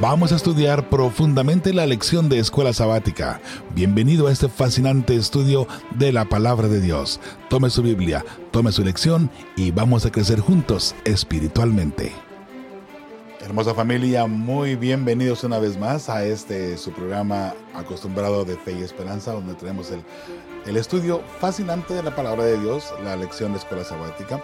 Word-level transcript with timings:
Vamos 0.00 0.32
a 0.32 0.36
estudiar 0.36 0.88
profundamente 0.88 1.74
la 1.74 1.84
lección 1.84 2.28
de 2.28 2.38
escuela 2.38 2.72
sabática. 2.72 3.40
Bienvenido 3.74 4.26
a 4.26 4.32
este 4.32 4.48
fascinante 4.48 5.14
estudio 5.14 5.66
de 5.96 6.12
la 6.12 6.24
palabra 6.24 6.68
de 6.68 6.80
Dios. 6.80 7.20
Tome 7.50 7.68
su 7.68 7.82
Biblia, 7.82 8.24
tome 8.50 8.72
su 8.72 8.82
lección 8.82 9.30
y 9.56 9.70
vamos 9.70 10.06
a 10.06 10.12
crecer 10.12 10.40
juntos 10.40 10.94
espiritualmente. 11.04 12.12
Hermosa 13.40 13.74
familia, 13.74 14.26
muy 14.26 14.76
bienvenidos 14.76 15.44
una 15.44 15.58
vez 15.58 15.78
más 15.78 16.08
a 16.08 16.24
este 16.24 16.78
su 16.78 16.92
programa 16.92 17.54
acostumbrado 17.74 18.44
de 18.44 18.56
fe 18.56 18.72
y 18.72 18.82
esperanza, 18.82 19.32
donde 19.32 19.54
tenemos 19.54 19.90
el, 19.90 20.02
el 20.66 20.76
estudio 20.76 21.22
fascinante 21.38 21.94
de 21.94 22.02
la 22.02 22.14
palabra 22.14 22.44
de 22.44 22.58
Dios, 22.58 22.92
la 23.04 23.16
lección 23.16 23.52
de 23.52 23.58
escuela 23.58 23.84
sabática, 23.84 24.42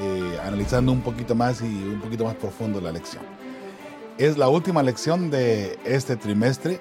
eh, 0.00 0.38
analizando 0.44 0.90
un 0.90 1.02
poquito 1.02 1.34
más 1.34 1.60
y 1.60 1.66
un 1.66 2.00
poquito 2.00 2.24
más 2.24 2.34
profundo 2.34 2.80
la 2.80 2.92
lección. 2.92 3.39
Es 4.20 4.36
la 4.36 4.50
última 4.50 4.82
lección 4.82 5.30
de 5.30 5.78
este 5.82 6.14
trimestre, 6.14 6.78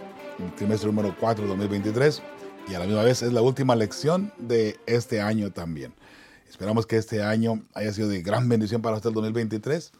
trimestre 0.57 0.87
número 0.87 1.15
4 1.17 1.45
de 1.45 1.47
2023, 1.47 2.21
y 2.67 2.73
a 2.73 2.79
la 2.79 2.85
misma 2.85 3.01
vez 3.03 3.21
es 3.21 3.31
la 3.31 3.41
última 3.41 3.77
lección 3.77 4.33
de 4.37 4.77
este 4.87 5.21
año 5.21 5.49
también. 5.49 5.93
Esperamos 6.49 6.85
que 6.85 6.97
este 6.97 7.23
año 7.23 7.65
haya 7.73 7.93
sido 7.93 8.09
de 8.09 8.21
gran 8.21 8.49
bendición 8.49 8.81
para 8.81 8.97
usted 8.97 9.07
el 9.07 9.13
2023 9.13 9.93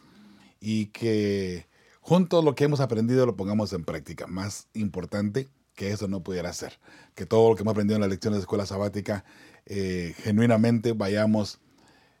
y 0.60 0.88
que 0.88 1.66
juntos 2.02 2.44
lo 2.44 2.54
que 2.54 2.64
hemos 2.64 2.80
aprendido 2.80 3.24
lo 3.24 3.36
pongamos 3.36 3.72
en 3.72 3.84
práctica. 3.84 4.26
Más 4.26 4.68
importante 4.74 5.48
que 5.74 5.92
eso 5.92 6.08
no 6.08 6.22
pudiera 6.22 6.52
ser. 6.52 6.78
Que 7.14 7.24
todo 7.24 7.48
lo 7.48 7.56
que 7.56 7.62
hemos 7.62 7.72
aprendido 7.72 7.96
en 7.96 8.02
las 8.02 8.10
lecciones 8.10 8.36
de 8.36 8.42
escuela 8.42 8.66
sabática, 8.66 9.24
eh, 9.64 10.14
genuinamente 10.18 10.92
vayamos 10.92 11.58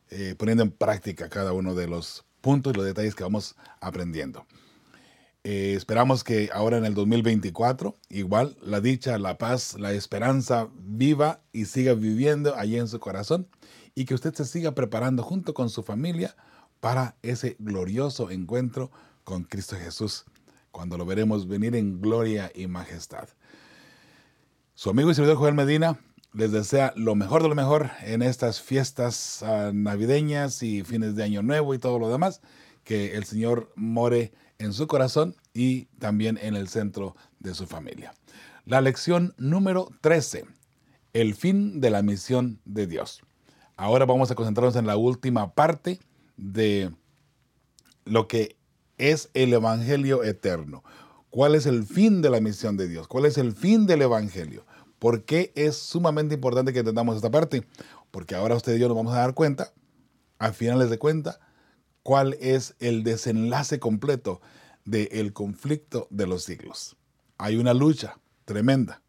eh, 0.08 0.34
poniendo 0.38 0.62
en 0.62 0.70
práctica 0.70 1.28
cada 1.28 1.52
uno 1.52 1.74
de 1.74 1.88
los 1.88 2.24
puntos 2.40 2.72
y 2.72 2.76
los 2.78 2.86
detalles 2.86 3.14
que 3.14 3.22
vamos 3.22 3.54
aprendiendo. 3.82 4.46
Eh, 5.42 5.72
esperamos 5.74 6.22
que 6.22 6.50
ahora 6.52 6.76
en 6.76 6.84
el 6.84 6.94
2024, 6.94 7.96
igual, 8.10 8.56
la 8.62 8.80
dicha, 8.80 9.18
la 9.18 9.38
paz, 9.38 9.76
la 9.78 9.92
esperanza 9.92 10.68
viva 10.74 11.40
y 11.52 11.64
siga 11.64 11.94
viviendo 11.94 12.54
allí 12.56 12.76
en 12.76 12.88
su 12.88 13.00
corazón 13.00 13.48
y 13.94 14.04
que 14.04 14.14
usted 14.14 14.34
se 14.34 14.44
siga 14.44 14.74
preparando 14.74 15.22
junto 15.22 15.54
con 15.54 15.70
su 15.70 15.82
familia 15.82 16.36
para 16.80 17.16
ese 17.22 17.56
glorioso 17.58 18.30
encuentro 18.30 18.90
con 19.24 19.44
Cristo 19.44 19.76
Jesús, 19.76 20.24
cuando 20.70 20.98
lo 20.98 21.06
veremos 21.06 21.48
venir 21.48 21.74
en 21.74 22.00
gloria 22.00 22.52
y 22.54 22.66
majestad. 22.66 23.28
Su 24.74 24.90
amigo 24.90 25.10
y 25.10 25.14
servidor 25.14 25.36
Joel 25.36 25.54
Medina 25.54 25.98
les 26.32 26.52
desea 26.52 26.92
lo 26.96 27.14
mejor 27.14 27.42
de 27.42 27.48
lo 27.48 27.54
mejor 27.54 27.90
en 28.02 28.22
estas 28.22 28.60
fiestas 28.60 29.42
ah, 29.42 29.72
navideñas 29.74 30.62
y 30.62 30.84
fines 30.84 31.16
de 31.16 31.24
año 31.24 31.42
nuevo 31.42 31.74
y 31.74 31.78
todo 31.78 31.98
lo 31.98 32.10
demás. 32.10 32.40
Que 32.84 33.14
el 33.16 33.24
Señor 33.24 33.72
more 33.74 34.32
en 34.60 34.72
su 34.72 34.86
corazón 34.86 35.34
y 35.52 35.86
también 35.98 36.38
en 36.40 36.54
el 36.54 36.68
centro 36.68 37.16
de 37.40 37.54
su 37.54 37.66
familia. 37.66 38.14
La 38.66 38.80
lección 38.80 39.34
número 39.38 39.88
13, 40.02 40.44
el 41.12 41.34
fin 41.34 41.80
de 41.80 41.90
la 41.90 42.02
misión 42.02 42.60
de 42.64 42.86
Dios. 42.86 43.22
Ahora 43.76 44.04
vamos 44.04 44.30
a 44.30 44.34
concentrarnos 44.34 44.76
en 44.76 44.86
la 44.86 44.96
última 44.96 45.54
parte 45.54 45.98
de 46.36 46.92
lo 48.04 48.28
que 48.28 48.56
es 48.98 49.30
el 49.34 49.52
Evangelio 49.54 50.22
eterno. 50.22 50.84
¿Cuál 51.30 51.54
es 51.54 51.64
el 51.64 51.84
fin 51.84 52.22
de 52.22 52.28
la 52.28 52.40
misión 52.40 52.76
de 52.76 52.86
Dios? 52.86 53.08
¿Cuál 53.08 53.24
es 53.24 53.38
el 53.38 53.52
fin 53.52 53.86
del 53.86 54.02
Evangelio? 54.02 54.66
¿Por 54.98 55.24
qué 55.24 55.52
es 55.54 55.76
sumamente 55.76 56.34
importante 56.34 56.74
que 56.74 56.80
entendamos 56.80 57.16
esta 57.16 57.30
parte? 57.30 57.66
Porque 58.10 58.34
ahora 58.34 58.56
usted 58.56 58.76
y 58.76 58.78
yo 58.78 58.88
nos 58.88 58.96
vamos 58.96 59.14
a 59.14 59.20
dar 59.20 59.32
cuenta, 59.32 59.72
a 60.38 60.52
finales 60.52 60.90
de 60.90 60.98
cuenta, 60.98 61.40
cuál 62.02 62.36
es 62.40 62.74
el 62.78 63.02
desenlace 63.04 63.78
completo 63.78 64.40
del 64.84 65.32
conflicto 65.32 66.06
de 66.10 66.26
los 66.26 66.44
siglos. 66.44 66.96
Hay 67.38 67.56
una 67.56 67.74
lucha 67.74 68.18
tremenda 68.44 69.02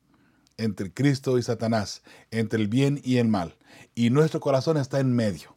entre 0.57 0.93
Cristo 0.93 1.37
y 1.37 1.43
Satanás, 1.43 2.03
entre 2.29 2.61
el 2.61 2.67
bien 2.67 3.01
y 3.03 3.17
el 3.17 3.27
mal, 3.27 3.57
y 3.95 4.09
nuestro 4.09 4.39
corazón 4.39 4.77
está 4.77 4.99
en 4.99 5.13
medio. 5.13 5.55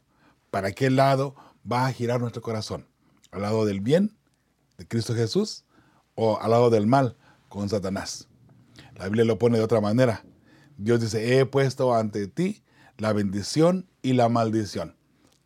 ¿Para 0.49 0.71
qué 0.71 0.89
lado 0.89 1.35
va 1.69 1.85
a 1.85 1.91
girar 1.91 2.19
nuestro 2.19 2.41
corazón? 2.41 2.87
¿Al 3.31 3.41
lado 3.41 3.65
del 3.65 3.81
bien, 3.81 4.17
de 4.77 4.87
Cristo 4.87 5.13
Jesús, 5.13 5.65
o 6.15 6.39
al 6.39 6.51
lado 6.51 6.69
del 6.69 6.87
mal, 6.87 7.17
con 7.49 7.69
Satanás? 7.69 8.27
La 8.95 9.05
Biblia 9.05 9.25
lo 9.25 9.37
pone 9.37 9.57
de 9.57 9.63
otra 9.63 9.81
manera. 9.81 10.25
Dios 10.77 11.01
dice, 11.01 11.37
he 11.37 11.45
puesto 11.45 11.93
ante 11.93 12.27
ti 12.27 12.63
la 12.97 13.13
bendición 13.13 13.87
y 14.01 14.13
la 14.13 14.29
maldición. 14.29 14.95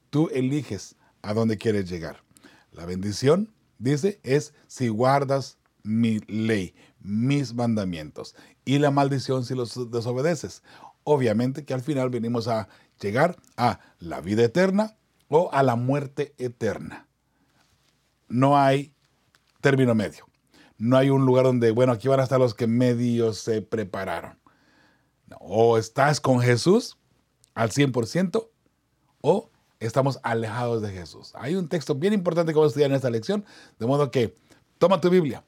Tú 0.09 0.29
eliges 0.33 0.95
a 1.22 1.34
dónde 1.34 1.57
quieres 1.57 1.90
llegar. 1.90 2.24
La 2.72 2.85
bendición, 2.85 3.53
dice, 3.78 4.19
es 4.24 4.53
si 4.68 4.88
guardas 4.88 5.57
mi 5.84 6.19
ley, 6.28 6.75
mis 7.00 7.53
mandamientos. 7.53 8.35
Y 8.66 8.80
la 8.80 8.91
maldición 8.91 9.46
si 9.46 9.56
los 9.56 9.91
desobedeces. 9.91 10.63
Obviamente 11.03 11.66
que 11.66 11.74
al 11.74 11.81
final 11.81 12.09
venimos 12.09 12.47
a 12.47 12.68
llegar 13.02 13.38
a 13.57 13.80
la 14.00 14.22
vida 14.22 14.44
eterna 14.44 14.97
o 15.28 15.50
a 15.53 15.63
la 15.63 15.75
muerte 15.75 16.34
eterna. 16.38 17.07
No 18.28 18.57
hay 18.57 18.94
término 19.62 19.96
medio. 19.96 20.28
No 20.78 20.97
hay 20.97 21.09
un 21.09 21.25
lugar 21.25 21.46
donde, 21.46 21.72
bueno, 21.72 21.91
aquí 21.94 22.07
van 22.07 22.19
a 22.19 22.24
estar 22.24 22.40
los 22.40 22.53
que 22.53 22.68
medio 22.68 23.34
se 23.34 23.62
prepararon. 23.62 24.40
O 25.40 25.78
estás 25.78 26.22
con 26.22 26.40
Jesús 26.40 26.97
al 27.53 27.72
100% 27.72 28.47
o 29.22 29.51
estamos 29.79 30.19
alejados 30.23 30.81
de 30.81 30.91
Jesús. 30.91 31.34
Hay 31.35 31.56
un 31.56 31.67
texto 31.67 31.95
bien 31.95 32.13
importante 32.13 32.51
que 32.51 32.57
vamos 32.57 32.72
a 32.72 32.73
estudiar 32.73 32.91
en 32.91 32.95
esta 32.95 33.09
lección, 33.09 33.45
de 33.79 33.85
modo 33.85 34.12
que 34.12 34.35
toma 34.78 35.01
tu 35.01 35.09
Biblia, 35.09 35.44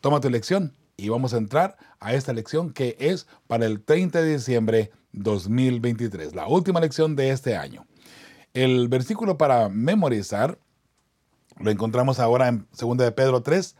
toma 0.00 0.20
tu 0.20 0.30
lección 0.30 0.74
y 0.96 1.08
vamos 1.08 1.34
a 1.34 1.38
entrar 1.38 1.76
a 2.00 2.14
esta 2.14 2.32
lección 2.32 2.72
que 2.72 2.96
es 2.98 3.26
para 3.46 3.66
el 3.66 3.82
30 3.82 4.22
de 4.22 4.34
diciembre 4.34 4.90
2023, 5.12 6.34
la 6.34 6.46
última 6.46 6.80
lección 6.80 7.16
de 7.16 7.30
este 7.30 7.56
año. 7.56 7.86
El 8.52 8.88
versículo 8.88 9.36
para 9.36 9.68
memorizar 9.68 10.58
lo 11.58 11.70
encontramos 11.70 12.18
ahora 12.18 12.48
en 12.48 12.66
2 12.78 12.96
de 12.98 13.12
Pedro 13.12 13.42
3, 13.42 13.76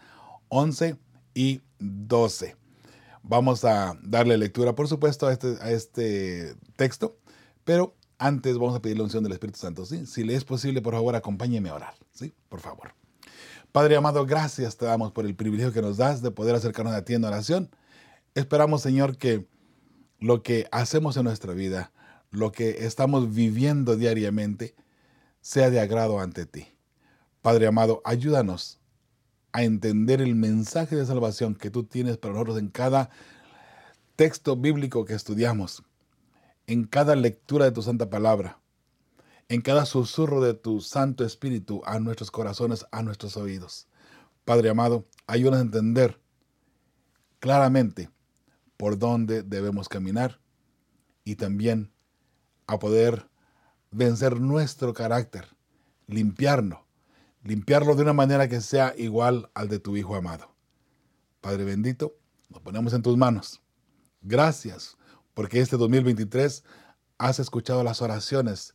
11 0.48 0.96
y 1.34 1.60
12. 1.78 2.56
Vamos 3.22 3.64
a 3.64 3.98
darle 4.02 4.36
lectura, 4.36 4.74
por 4.74 4.86
supuesto, 4.86 5.26
a 5.26 5.32
este, 5.32 5.56
a 5.60 5.70
este 5.70 6.54
texto, 6.76 7.16
pero 7.64 7.96
antes 8.18 8.58
vamos 8.58 8.76
a 8.76 8.82
pedir 8.82 8.96
la 8.96 9.04
unción 9.04 9.22
del 9.22 9.32
Espíritu 9.32 9.58
Santo, 9.58 9.84
¿sí? 9.86 10.06
Si 10.06 10.24
le 10.24 10.34
es 10.34 10.44
posible, 10.44 10.82
por 10.82 10.94
favor, 10.94 11.16
acompáñeme 11.16 11.68
a 11.68 11.74
orar, 11.74 11.94
¿sí? 12.12 12.32
Por 12.48 12.60
favor. 12.60 12.94
Padre 13.72 13.96
amado, 13.96 14.24
gracias 14.24 14.76
te 14.76 14.86
damos 14.86 15.12
por 15.12 15.26
el 15.26 15.34
privilegio 15.34 15.72
que 15.72 15.82
nos 15.82 15.96
das 15.96 16.22
de 16.22 16.30
poder 16.30 16.54
acercarnos 16.54 16.94
a 16.94 17.04
ti 17.04 17.14
en 17.14 17.24
oración. 17.24 17.70
Esperamos, 18.34 18.82
Señor, 18.82 19.16
que 19.16 19.48
lo 20.20 20.42
que 20.42 20.68
hacemos 20.70 21.16
en 21.16 21.24
nuestra 21.24 21.54
vida, 21.54 21.92
lo 22.30 22.52
que 22.52 22.86
estamos 22.86 23.34
viviendo 23.34 23.96
diariamente, 23.96 24.74
sea 25.40 25.70
de 25.70 25.80
agrado 25.80 26.20
ante 26.20 26.46
ti. 26.46 26.68
Padre 27.42 27.66
amado, 27.66 28.00
ayúdanos 28.04 28.80
a 29.52 29.62
entender 29.62 30.20
el 30.20 30.34
mensaje 30.34 30.96
de 30.96 31.04
salvación 31.04 31.54
que 31.54 31.70
tú 31.70 31.84
tienes 31.84 32.16
para 32.16 32.34
nosotros 32.34 32.58
en 32.58 32.68
cada 32.68 33.10
texto 34.16 34.56
bíblico 34.56 35.04
que 35.04 35.14
estudiamos 35.14 35.82
en 36.66 36.84
cada 36.84 37.14
lectura 37.16 37.66
de 37.66 37.72
tu 37.72 37.82
santa 37.82 38.08
palabra, 38.08 38.60
en 39.48 39.60
cada 39.60 39.84
susurro 39.84 40.40
de 40.40 40.54
tu 40.54 40.80
Santo 40.80 41.24
Espíritu 41.24 41.82
a 41.84 41.98
nuestros 41.98 42.30
corazones, 42.30 42.86
a 42.90 43.02
nuestros 43.02 43.36
oídos. 43.36 43.88
Padre 44.44 44.70
amado, 44.70 45.06
ayúdanos 45.26 45.60
a 45.60 45.62
entender 45.62 46.20
claramente 47.40 48.10
por 48.76 48.98
dónde 48.98 49.42
debemos 49.42 49.88
caminar 49.88 50.40
y 51.24 51.36
también 51.36 51.92
a 52.66 52.78
poder 52.78 53.28
vencer 53.90 54.40
nuestro 54.40 54.94
carácter, 54.94 55.46
limpiarlo, 56.06 56.86
limpiarlo 57.42 57.94
de 57.94 58.02
una 58.02 58.12
manera 58.12 58.48
que 58.48 58.60
sea 58.60 58.94
igual 58.96 59.50
al 59.54 59.68
de 59.68 59.78
tu 59.78 59.96
Hijo 59.96 60.16
amado. 60.16 60.54
Padre 61.40 61.64
bendito, 61.64 62.16
nos 62.48 62.62
ponemos 62.62 62.94
en 62.94 63.02
tus 63.02 63.16
manos. 63.16 63.62
Gracias 64.22 64.96
porque 65.34 65.60
este 65.60 65.76
2023 65.76 66.64
has 67.18 67.38
escuchado 67.38 67.84
las 67.84 68.00
oraciones 68.02 68.74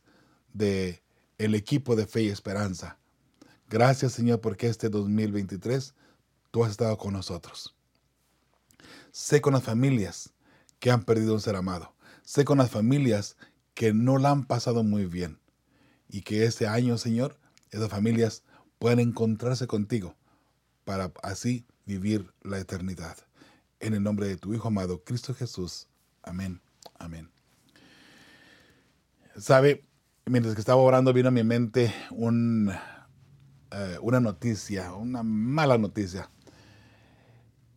de 0.52 1.02
el 1.38 1.54
equipo 1.54 1.96
de 1.96 2.06
Fe 2.06 2.22
y 2.22 2.28
Esperanza. 2.28 2.98
Gracias, 3.68 4.12
Señor, 4.12 4.40
porque 4.40 4.66
este 4.66 4.88
2023 4.88 5.94
tú 6.50 6.64
has 6.64 6.72
estado 6.72 6.98
con 6.98 7.14
nosotros. 7.14 7.76
Sé 9.10 9.40
con 9.40 9.54
las 9.54 9.62
familias 9.62 10.32
que 10.78 10.90
han 10.90 11.04
perdido 11.04 11.34
un 11.34 11.40
ser 11.40 11.56
amado. 11.56 11.94
Sé 12.22 12.44
con 12.44 12.58
las 12.58 12.70
familias 12.70 13.36
que 13.74 13.92
no 13.94 14.18
la 14.18 14.30
han 14.30 14.44
pasado 14.44 14.82
muy 14.82 15.06
bien. 15.06 15.38
Y 16.08 16.22
que 16.22 16.44
este 16.44 16.66
año, 16.66 16.98
Señor, 16.98 17.38
esas 17.70 17.88
familias 17.88 18.42
puedan 18.78 18.98
encontrarse 18.98 19.66
contigo 19.66 20.16
para 20.84 21.12
así 21.22 21.66
vivir 21.86 22.32
la 22.42 22.58
eternidad. 22.58 23.16
En 23.78 23.94
el 23.94 24.02
nombre 24.02 24.26
de 24.26 24.36
tu 24.36 24.52
Hijo 24.52 24.68
amado, 24.68 25.04
Cristo 25.04 25.34
Jesús. 25.34 25.89
Amén. 26.30 26.60
Amén. 27.00 27.28
Sabe, 29.36 29.84
mientras 30.26 30.54
que 30.54 30.60
estaba 30.60 30.80
orando 30.80 31.12
vino 31.12 31.26
a 31.26 31.32
mi 31.32 31.42
mente 31.42 31.92
eh, 33.72 33.98
una 34.00 34.20
noticia, 34.20 34.94
una 34.94 35.24
mala 35.24 35.76
noticia. 35.76 36.30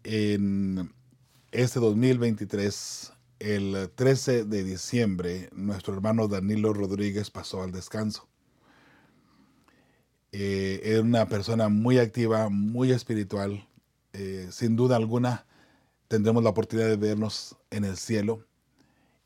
en 0.04 0.94
este 1.52 1.80
2023, 1.80 3.14
el 3.40 3.90
13 3.96 4.46
de 4.46 4.64
diciembre, 4.64 5.50
nuestro 5.54 5.96
hermano 5.96 6.28
Danilo 6.28 6.74
Rodríguez 6.74 7.32
pasó 7.32 7.64
al 7.64 7.72
descanso. 7.72 8.30
Eh, 10.32 10.80
era 10.84 11.02
una 11.02 11.28
persona 11.28 11.70
muy 11.70 11.98
activa, 11.98 12.50
muy 12.50 12.92
espiritual. 12.92 13.68
Eh, 14.14 14.48
sin 14.52 14.76
duda 14.76 14.96
alguna, 14.96 15.48
tendremos 16.14 16.44
la 16.44 16.52
oportunidad 16.52 16.90
de 16.90 16.96
vernos 16.96 17.58
en 17.72 17.86
el 17.86 17.98
cielo 17.98 18.46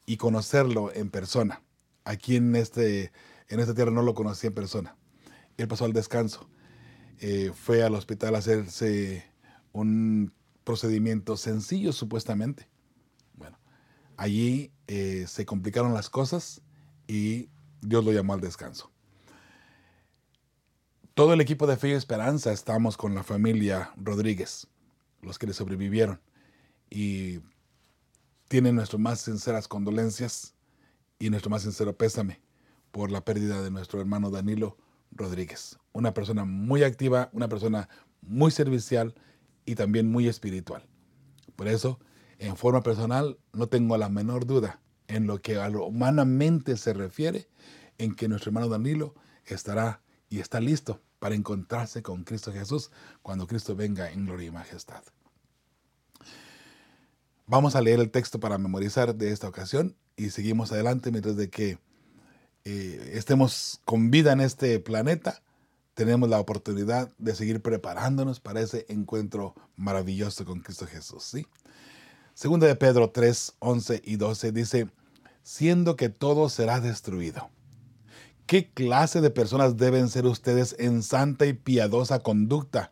y 0.06 0.16
conocerlo 0.16 0.89
en 0.94 1.10
persona. 1.10 1.62
Aquí 2.06 2.38
en, 2.38 2.56
este, 2.56 3.12
en 3.50 3.60
esta 3.60 3.74
tierra 3.74 3.92
no 3.92 4.04
lo 4.04 4.13
conocí 4.13 4.48
en 4.48 4.54
persona. 4.54 4.95
Él 5.57 5.68
pasó 5.68 5.84
al 5.84 5.92
descanso. 5.92 6.50
Eh, 7.19 7.51
fue 7.54 7.84
al 7.84 7.94
hospital 7.94 8.36
a 8.36 8.38
hacerse 8.38 9.30
un 9.74 10.31
procedimiento 10.63 11.36
sencillo 11.36 11.92
supuestamente. 11.92 12.69
Bueno, 13.34 13.60
allí 14.16 14.72
eh, 14.88 15.25
se 15.28 15.45
complicaron 15.45 15.94
las 15.94 16.10
cosas 16.10 16.62
y 17.06 17.50
Dios 17.81 18.06
lo 18.06 18.13
llamó 18.13 18.34
al 18.34 18.39
descanso. 18.39 18.94
Todo 21.16 21.34
el 21.34 21.42
equipo 21.42 21.68
de 21.68 21.75
Fe 21.75 21.89
y 21.89 21.92
Esperanza 21.92 22.54
estamos 22.54 22.95
con 22.95 23.13
la 23.13 23.24
familia 23.24 23.92
Rodríguez, 23.98 24.68
los 25.22 25.38
que 25.38 25.48
le 25.48 25.54
sobrevivieron, 25.54 26.22
y 26.89 27.39
tienen 28.48 28.75
nuestras 28.75 29.00
más 29.00 29.22
sinceras 29.22 29.68
condolencias 29.68 30.54
y 31.19 31.30
nuestro 31.30 31.50
más 31.50 31.63
sincero 31.63 31.98
pésame 31.98 32.39
por 32.92 33.12
la 33.12 33.24
pérdida 33.25 33.62
de 33.62 33.72
nuestro 33.72 34.00
hermano 34.00 34.30
Danilo 34.30 34.78
Rodríguez, 35.12 35.78
una 35.94 36.13
persona 36.13 36.45
muy 36.45 36.84
activa, 36.84 37.30
una 37.34 37.50
persona 37.50 37.89
muy 38.22 38.51
servicial 38.51 39.16
y 39.66 39.75
también 39.75 40.10
muy 40.10 40.28
espiritual. 40.28 40.86
Por 41.56 41.68
eso, 41.68 42.00
en 42.39 42.56
forma 42.56 42.84
personal, 42.84 43.38
no 43.54 43.68
tengo 43.68 43.98
la 43.98 44.10
menor 44.10 44.45
duda 44.45 44.80
en 45.07 45.28
lo 45.28 45.42
que 45.42 45.57
a 45.57 45.69
lo 45.69 45.86
humanamente 45.86 46.78
se 46.78 46.94
refiere, 46.94 47.48
en 47.98 48.16
que 48.16 48.28
nuestro 48.28 48.50
hermano 48.50 48.69
Danilo 48.69 49.16
estará 49.45 50.01
y 50.30 50.39
está 50.39 50.60
listo 50.60 51.01
para 51.19 51.36
encontrarse 51.36 52.04
con 52.04 52.24
Cristo 52.24 52.51
Jesús 52.51 52.92
cuando 53.22 53.48
Cristo 53.48 53.75
venga 53.75 54.12
en 54.12 54.25
gloria 54.25 54.48
y 54.48 54.51
majestad. 54.51 55.04
Vamos 57.50 57.78
a 57.78 57.82
leer 57.82 58.02
el 58.02 58.12
texto 58.12 58.42
para 58.42 58.58
memorizar 58.58 59.16
de 59.16 59.32
esta 59.32 59.48
ocasión 59.48 59.96
y 60.18 60.32
seguimos 60.32 60.74
adelante 60.74 61.12
mientras 61.12 61.38
de 61.38 61.50
que 61.50 61.80
eh, 62.66 63.12
estemos 63.14 63.80
con 63.86 64.12
vida 64.12 64.34
en 64.34 64.42
este 64.42 64.78
planeta 64.82 65.42
tenemos 65.94 66.28
la 66.28 66.42
oportunidad 66.42 67.10
de 67.18 67.36
seguir 67.36 67.62
preparándonos 67.62 68.42
para 68.42 68.60
ese 68.60 68.86
encuentro 68.90 69.56
maravilloso 69.78 70.44
con 70.44 70.60
Cristo 70.60 70.88
Jesús. 70.88 71.24
¿sí? 71.24 71.48
Segunda 72.34 72.68
de 72.68 72.76
Pedro 72.76 73.12
3, 73.12 73.56
11 73.60 74.02
y 74.04 74.18
12 74.18 74.52
dice, 74.52 74.90
siendo 75.42 75.96
que 75.96 76.10
todo 76.10 76.50
será 76.50 76.82
destruido. 76.82 77.50
¿Qué 78.46 78.70
clase 78.74 79.22
de 79.22 79.30
personas 79.30 79.78
deben 79.78 80.10
ser 80.10 80.26
ustedes 80.26 80.76
en 80.80 81.02
santa 81.02 81.46
y 81.46 81.54
piadosa 81.54 82.20
conducta, 82.20 82.92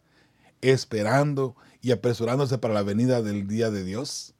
esperando 0.61 1.57
y 1.81 1.91
apresurándose 1.91 2.57
para 2.57 2.73
la 2.73 2.83
venida 2.83 3.21
del 3.21 3.49
día 3.49 3.69
de 3.69 3.83
Dios? 3.83 4.34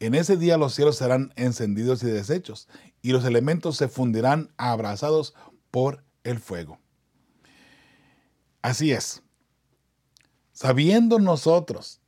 En 0.00 0.14
ese 0.14 0.38
día 0.38 0.56
los 0.56 0.74
cielos 0.74 0.96
serán 0.96 1.32
encendidos 1.36 2.02
y 2.02 2.06
deshechos, 2.06 2.68
y 3.02 3.12
los 3.12 3.24
elementos 3.26 3.76
se 3.76 3.88
fundirán 3.88 4.50
abrazados 4.56 5.34
por 5.70 6.02
el 6.24 6.38
fuego. 6.38 6.78
Así 8.62 8.92
es. 8.92 9.22
Sabiendo 10.52 11.18
nosotros 11.18 12.00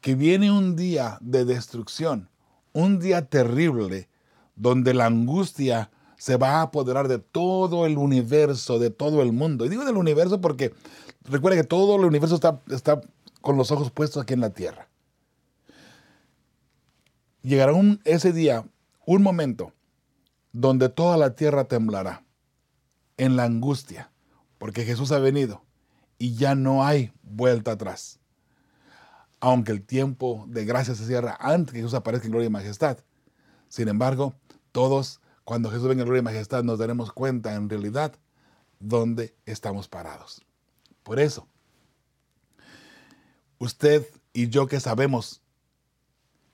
que 0.00 0.14
viene 0.14 0.50
un 0.50 0.74
día 0.74 1.18
de 1.20 1.44
destrucción, 1.44 2.30
un 2.72 2.98
día 2.98 3.28
terrible, 3.28 4.08
donde 4.56 4.94
la 4.94 5.06
angustia 5.06 5.90
se 6.16 6.36
va 6.36 6.56
a 6.56 6.62
apoderar 6.62 7.08
de 7.08 7.18
todo 7.18 7.84
el 7.84 7.98
universo, 7.98 8.78
de 8.78 8.90
todo 8.90 9.20
el 9.20 9.32
mundo. 9.32 9.64
Y 9.64 9.68
digo 9.68 9.84
del 9.84 9.96
universo 9.96 10.40
porque 10.40 10.72
recuerda 11.24 11.60
que 11.60 11.66
todo 11.66 11.96
el 11.96 12.04
universo 12.04 12.36
está, 12.36 12.62
está 12.70 13.00
con 13.40 13.56
los 13.56 13.70
ojos 13.70 13.90
puestos 13.90 14.22
aquí 14.22 14.32
en 14.32 14.40
la 14.40 14.50
tierra. 14.50 14.88
Llegará 17.44 17.74
un, 17.74 18.00
ese 18.04 18.32
día 18.32 18.66
un 19.04 19.22
momento 19.22 19.74
donde 20.52 20.88
toda 20.88 21.18
la 21.18 21.34
tierra 21.34 21.64
temblará 21.64 22.24
en 23.18 23.36
la 23.36 23.44
angustia, 23.44 24.10
porque 24.56 24.84
Jesús 24.84 25.12
ha 25.12 25.18
venido 25.18 25.62
y 26.16 26.36
ya 26.36 26.54
no 26.54 26.86
hay 26.86 27.12
vuelta 27.22 27.72
atrás. 27.72 28.18
Aunque 29.40 29.72
el 29.72 29.82
tiempo 29.82 30.46
de 30.48 30.64
gracia 30.64 30.94
se 30.94 31.04
cierra 31.04 31.36
antes 31.38 31.74
que 31.74 31.80
Jesús 31.80 31.92
aparezca 31.92 32.24
en 32.24 32.32
gloria 32.32 32.46
y 32.46 32.50
majestad. 32.50 32.96
Sin 33.68 33.88
embargo, 33.88 34.34
todos, 34.72 35.20
cuando 35.44 35.70
Jesús 35.70 35.86
venga 35.86 36.00
en 36.00 36.06
gloria 36.06 36.20
y 36.20 36.24
majestad, 36.24 36.64
nos 36.64 36.78
daremos 36.78 37.12
cuenta 37.12 37.54
en 37.56 37.68
realidad 37.68 38.14
dónde 38.80 39.36
estamos 39.44 39.86
parados. 39.86 40.40
Por 41.02 41.20
eso, 41.20 41.46
usted 43.58 44.06
y 44.32 44.48
yo 44.48 44.66
que 44.66 44.80
sabemos 44.80 45.43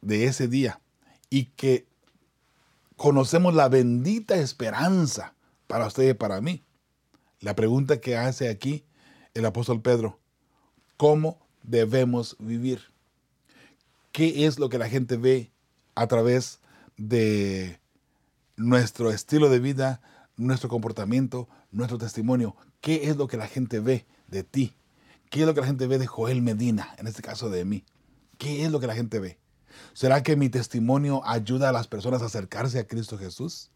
de 0.01 0.25
ese 0.25 0.49
día 0.49 0.81
y 1.29 1.47
que 1.47 1.87
conocemos 2.97 3.55
la 3.55 3.69
bendita 3.69 4.37
esperanza 4.37 5.35
para 5.67 5.87
usted 5.87 6.09
y 6.11 6.15
para 6.15 6.41
mí, 6.41 6.65
la 7.41 7.55
pregunta 7.55 8.01
que 8.01 8.17
hace 8.17 8.49
aquí 8.49 8.85
el 9.35 9.47
apóstol 9.47 9.81
Pedro, 9.81 10.19
cómo 10.97 11.39
debemos 11.63 12.37
vivir. 12.39 12.83
¿Qué 14.13 14.47
es 14.47 14.59
lo 14.59 14.69
que 14.69 14.79
la 14.79 14.89
gente 14.89 15.17
ve 15.17 15.51
a 15.95 16.07
través 16.09 16.61
de 16.97 17.81
nuestro 18.57 19.11
estilo 19.11 19.49
de 19.49 19.61
vida, 19.61 20.03
nuestro 20.37 20.69
comportamiento, 20.69 21.49
nuestro 21.71 21.97
testimonio? 21.97 22.57
¿Qué 22.81 23.09
es 23.09 23.17
lo 23.17 23.29
que 23.29 23.37
la 23.37 23.47
gente 23.47 23.81
ve 23.81 24.07
de 24.27 24.43
ti? 24.43 24.75
¿Qué 25.31 25.41
es 25.41 25.47
lo 25.47 25.55
que 25.55 25.61
la 25.61 25.69
gente 25.69 25.87
ve 25.87 25.99
de 25.99 26.07
Joel 26.07 26.43
Medina, 26.43 26.95
en 26.99 27.07
este 27.07 27.23
caso 27.23 27.49
de 27.49 27.65
mí? 27.65 27.85
¿Qué 28.37 28.65
es 28.65 28.71
lo 28.71 28.81
que 28.81 28.89
la 28.89 28.95
gente 28.95 29.21
ve? 29.21 29.40
¿Será 29.93 30.23
que 30.23 30.37
mi 30.37 30.49
testimonio 30.49 31.23
ayuda 31.25 31.69
a 31.69 31.73
las 31.73 31.89
personas 31.89 32.23
a 32.23 32.27
acercarse 32.27 32.79
a 32.79 32.87
Cristo 32.87 33.19
Jesús? 33.19 33.71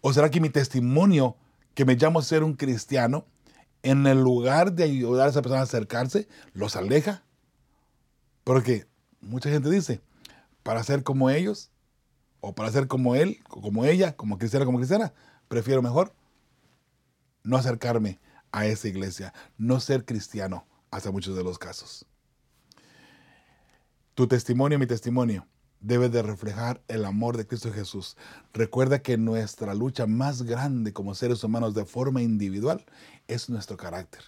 ¿O 0.00 0.12
será 0.12 0.30
que 0.30 0.40
mi 0.40 0.50
testimonio, 0.50 1.36
que 1.74 1.84
me 1.84 1.94
llamo 1.94 2.18
a 2.18 2.22
ser 2.22 2.42
un 2.42 2.54
cristiano, 2.54 3.24
en 3.82 4.06
el 4.06 4.20
lugar 4.20 4.72
de 4.72 4.84
ayudar 4.84 5.26
a 5.26 5.30
esa 5.30 5.42
persona 5.42 5.60
a 5.60 5.64
acercarse, 5.64 6.28
los 6.52 6.76
aleja. 6.76 7.22
Porque 8.44 8.86
mucha 9.20 9.50
gente 9.50 9.70
dice, 9.70 10.00
para 10.62 10.82
ser 10.82 11.02
como 11.02 11.30
ellos, 11.30 11.70
o 12.40 12.54
para 12.54 12.70
ser 12.70 12.86
como 12.86 13.14
él, 13.14 13.42
como 13.48 13.84
ella, 13.84 14.16
como 14.16 14.38
cristiana, 14.38 14.64
como 14.64 14.78
cristiana, 14.78 15.12
prefiero 15.48 15.82
mejor 15.82 16.14
no 17.42 17.56
acercarme 17.56 18.18
a 18.52 18.66
esa 18.66 18.88
iglesia, 18.88 19.32
no 19.58 19.80
ser 19.80 20.04
cristiano 20.04 20.66
hasta 20.90 21.10
muchos 21.10 21.36
de 21.36 21.44
los 21.44 21.58
casos. 21.58 22.06
Tu 24.20 24.26
testimonio, 24.26 24.78
mi 24.78 24.86
testimonio, 24.86 25.46
debe 25.80 26.10
de 26.10 26.20
reflejar 26.20 26.82
el 26.88 27.06
amor 27.06 27.38
de 27.38 27.46
Cristo 27.46 27.72
Jesús. 27.72 28.18
Recuerda 28.52 29.00
que 29.00 29.16
nuestra 29.16 29.72
lucha 29.72 30.06
más 30.06 30.42
grande 30.42 30.92
como 30.92 31.14
seres 31.14 31.42
humanos 31.42 31.72
de 31.72 31.86
forma 31.86 32.20
individual 32.20 32.84
es 33.28 33.48
nuestro 33.48 33.78
carácter. 33.78 34.20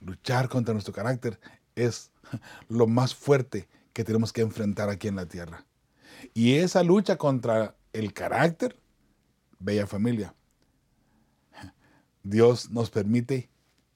Luchar 0.00 0.48
contra 0.48 0.72
nuestro 0.72 0.94
carácter 0.94 1.38
es 1.74 2.10
lo 2.70 2.86
más 2.86 3.14
fuerte 3.14 3.68
que 3.92 4.02
tenemos 4.02 4.32
que 4.32 4.40
enfrentar 4.40 4.88
aquí 4.88 5.08
en 5.08 5.16
la 5.16 5.26
tierra. 5.26 5.66
Y 6.32 6.54
esa 6.54 6.82
lucha 6.82 7.18
contra 7.18 7.76
el 7.92 8.14
carácter, 8.14 8.78
bella 9.58 9.86
familia, 9.86 10.34
Dios 12.22 12.70
nos 12.70 12.88
permite 12.88 13.50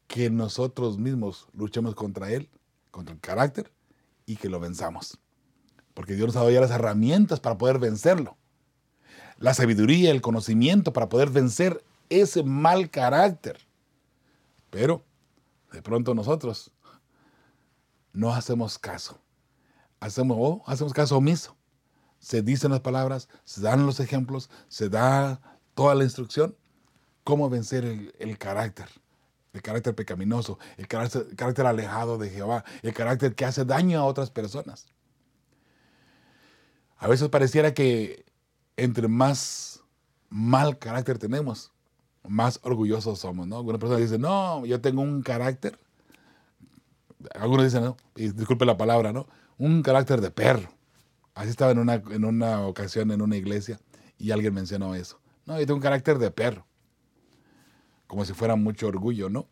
que 0.08 0.28
nosotros 0.28 0.98
mismos 0.98 1.48
luchemos 1.54 1.94
contra 1.94 2.30
Él, 2.30 2.50
contra 2.90 3.14
el 3.14 3.20
carácter, 3.22 3.72
y 4.26 4.36
que 4.36 4.48
lo 4.48 4.60
venzamos. 4.60 5.18
Porque 5.94 6.14
Dios 6.14 6.28
nos 6.28 6.36
ha 6.36 6.40
dado 6.40 6.50
ya 6.50 6.60
las 6.60 6.70
herramientas 6.70 7.40
para 7.40 7.58
poder 7.58 7.78
vencerlo. 7.78 8.36
La 9.38 9.54
sabiduría, 9.54 10.10
el 10.10 10.20
conocimiento 10.20 10.92
para 10.92 11.08
poder 11.08 11.30
vencer 11.30 11.84
ese 12.08 12.42
mal 12.42 12.90
carácter. 12.90 13.58
Pero 14.70 15.04
de 15.72 15.82
pronto 15.82 16.14
nosotros 16.14 16.70
no 18.12 18.32
hacemos 18.32 18.78
caso. 18.78 19.20
Hacemos, 20.00 20.36
oh, 20.40 20.62
hacemos 20.66 20.92
caso 20.92 21.16
omiso. 21.16 21.56
Se 22.18 22.42
dicen 22.42 22.70
las 22.70 22.80
palabras, 22.80 23.28
se 23.44 23.60
dan 23.60 23.86
los 23.86 24.00
ejemplos, 24.00 24.50
se 24.68 24.88
da 24.88 25.40
toda 25.74 25.94
la 25.94 26.04
instrucción. 26.04 26.56
Cómo 27.22 27.48
vencer 27.48 27.84
el, 27.84 28.14
el 28.18 28.38
carácter 28.38 28.88
el 29.54 29.62
carácter 29.62 29.94
pecaminoso, 29.94 30.58
el 30.76 30.88
carácter, 30.88 31.66
alejado 31.66 32.18
de 32.18 32.28
Jehová, 32.28 32.64
el 32.82 32.92
carácter 32.92 33.34
que 33.34 33.44
hace 33.44 33.64
daño 33.64 34.00
a 34.00 34.04
otras 34.04 34.30
personas. 34.30 34.86
A 36.98 37.06
veces 37.06 37.28
pareciera 37.28 37.72
que 37.72 38.24
entre 38.76 39.06
más 39.08 39.80
mal 40.28 40.78
carácter 40.78 41.18
tenemos, 41.18 41.72
más 42.24 42.58
orgullosos 42.62 43.20
somos, 43.20 43.46
¿no? 43.46 43.60
Una 43.60 43.78
persona 43.78 44.00
dice, 44.00 44.18
no, 44.18 44.66
yo 44.66 44.80
tengo 44.80 45.02
un 45.02 45.22
carácter, 45.22 45.78
algunos 47.38 47.66
dicen, 47.66 47.84
¿no? 47.84 47.96
Y 48.16 48.30
disculpe 48.30 48.64
la 48.64 48.76
palabra, 48.76 49.12
¿no? 49.12 49.28
Un 49.56 49.82
carácter 49.82 50.20
de 50.20 50.32
perro. 50.32 50.68
Así 51.34 51.50
estaba 51.50 51.70
en 51.70 51.78
una, 51.78 51.94
en 51.94 52.24
una 52.24 52.66
ocasión 52.66 53.12
en 53.12 53.22
una 53.22 53.36
iglesia 53.36 53.78
y 54.18 54.32
alguien 54.32 54.54
mencionó 54.54 54.96
eso. 54.96 55.20
No, 55.46 55.60
yo 55.60 55.66
tengo 55.66 55.76
un 55.76 55.82
carácter 55.82 56.18
de 56.18 56.32
perro. 56.32 56.66
Como 58.14 58.24
si 58.24 58.32
fuera 58.32 58.54
mucho 58.54 58.86
orgullo, 58.86 59.28
¿no? 59.28 59.48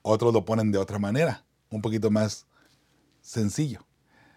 Otros 0.00 0.32
lo 0.32 0.44
ponen 0.44 0.70
de 0.70 0.78
otra 0.78 1.00
manera, 1.00 1.44
un 1.68 1.82
poquito 1.82 2.08
más 2.08 2.46
sencillo. 3.20 3.84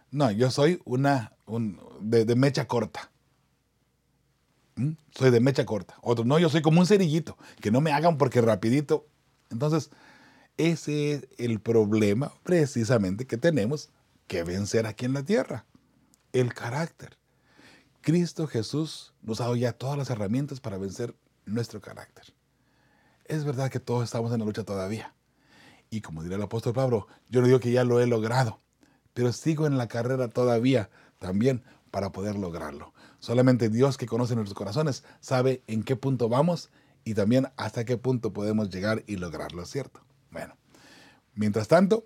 No, 0.10 0.32
yo 0.32 0.50
soy 0.50 0.82
una 0.84 1.34
de, 2.00 2.36
mecha 2.36 2.66
corta. 2.66 3.12
¿Mm? 4.74 4.94
Soy 5.12 5.30
de 5.30 5.40
mecha 5.40 5.68
corta. 5.68 6.00
Otro, 6.02 6.26
no, 6.26 6.40
yo 6.40 6.50
soy 6.50 6.64
como 6.64 6.80
un 6.80 6.88
cerillito, 6.88 7.38
que 7.62 7.70
no 7.70 7.80
me 7.80 7.92
hagan 7.92 8.18
porque 8.18 8.42
rapidito. 8.42 9.06
Entonces, 9.52 9.92
ese 10.58 11.14
es 11.14 11.28
el 11.38 11.60
problema 11.60 12.34
precisamente 12.42 13.28
que 13.28 13.38
tenemos 13.38 13.92
que 14.26 14.42
vencer 14.42 14.88
aquí 14.88 15.06
en 15.06 15.14
la 15.14 15.22
tierra. 15.22 15.68
El 16.32 16.56
carácter. 16.56 17.20
Cristo 18.02 18.48
Jesús 18.48 19.14
nos 19.22 19.42
ha 19.42 19.44
dado 19.44 19.58
ya 19.58 19.74
todas 19.74 19.96
las 19.96 20.10
herramientas 20.10 20.60
para 20.60 20.80
vencer 20.80 21.16
nuestro 21.46 21.80
carácter. 21.80 22.34
Es 23.34 23.46
verdad 23.46 23.72
que 23.72 23.80
todos 23.80 24.04
estamos 24.04 24.32
en 24.32 24.42
la 24.42 24.46
lucha 24.46 24.64
todavía. 24.64 25.16
Y 25.90 26.02
como 26.02 26.22
diría 26.22 26.38
el 26.38 26.44
apóstol 26.44 26.74
Pablo, 26.74 27.08
yo 27.30 27.42
no 27.42 27.48
digo 27.48 27.60
que 27.60 27.72
ya 27.72 27.84
lo 27.84 28.00
he 28.00 28.06
logrado, 28.06 28.60
pero 29.16 29.34
sigo 29.34 29.66
en 29.66 29.76
la 29.76 29.88
carrera 29.88 30.28
todavía 30.28 30.92
también 31.18 31.64
para 31.90 32.12
poder 32.12 32.36
lograrlo. 32.36 32.94
Solamente 33.18 33.70
Dios 33.70 33.98
que 33.98 34.06
conoce 34.06 34.36
nuestros 34.36 34.56
corazones 34.56 35.04
sabe 35.20 35.64
en 35.66 35.82
qué 35.82 35.96
punto 35.96 36.30
vamos 36.30 36.70
y 37.06 37.16
también 37.16 37.48
hasta 37.58 37.86
qué 37.86 37.98
punto 37.98 38.34
podemos 38.34 38.70
llegar 38.70 39.04
y 39.08 39.16
lograrlo, 39.16 39.66
¿cierto? 39.66 40.02
Bueno, 40.30 40.56
mientras 41.34 41.68
tanto, 41.68 42.06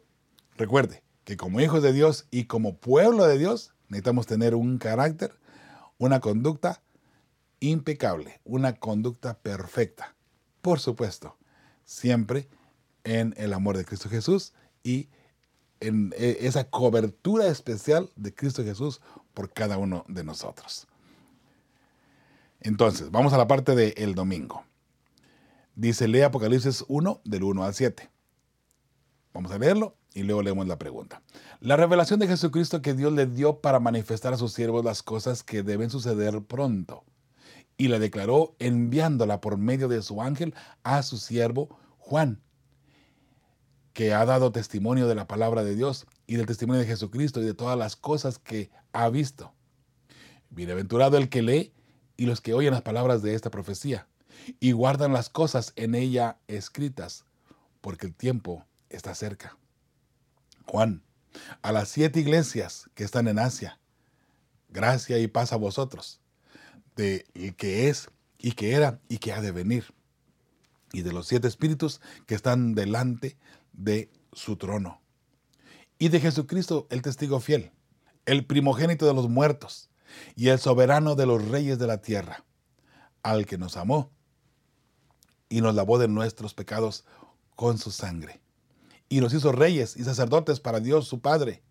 recuerde 0.55 1.03
que 1.25 1.35
como 1.35 1.59
hijos 1.59 1.83
de 1.83 1.91
Dios 1.91 2.25
y 2.31 2.45
como 2.45 2.77
pueblo 2.77 3.25
de 3.27 3.37
Dios 3.37 3.73
necesitamos 3.89 4.27
tener 4.27 4.55
un 4.55 4.77
carácter, 4.77 5.37
una 5.97 6.21
conducta 6.21 6.81
impecable, 7.59 8.39
una 8.45 8.75
conducta 8.75 9.37
perfecta. 9.39 10.16
Por 10.67 10.81
supuesto, 10.81 11.37
siempre 11.85 12.49
en 13.05 13.33
el 13.37 13.53
amor 13.53 13.77
de 13.77 13.85
Cristo 13.85 14.09
Jesús 14.09 14.51
y 14.83 15.07
en 15.79 16.13
eh, 16.17 16.39
esa 16.41 16.69
cobertura 16.69 17.47
especial 17.47 18.11
de 18.17 18.35
Cristo 18.35 18.65
Jesús 18.65 18.99
por 19.33 19.53
cada 19.53 19.77
uno 19.77 20.03
de 20.09 20.25
nosotros. 20.25 20.85
Entonces, 22.59 23.11
vamos 23.11 23.31
a 23.31 23.37
la 23.37 23.47
parte 23.47 23.75
del 23.75 23.93
el 23.95 24.13
domingo. 24.13 24.65
Dice, 25.73 26.05
lee 26.09 26.23
Apocalipsis 26.23 26.83
1 26.89 27.21
del 27.23 27.43
1 27.43 27.63
al 27.63 27.73
7. 27.73 28.09
Vamos 29.33 29.53
a 29.53 29.59
leerlo 29.59 29.95
y 30.13 30.23
luego 30.23 30.41
leemos 30.41 30.67
la 30.67 30.77
pregunta. 30.77 31.21
La 31.61 31.77
revelación 31.77 32.19
de 32.19 32.27
Jesucristo 32.27 32.81
que 32.81 32.93
Dios 32.93 33.13
le 33.13 33.25
dio 33.25 33.61
para 33.61 33.79
manifestar 33.79 34.33
a 34.33 34.37
sus 34.37 34.51
siervos 34.51 34.83
las 34.83 35.01
cosas 35.01 35.43
que 35.43 35.63
deben 35.63 35.89
suceder 35.89 36.41
pronto. 36.41 37.05
Y 37.77 37.89
la 37.89 37.99
declaró 37.99 38.55
enviándola 38.59 39.39
por 39.39 39.57
medio 39.57 39.87
de 39.87 40.01
su 40.01 40.21
ángel 40.21 40.55
a 40.83 41.03
su 41.03 41.17
siervo 41.17 41.77
Juan 41.97 42.41
que 43.97 44.13
ha 44.13 44.23
dado 44.25 44.51
testimonio 44.51 45.07
de 45.07 45.15
la 45.15 45.25
palabra 45.25 45.63
de 45.63 45.73
Dios 45.73 46.05
y 46.27 46.35
del 46.35 46.45
testimonio 46.45 46.81
de 46.81 46.87
Jesucristo 46.87 47.41
y 47.41 47.45
de 47.45 47.55
todas 47.55 47.75
las 47.75 47.95
cosas 47.95 48.37
que 48.37 48.69
ha 48.93 49.09
visto. 49.09 49.55
Bienaventurado 50.51 51.17
el 51.17 51.29
que 51.29 51.41
lee 51.41 51.73
y 52.15 52.27
los 52.27 52.39
que 52.39 52.53
oyen 52.53 52.73
las 52.73 52.83
palabras 52.83 53.23
de 53.23 53.33
esta 53.33 53.49
profecía 53.49 54.07
y 54.59 54.71
guardan 54.71 55.13
las 55.13 55.29
cosas 55.29 55.73
en 55.75 55.95
ella 55.95 56.37
escritas, 56.47 57.25
porque 57.81 58.05
el 58.05 58.13
tiempo 58.13 58.67
está 58.89 59.15
cerca. 59.15 59.57
Juan, 60.67 61.01
a 61.63 61.71
las 61.71 61.89
siete 61.89 62.19
iglesias 62.19 62.91
que 62.93 63.03
están 63.03 63.27
en 63.27 63.39
Asia, 63.39 63.79
gracia 64.69 65.17
y 65.17 65.27
paz 65.27 65.53
a 65.53 65.55
vosotros, 65.55 66.21
de 66.97 67.25
el 67.33 67.55
que 67.55 67.87
es 67.87 68.09
y 68.37 68.51
que 68.51 68.73
era 68.73 68.99
y 69.07 69.19
que 69.19 69.31
ha 69.31 69.41
de 69.41 69.51
venir, 69.51 69.93
y 70.91 71.03
de 71.03 71.13
los 71.13 71.27
siete 71.27 71.47
espíritus 71.47 72.01
que 72.25 72.35
están 72.35 72.75
delante 72.75 73.37
de 73.71 74.09
su 74.33 74.57
trono. 74.57 75.01
Y 75.99 76.09
de 76.09 76.19
Jesucristo, 76.19 76.87
el 76.89 77.01
testigo 77.01 77.39
fiel, 77.39 77.71
el 78.25 78.45
primogénito 78.45 79.05
de 79.05 79.13
los 79.13 79.29
muertos 79.29 79.89
y 80.35 80.49
el 80.49 80.59
soberano 80.59 81.15
de 81.15 81.25
los 81.25 81.47
reyes 81.47 81.79
de 81.79 81.87
la 81.87 82.01
tierra, 82.01 82.43
al 83.23 83.45
que 83.45 83.57
nos 83.57 83.77
amó 83.77 84.11
y 85.49 85.61
nos 85.61 85.75
lavó 85.75 85.97
de 85.97 86.07
nuestros 86.07 86.53
pecados 86.53 87.05
con 87.55 87.77
su 87.77 87.91
sangre. 87.91 88.41
Y 89.09 89.21
nos 89.21 89.33
hizo 89.33 89.51
reyes 89.51 89.95
y 89.95 90.03
sacerdotes 90.03 90.59
para 90.59 90.79
Dios 90.79 91.07
su 91.07 91.21
Padre. 91.21 91.63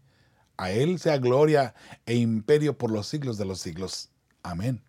A 0.57 0.71
Él 0.71 0.99
sea 0.99 1.19
gloria 1.19 1.75
e 2.07 2.15
imperio 2.15 2.79
por 2.79 2.91
los 2.91 3.07
siglos 3.07 3.37
de 3.37 3.45
los 3.45 3.61
siglos. 3.61 4.11
Amén. 4.43 4.86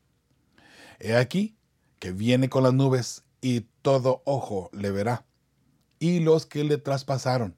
He 1.00 1.16
aquí 1.16 1.58
que 2.00 2.12
viene 2.12 2.50
con 2.50 2.64
las 2.64 2.74
nubes 2.74 3.24
y 3.42 3.62
todo 3.82 4.22
ojo 4.26 4.70
le 4.74 4.92
verá 4.92 5.26
y 6.00 6.20
los 6.20 6.46
que 6.46 6.64
le 6.64 6.78
traspasaron, 6.78 7.58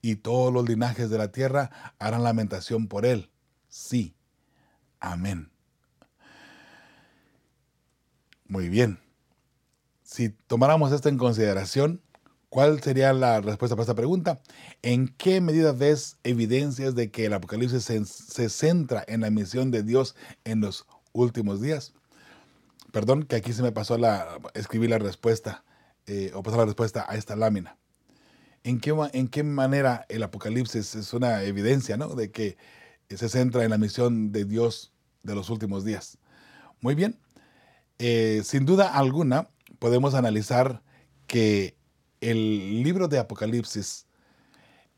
y 0.00 0.16
todos 0.16 0.52
los 0.52 0.68
linajes 0.68 1.10
de 1.10 1.18
la 1.18 1.32
tierra 1.32 1.94
harán 1.98 2.22
lamentación 2.22 2.88
por 2.88 3.06
él. 3.06 3.30
Sí. 3.68 4.14
Amén. 5.00 5.50
Muy 8.46 8.68
bien. 8.68 9.00
Si 10.02 10.28
tomáramos 10.28 10.92
esto 10.92 11.08
en 11.08 11.18
consideración, 11.18 12.02
¿cuál 12.50 12.82
sería 12.82 13.12
la 13.12 13.40
respuesta 13.40 13.74
para 13.74 13.84
esta 13.84 13.94
pregunta? 13.94 14.42
¿En 14.82 15.08
qué 15.08 15.40
medida 15.40 15.72
ves 15.72 16.18
evidencias 16.22 16.94
de 16.94 17.10
que 17.10 17.26
el 17.26 17.32
Apocalipsis 17.32 17.84
se, 17.84 18.04
se 18.04 18.48
centra 18.48 19.04
en 19.08 19.22
la 19.22 19.30
misión 19.30 19.70
de 19.70 19.82
Dios 19.82 20.14
en 20.44 20.60
los 20.60 20.86
últimos 21.12 21.60
días? 21.60 21.94
Perdón 22.92 23.24
que 23.24 23.36
aquí 23.36 23.52
se 23.52 23.62
me 23.62 23.72
pasó 23.72 23.98
la 23.98 24.38
escribir 24.54 24.90
la 24.90 24.98
respuesta 24.98 25.64
eh, 26.06 26.30
o 26.34 26.42
pasar 26.42 26.60
la 26.60 26.66
respuesta 26.66 27.06
a 27.08 27.16
esta 27.16 27.34
lámina. 27.34 27.78
¿En 28.64 28.80
qué, 28.80 28.94
¿En 29.12 29.28
qué 29.28 29.42
manera 29.42 30.06
el 30.08 30.22
Apocalipsis 30.22 30.94
es 30.94 31.12
una 31.12 31.42
evidencia 31.42 31.96
¿no? 31.96 32.14
de 32.14 32.30
que 32.30 32.56
se 33.08 33.28
centra 33.28 33.64
en 33.64 33.70
la 33.70 33.78
misión 33.78 34.30
de 34.30 34.44
Dios 34.44 34.92
de 35.22 35.34
los 35.34 35.50
últimos 35.50 35.84
días? 35.84 36.18
Muy 36.80 36.94
bien, 36.94 37.18
eh, 37.98 38.42
sin 38.44 38.66
duda 38.66 38.94
alguna 38.94 39.48
podemos 39.78 40.14
analizar 40.14 40.82
que 41.26 41.76
el 42.20 42.82
libro 42.82 43.08
de 43.08 43.18
Apocalipsis 43.18 44.06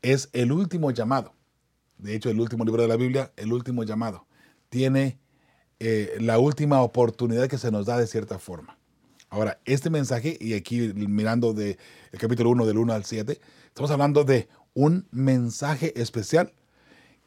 es 0.01 0.29
el 0.33 0.51
último 0.51 0.91
llamado. 0.91 1.33
De 1.97 2.13
hecho, 2.13 2.29
el 2.29 2.39
último 2.39 2.65
libro 2.65 2.81
de 2.81 2.87
la 2.87 2.97
Biblia, 2.97 3.31
el 3.37 3.53
último 3.53 3.83
llamado. 3.83 4.27
Tiene 4.69 5.19
eh, 5.79 6.17
la 6.19 6.39
última 6.39 6.81
oportunidad 6.81 7.47
que 7.47 7.57
se 7.57 7.71
nos 7.71 7.85
da 7.85 7.97
de 7.97 8.07
cierta 8.07 8.39
forma. 8.39 8.77
Ahora, 9.29 9.59
este 9.65 9.89
mensaje, 9.89 10.37
y 10.39 10.53
aquí 10.53 10.93
mirando 10.93 11.53
de 11.53 11.77
el 12.11 12.19
capítulo 12.19 12.51
1 12.51 12.65
del 12.65 12.77
1 12.77 12.93
al 12.93 13.03
7, 13.03 13.39
estamos 13.67 13.91
hablando 13.91 14.23
de 14.23 14.47
un 14.73 15.07
mensaje 15.11 15.99
especial 15.99 16.53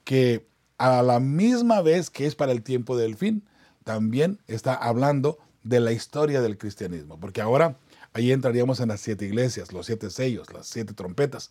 que 0.05 0.47
a 0.79 1.03
la 1.03 1.21
misma 1.21 1.83
vez 1.83 2.09
que 2.09 2.27
es 2.27 2.35
para 2.35 2.53
el 2.53 2.63
tiempo 2.63 2.97
del 2.97 3.17
fin, 3.17 3.45
también 3.85 4.39
está 4.47 4.75
hablando 4.75 5.39
de 5.65 5.81
la 5.81 5.93
historia 5.93 6.41
del 6.41 6.57
cristianismo, 6.57 7.19
porque 7.19 7.41
ahora 7.41 7.79
ahí 8.15 8.33
entraríamos 8.33 8.81
en 8.81 8.89
las 8.89 9.01
siete 9.01 9.27
iglesias, 9.27 9.73
los 9.73 9.87
siete 9.87 10.09
sellos, 10.11 10.53
las 10.53 10.67
siete 10.67 10.95
trompetas, 10.95 11.51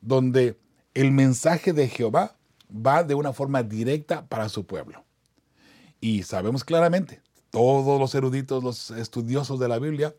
donde 0.00 0.58
el 0.94 1.10
mensaje 1.10 1.72
de 1.72 1.88
Jehová 1.88 2.36
va 2.70 3.02
de 3.02 3.14
una 3.14 3.32
forma 3.32 3.62
directa 3.62 4.26
para 4.26 4.48
su 4.48 4.66
pueblo. 4.66 5.04
Y 6.00 6.22
sabemos 6.22 6.64
claramente, 6.64 7.20
todos 7.50 7.98
los 7.98 8.14
eruditos, 8.14 8.62
los 8.62 8.90
estudiosos 8.90 9.58
de 9.58 9.68
la 9.68 9.78
Biblia, 9.78 10.14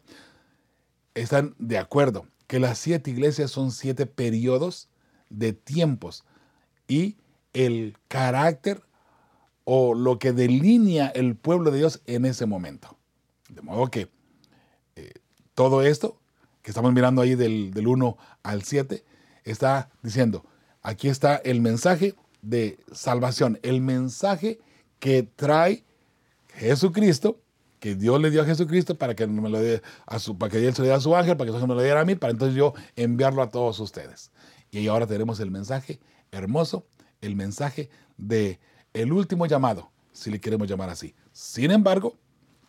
están 1.14 1.56
de 1.58 1.78
acuerdo 1.78 2.28
que 2.48 2.60
las 2.60 2.80
siete 2.80 3.12
iglesias 3.12 3.52
son 3.52 3.72
siete 3.72 4.06
periodos 4.06 4.90
de 5.30 5.54
tiempos 5.54 6.26
y 6.88 7.18
el 7.54 7.98
carácter 8.08 8.82
o 9.64 9.94
lo 9.94 10.18
que 10.18 10.34
delinea 10.34 11.08
el 11.08 11.36
pueblo 11.36 11.72
de 11.72 11.78
Dios 11.78 12.02
en 12.08 12.26
ese 12.26 12.46
momento. 12.46 12.98
De 13.50 13.62
modo 13.62 13.90
que 13.92 14.10
eh, 14.96 15.14
todo 15.54 15.84
esto 15.84 16.20
que 16.62 16.72
estamos 16.72 16.92
mirando 16.94 17.22
ahí 17.22 17.36
del, 17.36 17.72
del 17.72 17.88
1 17.88 18.18
al 18.44 18.64
7 18.64 19.04
está 19.44 19.90
diciendo, 20.02 20.44
aquí 20.82 21.08
está 21.08 21.36
el 21.36 21.62
mensaje 21.62 22.16
de 22.42 22.80
salvación, 22.92 23.60
el 23.62 23.82
mensaje 23.82 24.60
que 25.00 25.24
trae 25.24 25.84
Jesucristo, 26.56 27.40
que 27.80 27.96
Dios 27.96 28.20
le 28.22 28.30
dio 28.30 28.42
a 28.42 28.46
Jesucristo 28.46 28.96
para 28.98 29.16
que 29.16 29.26
me 29.26 29.50
lo 29.50 29.60
dé 29.60 29.82
a 30.06 30.20
su, 30.20 30.38
para 30.38 30.52
que 30.52 30.60
diera 30.60 30.96
a 30.96 31.00
su 31.00 31.16
ángel, 31.16 31.38
para 31.38 31.50
que 31.50 31.58
eso 31.58 31.68
me 31.68 31.76
lo 31.76 31.82
diera 31.82 32.02
a 32.02 32.06
mí, 32.06 32.16
para 32.16 32.32
entonces 32.32 32.56
yo 32.56 32.74
enviarlo 32.96 33.42
a 33.42 33.50
todos 33.50 33.80
ustedes. 33.80 34.32
Y 34.72 34.88
ahora 34.88 35.08
tenemos 35.08 35.40
el 35.40 35.52
mensaje 35.52 36.00
hermoso, 36.32 36.86
el 37.22 37.36
mensaje 37.36 37.90
de 38.18 38.60
el 38.94 39.14
último 39.14 39.46
llamado, 39.46 39.92
si 40.12 40.30
le 40.30 40.40
queremos 40.40 40.68
llamar 40.68 40.90
así. 40.90 41.16
Sin 41.32 41.72
embargo, 41.72 42.18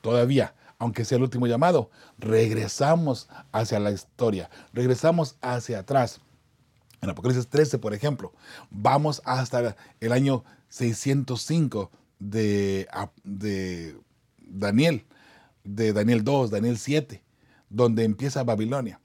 todavía, 0.01 0.55
aunque 0.79 1.05
sea 1.05 1.17
el 1.17 1.23
último 1.25 1.47
llamado, 1.47 1.91
regresamos 2.19 3.29
hacia 3.53 3.81
la 3.81 3.91
historia, 3.91 4.49
regresamos 4.73 5.37
hacia 5.41 5.81
atrás 5.81 6.21
En 7.03 7.11
Apocalipsis 7.11 7.49
13, 7.49 7.79
por 7.79 7.95
ejemplo, 7.95 8.33
vamos 8.71 9.23
hasta 9.25 9.75
el 10.01 10.13
año 10.13 10.45
605 10.69 11.91
de, 12.21 12.87
de 13.25 13.97
Daniel, 14.39 15.05
de 15.65 15.93
Daniel 15.93 16.23
2, 16.23 16.51
Daniel 16.51 16.79
7, 16.79 17.23
donde 17.69 18.05
empieza 18.05 18.45
Babilonia. 18.45 19.01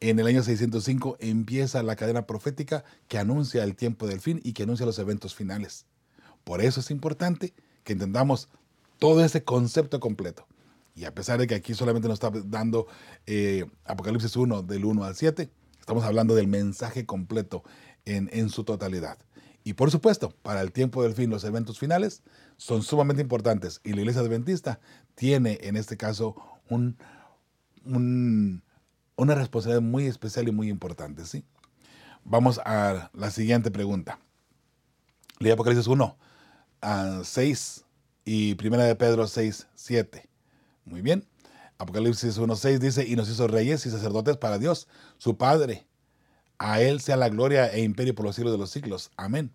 En 0.00 0.18
el 0.20 0.26
año 0.26 0.42
605 0.42 1.16
empieza 1.20 1.82
la 1.82 1.96
cadena 1.96 2.26
profética 2.26 2.84
que 3.08 3.18
anuncia 3.18 3.64
el 3.64 3.74
tiempo 3.74 4.06
del 4.06 4.20
fin 4.20 4.40
y 4.44 4.52
que 4.52 4.64
anuncia 4.64 4.86
los 4.86 4.98
eventos 4.98 5.34
finales. 5.34 5.86
Por 6.44 6.60
eso 6.60 6.80
es 6.80 6.90
importante 6.90 7.52
que 7.82 7.94
entendamos 7.94 8.48
todo 8.98 9.24
ese 9.24 9.42
concepto 9.42 9.98
completo. 9.98 10.46
Y 10.94 11.04
a 11.04 11.14
pesar 11.14 11.38
de 11.38 11.46
que 11.46 11.54
aquí 11.54 11.74
solamente 11.74 12.08
nos 12.08 12.16
está 12.16 12.30
dando 12.44 12.86
eh, 13.26 13.64
Apocalipsis 13.84 14.36
1 14.36 14.62
del 14.62 14.84
1 14.84 15.04
al 15.04 15.14
7, 15.14 15.50
estamos 15.78 16.04
hablando 16.04 16.34
del 16.34 16.48
mensaje 16.48 17.06
completo 17.06 17.62
en, 18.04 18.28
en 18.32 18.50
su 18.50 18.64
totalidad. 18.64 19.18
Y 19.68 19.74
por 19.74 19.90
supuesto, 19.90 20.30
para 20.42 20.62
el 20.62 20.72
tiempo 20.72 21.02
del 21.02 21.12
fin, 21.12 21.28
los 21.28 21.44
eventos 21.44 21.78
finales 21.78 22.22
son 22.56 22.82
sumamente 22.82 23.20
importantes. 23.20 23.82
Y 23.84 23.92
la 23.92 24.00
iglesia 24.00 24.22
adventista 24.22 24.80
tiene 25.14 25.58
en 25.60 25.76
este 25.76 25.98
caso 25.98 26.36
un, 26.70 26.96
una 27.84 29.34
responsabilidad 29.34 29.82
muy 29.82 30.06
especial 30.06 30.48
y 30.48 30.52
muy 30.52 30.70
importante. 30.70 31.26
¿sí? 31.26 31.44
Vamos 32.24 32.62
a 32.64 33.10
la 33.12 33.30
siguiente 33.30 33.70
pregunta. 33.70 34.18
Lea 35.38 35.52
Apocalipsis 35.52 35.86
1, 35.86 36.16
a 36.80 37.20
6 37.22 37.84
y 38.24 38.54
Primera 38.54 38.84
de 38.84 38.96
Pedro 38.96 39.26
6, 39.26 39.68
7. 39.74 40.30
Muy 40.86 41.02
bien. 41.02 41.28
Apocalipsis 41.76 42.38
1, 42.38 42.56
6 42.56 42.80
dice, 42.80 43.06
y 43.06 43.16
nos 43.16 43.28
hizo 43.28 43.46
reyes 43.46 43.84
y 43.84 43.90
sacerdotes 43.90 44.38
para 44.38 44.56
Dios, 44.56 44.88
su 45.18 45.36
Padre. 45.36 45.87
A 46.58 46.80
Él 46.80 47.00
sea 47.00 47.16
la 47.16 47.28
gloria 47.28 47.72
e 47.72 47.82
imperio 47.82 48.14
por 48.14 48.26
los 48.26 48.36
siglos 48.36 48.52
de 48.52 48.58
los 48.58 48.70
siglos. 48.70 49.10
Amén. 49.16 49.52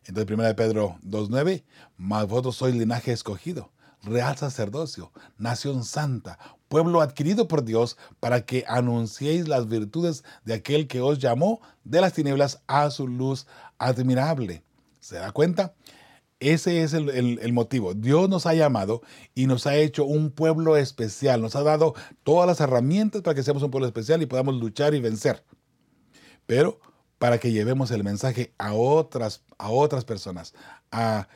Entonces, 0.00 0.26
Primera 0.26 0.48
de 0.48 0.54
Pedro 0.54 0.98
2, 1.02 1.30
9, 1.30 1.64
mas 1.96 2.26
vosotros 2.26 2.56
sois 2.56 2.74
linaje 2.74 3.12
escogido, 3.12 3.72
real 4.02 4.36
sacerdocio, 4.36 5.10
nación 5.38 5.84
santa, 5.84 6.38
pueblo 6.68 7.00
adquirido 7.00 7.48
por 7.48 7.64
Dios, 7.64 7.96
para 8.20 8.44
que 8.44 8.64
anunciéis 8.68 9.48
las 9.48 9.66
virtudes 9.66 10.22
de 10.44 10.54
aquel 10.54 10.86
que 10.88 11.00
os 11.00 11.18
llamó 11.18 11.60
de 11.84 12.02
las 12.02 12.12
tinieblas 12.12 12.60
a 12.66 12.90
su 12.90 13.08
luz 13.08 13.46
admirable. 13.78 14.62
¿Se 15.00 15.16
da 15.16 15.32
cuenta? 15.32 15.74
Ese 16.40 16.82
es 16.82 16.92
el, 16.92 17.52
motivo. 17.54 17.94
Dios 17.94 18.28
nos 18.28 18.44
ha 18.44 18.52
llamado 18.52 19.00
y 19.34 19.46
nos 19.46 19.66
ha 19.66 19.76
hecho 19.76 20.04
un 20.04 20.30
pueblo 20.30 20.76
especial. 20.76 21.40
Nos 21.40 21.56
ha 21.56 21.62
dado 21.62 21.94
todas 22.22 22.46
las 22.46 22.60
herramientas 22.60 23.22
para 23.22 23.34
que 23.34 23.42
seamos 23.42 23.62
un 23.62 23.70
pueblo 23.70 23.86
especial 23.86 24.20
y 24.20 24.26
podamos 24.26 24.56
luchar 24.56 24.94
y 24.94 25.00
vencer. 25.00 25.42
Pero 26.46 26.80
para 27.18 27.38
que 27.38 27.52
llevemos 27.52 27.90
el 27.90 28.04
mensaje 28.04 28.52
a 28.58 28.74
otras, 28.74 29.42
a 29.58 29.70
otras 29.70 30.04
personas, 30.04 30.54
a, 30.90 31.28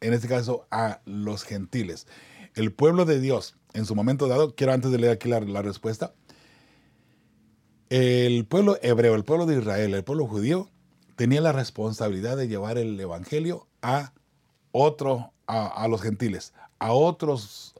en 0.00 0.12
este 0.12 0.28
caso 0.28 0.66
a 0.70 1.00
los 1.06 1.44
gentiles. 1.44 2.06
El 2.54 2.72
pueblo 2.72 3.04
de 3.04 3.20
Dios, 3.20 3.56
en 3.72 3.86
su 3.86 3.94
momento 3.94 4.28
dado, 4.28 4.54
quiero 4.54 4.72
antes 4.72 4.90
de 4.90 4.98
leer 4.98 5.14
aquí 5.14 5.28
la, 5.28 5.62
respuesta, 5.62 6.14
el 7.88 8.44
pueblo 8.46 8.78
hebreo, 8.82 9.14
el 9.14 9.24
pueblo 9.24 9.46
de 9.46 9.58
Israel, 9.58 9.94
el 9.94 10.04
pueblo 10.04 10.26
judío, 10.26 10.68
tenía 11.16 11.40
la 11.40 11.52
responsabilidad 11.52 12.36
de 12.36 12.48
llevar 12.48 12.76
el 12.76 13.00
evangelio 13.00 13.66
a 13.82 14.12
otro, 14.72 15.32
a, 15.46 15.86
los 15.88 16.02
gentiles, 16.02 16.52
a 16.78 16.92
otras 16.92 17.74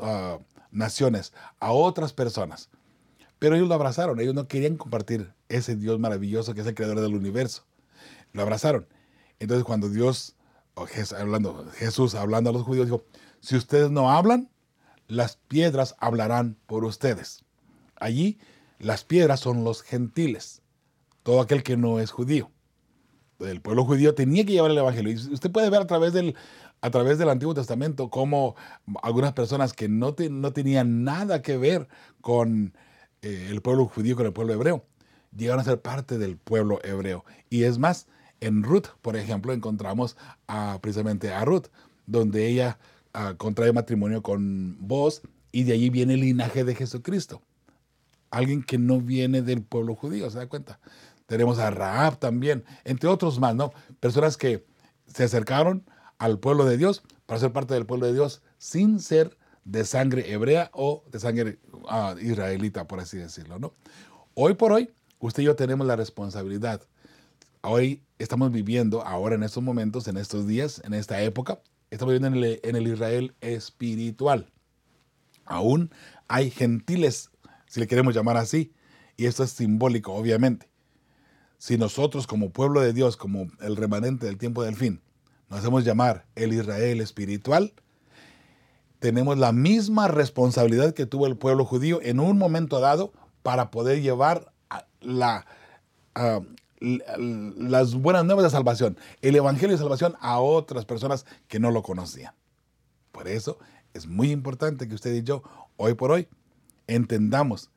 naciones, 0.70 1.32
a 1.60 1.72
otras 1.72 2.12
personas. 2.12 2.70
Pero 3.44 3.56
ellos 3.56 3.68
lo 3.68 3.74
abrazaron, 3.74 4.18
ellos 4.20 4.32
no 4.32 4.48
querían 4.48 4.78
compartir 4.78 5.34
ese 5.50 5.76
Dios 5.76 6.00
maravilloso 6.00 6.54
que 6.54 6.62
es 6.62 6.66
el 6.66 6.74
creador 6.74 7.02
del 7.02 7.14
universo. 7.14 7.66
Lo 8.32 8.40
abrazaron. 8.40 8.86
Entonces 9.38 9.64
cuando 9.64 9.90
Dios, 9.90 10.34
hablando, 11.14 11.70
Jesús 11.74 12.14
hablando 12.14 12.48
a 12.48 12.52
los 12.54 12.62
judíos, 12.62 12.86
dijo, 12.86 13.04
si 13.40 13.54
ustedes 13.56 13.90
no 13.90 14.10
hablan, 14.10 14.48
las 15.08 15.36
piedras 15.36 15.94
hablarán 15.98 16.56
por 16.64 16.86
ustedes. 16.86 17.44
Allí 17.96 18.38
las 18.78 19.04
piedras 19.04 19.40
son 19.40 19.62
los 19.62 19.82
gentiles, 19.82 20.62
todo 21.22 21.42
aquel 21.42 21.62
que 21.62 21.76
no 21.76 22.00
es 22.00 22.12
judío. 22.12 22.50
El 23.40 23.60
pueblo 23.60 23.84
judío 23.84 24.14
tenía 24.14 24.46
que 24.46 24.52
llevar 24.52 24.70
el 24.70 24.78
evangelio. 24.78 25.12
Y 25.12 25.16
usted 25.16 25.52
puede 25.52 25.68
ver 25.68 25.82
a 25.82 25.86
través 25.86 26.14
del, 26.14 26.34
a 26.80 26.88
través 26.88 27.18
del 27.18 27.28
Antiguo 27.28 27.52
Testamento 27.52 28.08
cómo 28.08 28.56
algunas 29.02 29.34
personas 29.34 29.74
que 29.74 29.90
no, 29.90 30.16
no 30.30 30.52
tenían 30.54 31.04
nada 31.04 31.42
que 31.42 31.58
ver 31.58 31.88
con 32.22 32.72
eh, 33.24 33.48
el 33.50 33.62
pueblo 33.62 33.86
judío, 33.86 34.16
con 34.16 34.26
el 34.26 34.34
pueblo 34.34 34.52
hebreo, 34.52 34.84
llegaron 35.34 35.60
a 35.60 35.64
ser 35.64 35.80
parte 35.80 36.18
del 36.18 36.36
pueblo 36.36 36.78
hebreo. 36.84 37.24
Y 37.48 37.64
es 37.64 37.78
más, 37.78 38.06
en 38.40 38.62
Ruth, 38.62 38.88
por 39.00 39.16
ejemplo, 39.16 39.54
encontramos 39.54 40.16
precisamente 40.82 41.32
a 41.32 41.42
Ruth, 41.44 41.68
donde 42.06 42.46
ella 42.46 42.78
ah, 43.14 43.32
contrae 43.38 43.72
matrimonio 43.72 44.22
con 44.22 44.76
vos 44.78 45.22
y 45.52 45.64
de 45.64 45.72
allí 45.72 45.88
viene 45.88 46.14
el 46.14 46.20
linaje 46.20 46.64
de 46.64 46.74
Jesucristo. 46.74 47.40
Alguien 48.30 48.62
que 48.62 48.76
no 48.76 49.00
viene 49.00 49.40
del 49.40 49.62
pueblo 49.62 49.94
judío, 49.94 50.28
¿se 50.28 50.36
da 50.36 50.46
cuenta? 50.46 50.78
Tenemos 51.26 51.58
a 51.58 51.70
Raab 51.70 52.18
también, 52.18 52.64
entre 52.84 53.08
otros 53.08 53.38
más, 53.38 53.54
¿no? 53.54 53.72
Personas 54.00 54.36
que 54.36 54.66
se 55.06 55.24
acercaron 55.24 55.82
al 56.18 56.38
pueblo 56.38 56.66
de 56.66 56.76
Dios 56.76 57.02
para 57.24 57.40
ser 57.40 57.52
parte 57.52 57.72
del 57.72 57.86
pueblo 57.86 58.06
de 58.06 58.12
Dios 58.12 58.42
sin 58.58 59.00
ser 59.00 59.38
de 59.64 59.84
sangre 59.84 60.32
hebrea 60.32 60.70
o 60.72 61.04
de 61.10 61.20
sangre 61.20 61.58
ah, 61.88 62.14
israelita, 62.20 62.86
por 62.86 63.00
así 63.00 63.16
decirlo. 63.16 63.58
¿no? 63.58 63.74
Hoy 64.34 64.54
por 64.54 64.72
hoy, 64.72 64.90
usted 65.18 65.42
y 65.42 65.46
yo 65.46 65.56
tenemos 65.56 65.86
la 65.86 65.96
responsabilidad. 65.96 66.82
Hoy 67.62 68.02
estamos 68.18 68.52
viviendo, 68.52 69.02
ahora 69.02 69.36
en 69.36 69.42
estos 69.42 69.62
momentos, 69.62 70.06
en 70.06 70.16
estos 70.18 70.46
días, 70.46 70.82
en 70.84 70.92
esta 70.92 71.22
época, 71.22 71.60
estamos 71.90 72.12
viviendo 72.12 72.38
en 72.38 72.44
el, 72.44 72.60
en 72.62 72.76
el 72.76 72.86
Israel 72.86 73.34
espiritual. 73.40 74.52
Aún 75.46 75.90
hay 76.28 76.50
gentiles, 76.50 77.30
si 77.66 77.80
le 77.80 77.86
queremos 77.86 78.14
llamar 78.14 78.36
así, 78.36 78.72
y 79.16 79.26
esto 79.26 79.44
es 79.44 79.50
simbólico, 79.50 80.12
obviamente. 80.12 80.68
Si 81.58 81.78
nosotros 81.78 82.26
como 82.26 82.50
pueblo 82.50 82.80
de 82.80 82.92
Dios, 82.92 83.16
como 83.16 83.46
el 83.60 83.76
remanente 83.76 84.26
del 84.26 84.36
tiempo 84.36 84.62
del 84.62 84.76
fin, 84.76 85.00
nos 85.48 85.60
hacemos 85.60 85.84
llamar 85.84 86.26
el 86.34 86.52
Israel 86.52 87.00
espiritual, 87.00 87.72
tenemos 89.04 89.36
la 89.36 89.52
misma 89.52 90.08
responsabilidad 90.08 90.94
que 90.94 91.04
tuvo 91.04 91.26
el 91.26 91.36
pueblo 91.36 91.66
judío 91.66 92.00
en 92.00 92.20
un 92.20 92.38
momento 92.38 92.80
dado 92.80 93.12
para 93.42 93.70
poder 93.70 94.00
llevar 94.00 94.50
la, 95.02 95.44
las 96.80 97.96
buenas 97.96 98.24
nuevas 98.24 98.44
de 98.44 98.50
salvación, 98.50 98.96
el 99.20 99.36
Evangelio 99.36 99.76
de 99.76 99.82
salvación 99.82 100.16
a 100.20 100.40
otras 100.40 100.86
personas 100.86 101.26
que 101.48 101.60
no 101.60 101.70
lo 101.70 101.82
conocían. 101.82 102.32
Por 103.12 103.28
eso 103.28 103.58
es 103.92 104.06
muy 104.06 104.30
importante 104.30 104.88
que 104.88 104.94
usted 104.94 105.14
y 105.14 105.22
yo, 105.22 105.42
hoy 105.76 105.92
por 105.92 106.10
hoy, 106.10 106.26
entendamos 106.86 107.70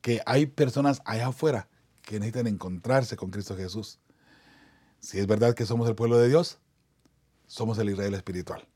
que 0.00 0.20
hay 0.24 0.46
personas 0.46 1.02
allá 1.04 1.26
afuera 1.26 1.68
que 2.02 2.20
necesitan 2.20 2.46
encontrarse 2.46 3.16
con 3.16 3.32
Cristo 3.32 3.56
Jesús. 3.56 3.98
Si 5.00 5.18
es 5.18 5.26
verdad 5.26 5.54
que 5.54 5.66
somos 5.66 5.88
el 5.88 5.96
pueblo 5.96 6.16
de 6.16 6.28
Dios, 6.28 6.60
somos 7.48 7.76
el 7.78 7.90
Israel 7.90 8.14
espiritual. 8.14 8.68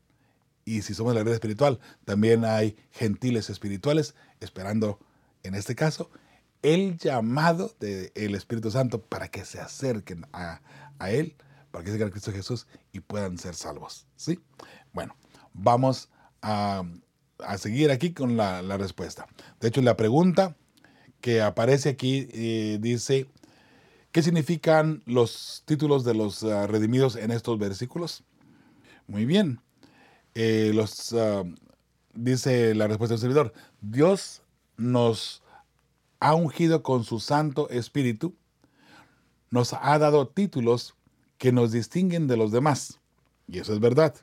Y 0.65 0.81
si 0.81 0.95
somos 0.95 1.13
el 1.13 1.19
Israel 1.19 1.35
espiritual, 1.35 1.79
también 2.05 2.43
hay 2.43 2.75
gentiles 2.91 3.51
espirituales 3.51 4.15
esperando, 4.39 4.99
en 5.43 5.53
este 5.53 5.75
caso, 5.75 6.09
el 6.63 6.97
llamado 6.97 7.75
del 7.79 8.33
Espíritu 8.33 8.71
Santo 8.71 8.99
para 8.99 9.27
que 9.27 9.45
se 9.45 9.59
acerquen 9.59 10.25
a, 10.33 10.59
Él, 11.07 11.35
para 11.69 11.83
que 11.83 11.95
se 11.95 12.03
a 12.03 12.09
Cristo 12.09 12.31
Jesús 12.31 12.65
y 12.91 13.01
puedan 13.01 13.37
ser 13.37 13.53
salvos. 13.53 14.07
¿sí? 14.15 14.39
Bueno, 14.91 15.15
vamos 15.53 16.09
a, 16.41 16.83
seguir 17.59 17.91
aquí 17.91 18.13
con 18.13 18.35
la, 18.35 18.61
respuesta. 18.77 19.27
De 19.59 19.67
hecho, 19.67 19.83
la 19.83 19.95
pregunta 19.95 20.55
que 21.21 21.43
aparece 21.43 21.89
aquí 21.89 22.27
eh, 22.31 22.79
dice, 22.81 23.27
¿qué 24.11 24.23
significan 24.23 25.03
los 25.05 25.61
títulos 25.65 26.03
de 26.03 26.15
los 26.15 26.43
ah, 26.43 26.65
redimidos 26.65 27.15
en 27.15 27.29
estos 27.29 27.59
versículos? 27.59 28.23
Muy 29.07 29.25
bien. 29.25 29.59
Eh, 30.35 30.71
los, 30.73 31.13
ah, 31.13 31.43
dice 32.13 32.75
la 32.75 32.87
respuesta 32.87 33.13
del 33.13 33.21
servidor, 33.21 33.53
Dios 33.81 34.41
nos 34.77 35.41
ha 36.19 36.35
ungido 36.35 36.83
con 36.83 37.05
su 37.05 37.19
Santo 37.19 37.69
Espíritu, 37.69 38.35
nos 39.49 39.73
ha 39.73 39.97
dado 39.97 40.27
títulos 40.27 40.95
que 41.37 41.53
nos 41.53 41.71
distinguen 41.71 42.27
de 42.27 42.35
los 42.35 42.51
demás, 42.51 42.99
y 43.47 43.59
eso 43.59 43.73
es 43.73 43.79
verdad, 43.79 44.13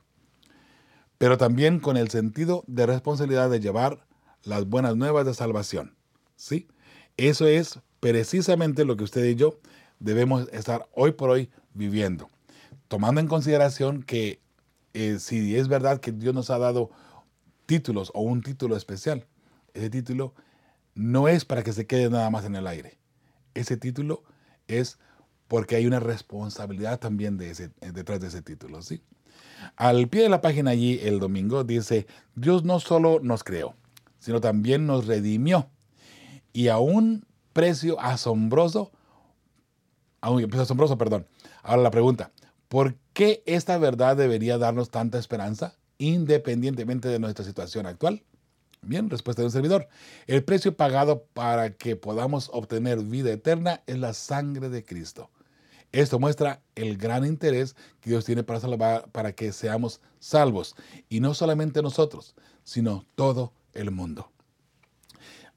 pero 1.17 1.39
también 1.39 1.81
con 1.81 1.97
el 1.97 2.11
sentido 2.11 2.65
de 2.67 2.85
responsabilidad 2.85 3.49
de 3.49 3.61
llevar 3.61 4.07
las 4.43 4.67
buenas 4.67 4.97
nuevas 4.97 5.25
de 5.25 5.35
salvación. 5.35 5.95
¿sí? 6.37 6.69
Eso 7.17 7.47
es 7.47 7.79
precisamente 8.01 8.85
lo 8.85 8.97
que 8.97 9.05
usted 9.05 9.25
y 9.25 9.37
yo 9.37 9.61
debemos 10.01 10.49
estar 10.53 10.89
hoy 10.93 11.13
por 11.13 11.31
hoy 11.31 11.49
viviendo, 11.73 12.29
tomando 12.89 13.21
en 13.21 13.29
consideración 13.29 14.03
que 14.03 14.42
eh, 14.95 15.19
si 15.19 15.57
es 15.57 15.69
verdad 15.69 16.01
que 16.01 16.13
Dios 16.13 16.35
nos 16.35 16.51
ha 16.51 16.59
dado 16.59 16.91
títulos 17.67 18.11
o 18.15 18.21
un 18.23 18.43
título 18.43 18.77
especial, 18.77 19.27
ese 19.75 19.91
título 19.91 20.35
no 20.95 21.29
es 21.29 21.45
para 21.45 21.63
que 21.63 21.73
se 21.73 21.87
quede 21.87 22.11
nada 22.11 22.29
más 22.31 22.45
en 22.45 22.57
el 22.57 22.67
aire. 22.67 22.99
Ese 23.55 23.77
título 23.77 24.23
es 24.69 24.99
porque 25.49 25.77
hay 25.77 25.87
una 25.87 26.01
responsabilidad 26.01 26.99
también 26.99 27.37
de 27.37 27.51
ese, 27.51 27.71
detrás 27.93 28.21
de 28.21 28.29
ese 28.29 28.43
título, 28.43 28.83
¿sí? 28.83 29.03
Al 29.77 30.09
pie 30.09 30.23
de 30.23 30.29
la 30.29 30.41
página 30.41 30.71
allí 30.71 30.99
el 31.03 31.21
domingo 31.21 31.65
dice, 31.65 32.07
Dios 32.35 32.65
no 32.65 32.81
solo 32.81 33.21
nos 33.23 33.45
creó, 33.45 33.75
sino 34.19 34.41
también 34.41 34.87
nos 34.87 35.07
redimió 35.07 35.69
y 36.53 36.69
a 36.69 36.79
un 36.79 37.25
precio 37.53 38.01
asombroso, 38.01 38.93
a 40.21 40.31
un 40.31 40.43
precio 40.43 40.63
asombroso, 40.63 40.99
perdón. 40.99 41.27
Ahora 41.63 41.83
la 41.83 41.91
pregunta, 41.91 42.33
¿por 42.73 42.95
qué 43.13 43.43
esta 43.45 43.77
verdad 43.77 44.17
debería 44.17 44.57
darnos 44.57 44.89
tanta 44.89 45.19
esperanza 45.19 45.77
independientemente 45.99 47.07
de 47.07 47.19
nuestra 47.19 47.45
situación 47.45 47.85
actual? 47.85 48.23
Bien, 48.81 49.11
respuesta 49.11 49.43
de 49.43 49.47
un 49.49 49.53
servidor. 49.53 49.89
El 50.27 50.43
precio 50.43 50.75
pagado 50.75 51.27
para 51.35 51.75
que 51.75 51.97
podamos 51.97 52.49
obtener 52.51 53.01
vida 53.01 53.31
eterna 53.31 53.83
es 53.87 53.99
la 53.99 54.15
sangre 54.15 54.71
de 54.71 54.87
Cristo. 54.87 55.29
Esto 55.93 56.19
muestra 56.19 56.63
el 56.75 56.97
gran 56.97 57.27
interés 57.27 57.77
que 58.01 58.09
Dios 58.09 58.25
tiene 58.25 58.43
para 58.43 58.61
salvar, 58.61 59.07
para 59.13 59.33
que 59.33 59.53
seamos 59.53 60.01
salvos. 60.19 60.75
Y 61.11 61.21
no 61.21 61.35
solamente 61.35 61.83
nosotros, 61.83 62.35
sino 62.65 63.05
todo 63.17 63.53
el 63.75 63.91
mundo. 63.91 64.33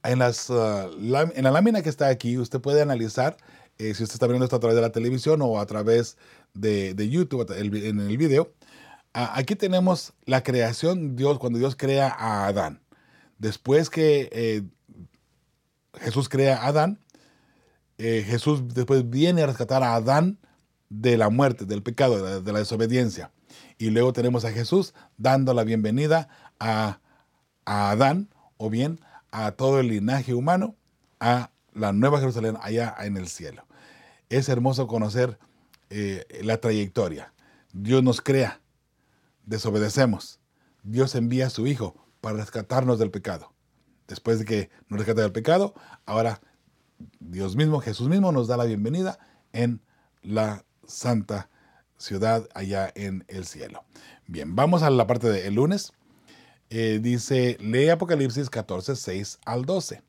En, 0.03 0.21
uh, 0.21 1.31
en 1.33 1.43
la 1.45 1.51
lámina 1.51 1.81
que 1.81 1.87
está 1.87 2.09
aquí, 2.09 2.37
usted 2.37 2.59
puede 2.59 2.81
analizar, 2.81 3.37
eh, 3.77 3.93
si 3.93 4.03
usted 4.03 4.15
está 4.15 4.27
viendo 4.27 4.45
esto 4.45 4.55
a 4.55 4.59
través 4.59 4.75
de 4.75 4.81
la 4.81 4.91
televisión 4.91 5.41
o 5.41 5.59
a 5.59 5.65
través 5.65 6.17
de, 6.53 6.95
YouTube 7.09 7.49
en 7.51 7.99
el 7.99 8.17
video, 8.17 8.53
aquí 9.13 9.55
tenemos 9.55 10.13
la 10.25 10.43
creación, 10.43 11.15
Dios, 11.15 11.39
cuando 11.39 11.59
Dios 11.59 11.75
crea 11.75 12.09
a 12.09 12.47
Adán. 12.47 12.81
Después 13.37 13.89
que 13.89 14.29
eh, 14.31 14.63
Jesús 15.99 16.29
crea 16.29 16.57
a 16.57 16.67
Adán, 16.67 16.99
eh, 17.97 18.23
Jesús 18.25 18.73
después 18.73 19.09
viene 19.09 19.43
a 19.43 19.47
rescatar 19.47 19.83
a 19.83 19.95
Adán 19.95 20.39
de 20.89 21.17
la 21.17 21.29
muerte, 21.29 21.65
del 21.65 21.83
pecado, 21.83 22.41
de 22.41 22.51
la, 22.51 22.59
desobediencia. 22.59 23.31
Y 23.77 23.89
luego 23.89 24.13
tenemos 24.13 24.45
a 24.45 24.51
Jesús 24.51 24.93
dando 25.17 25.53
la 25.53 25.63
bienvenida 25.63 26.29
a, 26.59 26.99
Adán, 27.65 28.29
o 28.57 28.69
bien 28.69 28.99
a 29.31 29.51
todo 29.51 29.79
el 29.79 29.87
linaje 29.87 30.33
humano, 30.33 30.75
a 31.19 31.51
la 31.73 31.91
nueva 31.91 32.19
Jerusalén 32.19 32.57
allá 32.61 32.95
en 32.99 33.17
el 33.17 33.27
cielo. 33.27 33.64
Es 34.29 34.49
hermoso 34.49 34.87
conocer 34.87 35.37
eh, 35.89 36.25
la 36.41 36.57
trayectoria. 36.57 37.33
Dios 37.73 38.03
nos 38.03 38.21
crea, 38.21 38.61
desobedecemos. 39.45 40.39
Dios 40.83 41.15
envía 41.15 41.47
a 41.47 41.49
su 41.49 41.67
Hijo 41.67 41.95
para 42.21 42.37
rescatarnos 42.37 42.99
del 42.99 43.11
pecado. 43.11 43.53
Después 44.07 44.39
de 44.39 44.45
que 44.45 44.69
nos 44.87 44.99
rescata 44.99 45.21
del 45.21 45.31
pecado, 45.31 45.73
ahora 46.05 46.41
Dios 47.19 47.55
mismo, 47.55 47.79
Jesús 47.79 48.07
mismo 48.07 48.31
nos 48.31 48.47
da 48.47 48.57
la 48.57 48.65
bienvenida 48.65 49.19
en 49.51 49.81
la 50.21 50.65
santa 50.87 51.49
ciudad 51.97 52.47
allá 52.53 52.91
en 52.95 53.25
el 53.27 53.45
cielo. 53.45 53.83
Bien, 54.27 54.55
vamos 54.55 54.83
a 54.83 54.89
la 54.89 55.07
parte 55.07 55.29
del 55.29 55.55
lunes. 55.55 55.93
Eh, 56.69 56.99
dice, 57.01 57.57
lee 57.59 57.89
Apocalipsis 57.89 58.49
14, 58.49 58.95
6 58.95 59.39
al 59.45 59.65
12. 59.65 60.01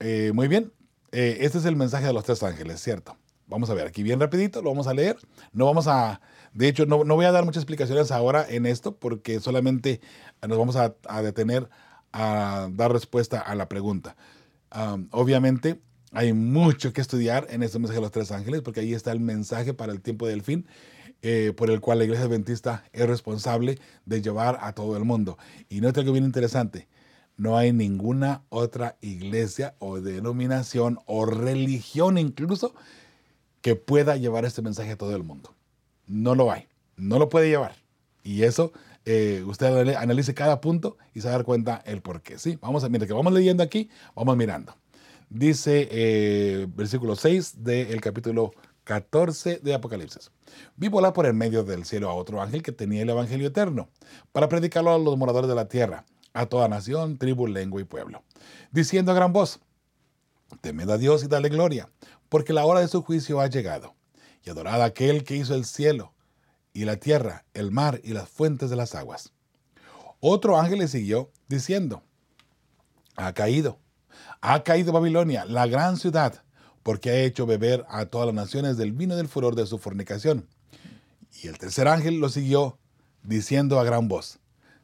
Eh, 0.00 0.32
muy 0.34 0.48
bien, 0.48 0.72
eh, 1.12 1.38
este 1.40 1.58
es 1.58 1.64
el 1.64 1.76
mensaje 1.76 2.06
de 2.06 2.12
los 2.12 2.24
tres 2.24 2.42
ángeles, 2.42 2.80
¿cierto? 2.82 3.16
Vamos 3.46 3.70
a 3.70 3.74
ver, 3.74 3.86
aquí 3.86 4.02
bien 4.02 4.18
rapidito, 4.18 4.60
lo 4.60 4.70
vamos 4.70 4.86
a 4.86 4.94
leer. 4.94 5.16
No 5.52 5.66
vamos 5.66 5.86
a, 5.86 6.20
de 6.52 6.68
hecho, 6.68 6.84
no, 6.86 7.04
voy 7.04 7.24
a 7.24 7.32
dar 7.32 7.44
muchas 7.44 7.62
explicaciones 7.62 8.10
ahora 8.10 8.44
en 8.48 8.66
esto 8.66 8.96
porque 8.96 9.40
solamente 9.40 10.00
nos 10.46 10.58
vamos 10.58 10.76
a, 10.76 10.94
detener 11.22 11.68
a 12.12 12.68
dar 12.72 12.92
respuesta 12.92 13.40
a 13.40 13.54
la 13.54 13.68
pregunta. 13.68 14.16
obviamente 15.10 15.80
hay 16.12 16.32
mucho 16.32 16.92
que 16.92 17.00
estudiar 17.00 17.46
en 17.50 17.62
este 17.62 17.78
mensaje 17.78 17.98
de 17.98 18.02
los 18.02 18.10
tres 18.10 18.32
ángeles 18.32 18.62
porque 18.62 18.80
ahí 18.80 18.94
está 18.94 19.12
el 19.12 19.20
mensaje 19.20 19.74
para 19.74 19.92
el 19.92 20.00
tiempo 20.00 20.26
del 20.26 20.42
fin. 20.42 20.66
Eh, 21.22 21.54
por 21.56 21.70
el 21.70 21.80
cual 21.80 21.98
la 21.98 22.04
iglesia 22.04 22.26
adventista 22.26 22.84
es 22.92 23.08
responsable 23.08 23.78
de 24.04 24.20
llevar 24.20 24.58
a 24.60 24.74
todo 24.74 24.96
el 24.96 25.04
mundo. 25.04 25.38
Y 25.68 25.80
no 25.80 25.88
algo 25.88 26.12
bien 26.12 26.24
interesante, 26.24 26.88
no 27.36 27.56
hay 27.56 27.72
ninguna 27.72 28.42
otra 28.48 28.96
iglesia 29.00 29.74
o 29.78 30.00
denominación 30.00 30.98
o 31.06 31.26
religión 31.26 32.18
incluso 32.18 32.74
que 33.60 33.76
pueda 33.76 34.16
llevar 34.16 34.44
este 34.44 34.62
mensaje 34.62 34.92
a 34.92 34.96
todo 34.96 35.14
el 35.14 35.22
mundo. 35.22 35.54
No 36.06 36.34
lo 36.34 36.50
hay, 36.50 36.66
no 36.96 37.18
lo 37.18 37.28
puede 37.28 37.48
llevar. 37.48 37.74
Y 38.22 38.42
eso, 38.42 38.72
eh, 39.04 39.44
usted 39.46 39.94
analice 39.96 40.34
cada 40.34 40.60
punto 40.60 40.96
y 41.14 41.20
se 41.20 41.28
va 41.28 41.34
a 41.34 41.36
dar 41.38 41.44
cuenta 41.44 41.82
el 41.84 42.00
por 42.00 42.22
qué. 42.22 42.38
¿sí? 42.38 42.58
Vamos 42.60 42.84
a, 42.84 42.88
mirar 42.88 43.06
que 43.06 43.14
vamos 43.14 43.32
leyendo 43.32 43.62
aquí, 43.62 43.90
vamos 44.14 44.36
mirando. 44.36 44.74
Dice 45.28 45.88
eh, 45.90 46.66
versículo 46.74 47.16
6 47.16 47.64
del 47.64 48.00
capítulo 48.00 48.52
14 48.84 49.58
de 49.58 49.74
Apocalipsis. 49.74 50.30
Vi 50.76 50.88
volar 50.88 51.12
por 51.12 51.26
el 51.26 51.34
medio 51.34 51.64
del 51.64 51.84
cielo 51.84 52.08
a 52.08 52.14
otro 52.14 52.40
ángel 52.40 52.62
que 52.62 52.70
tenía 52.70 53.02
el 53.02 53.10
Evangelio 53.10 53.48
eterno, 53.48 53.88
para 54.32 54.48
predicarlo 54.48 54.92
a 54.92 54.98
los 54.98 55.18
moradores 55.18 55.48
de 55.48 55.56
la 55.56 55.68
tierra, 55.68 56.04
a 56.36 56.46
toda 56.46 56.68
nación, 56.68 57.16
tribu, 57.16 57.46
lengua 57.46 57.80
y 57.80 57.84
pueblo, 57.84 58.22
diciendo 58.70 59.10
a 59.10 59.14
gran 59.14 59.32
voz, 59.32 59.60
temed 60.60 60.88
a 60.90 60.98
Dios 60.98 61.24
y 61.24 61.28
dale 61.28 61.48
gloria, 61.48 61.88
porque 62.28 62.52
la 62.52 62.66
hora 62.66 62.80
de 62.80 62.88
su 62.88 63.02
juicio 63.02 63.40
ha 63.40 63.46
llegado. 63.46 63.94
Y 64.44 64.50
adorad 64.50 64.82
a 64.82 64.84
aquel 64.84 65.24
que 65.24 65.34
hizo 65.34 65.54
el 65.54 65.64
cielo 65.64 66.12
y 66.72 66.84
la 66.84 66.96
tierra, 66.96 67.46
el 67.54 67.72
mar 67.72 68.00
y 68.04 68.12
las 68.12 68.28
fuentes 68.28 68.70
de 68.70 68.76
las 68.76 68.94
aguas. 68.94 69.32
Otro 70.20 70.58
ángel 70.58 70.78
le 70.80 70.88
siguió 70.88 71.32
diciendo, 71.48 72.02
ha 73.16 73.32
caído, 73.32 73.78
ha 74.42 74.62
caído 74.62 74.92
Babilonia, 74.92 75.46
la 75.46 75.66
gran 75.66 75.96
ciudad, 75.96 76.44
porque 76.82 77.10
ha 77.10 77.18
hecho 77.20 77.46
beber 77.46 77.84
a 77.88 78.06
todas 78.06 78.26
las 78.26 78.34
naciones 78.34 78.76
del 78.76 78.92
vino 78.92 79.16
del 79.16 79.28
furor 79.28 79.56
de 79.56 79.66
su 79.66 79.78
fornicación. 79.78 80.46
Y 81.42 81.48
el 81.48 81.58
tercer 81.58 81.88
ángel 81.88 82.20
lo 82.20 82.28
siguió 82.28 82.78
diciendo 83.22 83.80
a 83.80 83.84
gran 83.84 84.06
voz, 84.06 84.38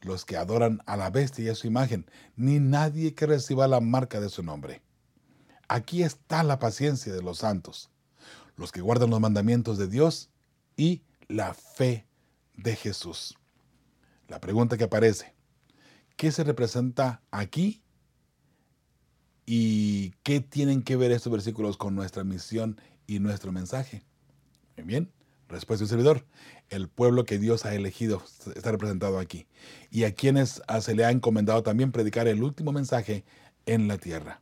los 0.00 0.24
que 0.24 0.36
adoran 0.36 0.80
a 0.86 0.96
la 0.96 1.10
bestia 1.10 1.44
y 1.44 1.48
a 1.48 1.54
su 1.54 1.66
imagen, 1.66 2.06
ni 2.36 2.60
nadie 2.60 3.14
que 3.14 3.26
reciba 3.26 3.68
la 3.68 3.80
marca 3.80 4.20
de 4.20 4.28
su 4.28 4.42
nombre. 4.42 4.82
Aquí 5.68 6.02
está 6.02 6.42
la 6.42 6.58
paciencia 6.58 7.12
de 7.12 7.22
los 7.22 7.38
santos, 7.38 7.90
los 8.56 8.72
que 8.72 8.80
guardan 8.80 9.10
los 9.10 9.20
mandamientos 9.20 9.78
de 9.78 9.88
Dios 9.88 10.30
y 10.76 11.02
la 11.28 11.54
fe 11.54 12.06
de 12.56 12.74
Jesús. 12.76 13.36
La 14.28 14.40
pregunta 14.40 14.76
que 14.76 14.84
aparece, 14.84 15.34
¿qué 16.16 16.32
se 16.32 16.44
representa 16.44 17.22
aquí? 17.30 17.82
¿Y 19.46 20.10
qué 20.22 20.40
tienen 20.40 20.82
que 20.82 20.96
ver 20.96 21.10
estos 21.12 21.32
versículos 21.32 21.76
con 21.76 21.94
nuestra 21.94 22.24
misión 22.24 22.80
y 23.06 23.18
nuestro 23.18 23.52
mensaje? 23.52 24.04
Muy 24.76 24.84
bien, 24.86 25.12
respuesta 25.48 25.82
del 25.82 25.88
servidor. 25.88 26.24
El 26.68 26.88
pueblo 26.88 27.24
que 27.24 27.38
Dios 27.38 27.64
ha 27.64 27.74
elegido 27.74 28.22
está 28.54 28.72
representado 28.72 29.18
aquí. 29.18 29.46
Y 29.90 30.04
a 30.04 30.14
quienes 30.14 30.62
se 30.80 30.94
le 30.94 31.04
ha 31.04 31.10
encomendado 31.10 31.62
también 31.62 31.92
predicar 31.92 32.28
el 32.28 32.42
último 32.42 32.72
mensaje 32.72 33.24
en 33.66 33.88
la 33.88 33.98
tierra. 33.98 34.40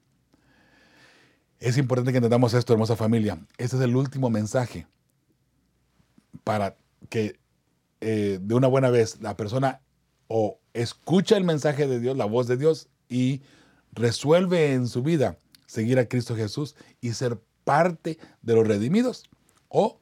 Es 1.59 1.79
importante 1.79 2.13
que 2.13 2.19
entendamos 2.19 2.55
esto, 2.55 2.73
hermosa 2.73 2.97
familia. 2.97 3.39
Este 3.57 3.77
es 3.77 3.83
el 3.83 3.97
último 3.97 4.31
mensaje 4.31 4.87
para 6.45 6.77
que 7.09 7.41
eh, 8.01 8.39
de 8.41 8.55
una 8.55 8.69
buena 8.69 8.91
vez 8.91 9.21
la 9.21 9.37
persona 9.37 9.81
o 10.29 10.61
escucha 10.75 11.37
el 11.37 11.45
mensaje 11.45 11.87
de 11.87 11.99
Dios, 11.99 12.17
la 12.17 12.25
voz 12.25 12.47
de 12.47 12.57
Dios, 12.57 12.89
y 13.09 13.43
resuelve 13.93 14.75
en 14.75 14.89
su 14.89 15.03
vida 15.03 15.39
seguir 15.67 15.99
a 15.99 16.07
Cristo 16.07 16.37
Jesús 16.37 16.77
y 17.01 17.13
ser 17.13 17.41
parte 17.65 18.19
de 18.43 18.55
los 18.55 18.67
redimidos, 18.67 19.25
o 19.69 20.01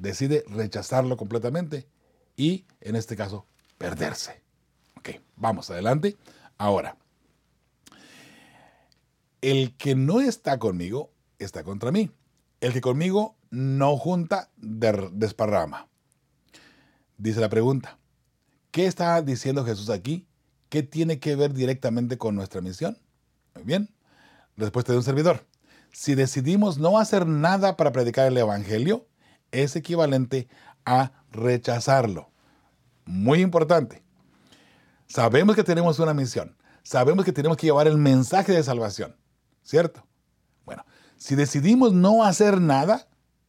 decide 0.00 0.44
rechazarlo 0.48 1.16
completamente 1.16 1.86
y, 2.36 2.64
en 2.80 2.96
este 2.96 3.16
caso, 3.16 3.46
perderse. 3.78 4.42
Ok, 4.96 5.10
vamos 5.36 5.70
adelante. 5.70 6.16
Ahora, 6.58 6.96
el 9.40 9.76
que 9.76 9.94
no 9.94 10.20
está 10.20 10.58
conmigo 10.58 11.10
está 11.38 11.64
contra 11.64 11.92
mí. 11.92 12.10
El 12.60 12.72
que 12.72 12.80
conmigo 12.80 13.36
no 13.50 13.96
junta, 13.96 14.50
desparrama. 14.56 15.88
Dice 17.16 17.40
la 17.40 17.48
pregunta, 17.48 17.98
¿qué 18.70 18.86
está 18.86 19.20
diciendo 19.22 19.64
Jesús 19.64 19.90
aquí? 19.90 20.26
¿Qué 20.68 20.82
tiene 20.82 21.18
que 21.18 21.36
ver 21.36 21.52
directamente 21.52 22.16
con 22.16 22.34
nuestra 22.34 22.60
misión? 22.60 22.98
Muy 23.54 23.64
bien, 23.64 23.90
respuesta 24.56 24.92
de 24.92 24.98
un 24.98 25.04
servidor. 25.04 25.46
Si 25.92 26.14
decidimos 26.14 26.78
no 26.78 26.98
hacer 26.98 27.26
nada 27.26 27.76
para 27.76 27.92
predicar 27.92 28.28
el 28.28 28.36
Evangelio, 28.36 29.06
es 29.52 29.76
equivalente 29.76 30.48
a 30.84 31.12
rechazarlo. 31.30 32.28
muy 33.04 33.40
importante. 33.40 34.02
Sabemos 35.06 35.56
que 35.56 35.64
tenemos 35.64 35.98
una 35.98 36.14
misión. 36.14 36.56
Sabemos 36.84 37.24
que 37.24 37.32
tenemos 37.32 37.56
que 37.56 37.66
llevar 37.66 37.88
el 37.88 37.96
mensaje 37.96 38.52
de 38.52 38.62
salvación. 38.62 39.16
¿Cierto? 39.64 40.06
Bueno, 40.64 40.84
si 41.16 41.34
decidimos 41.34 41.92
no 41.92 42.24
hacer 42.24 42.60
nada 42.60 43.08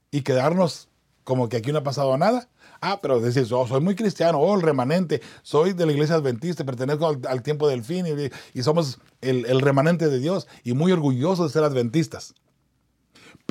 y 0.10 0.22
quedarnos 0.22 0.90
como 1.24 1.50
que 1.50 1.58
aquí 1.58 1.72
no 1.72 1.80
ha 1.80 1.84
pasado 1.84 2.18
nada, 2.18 2.50
ah, 2.82 3.00
pero 3.02 3.20
decir, 3.20 3.48
oh, 3.52 3.68
soy 3.68 3.80
muy 3.80 3.96
cristiano, 3.96 4.40
oh, 4.40 4.56
el 4.56 4.62
remanente, 4.62 5.22
soy 5.44 5.74
de 5.74 5.86
la 5.86 5.92
iglesia 5.92 6.16
adventista, 6.16 6.66
pertenezco 6.66 7.08
al, 7.08 7.44
tiempo 7.44 7.68
del 7.68 7.84
fin 7.84 8.06
y, 8.54 8.64
somos 8.64 9.00
el, 9.22 9.46
el, 9.46 9.62
remanente 9.62 10.10
de 10.10 10.20
Dios 10.20 10.48
y 10.64 10.74
muy 10.74 10.92
orgullosos 10.92 11.48
de 11.48 11.54
ser 11.54 11.64
adventistas. 11.64 12.34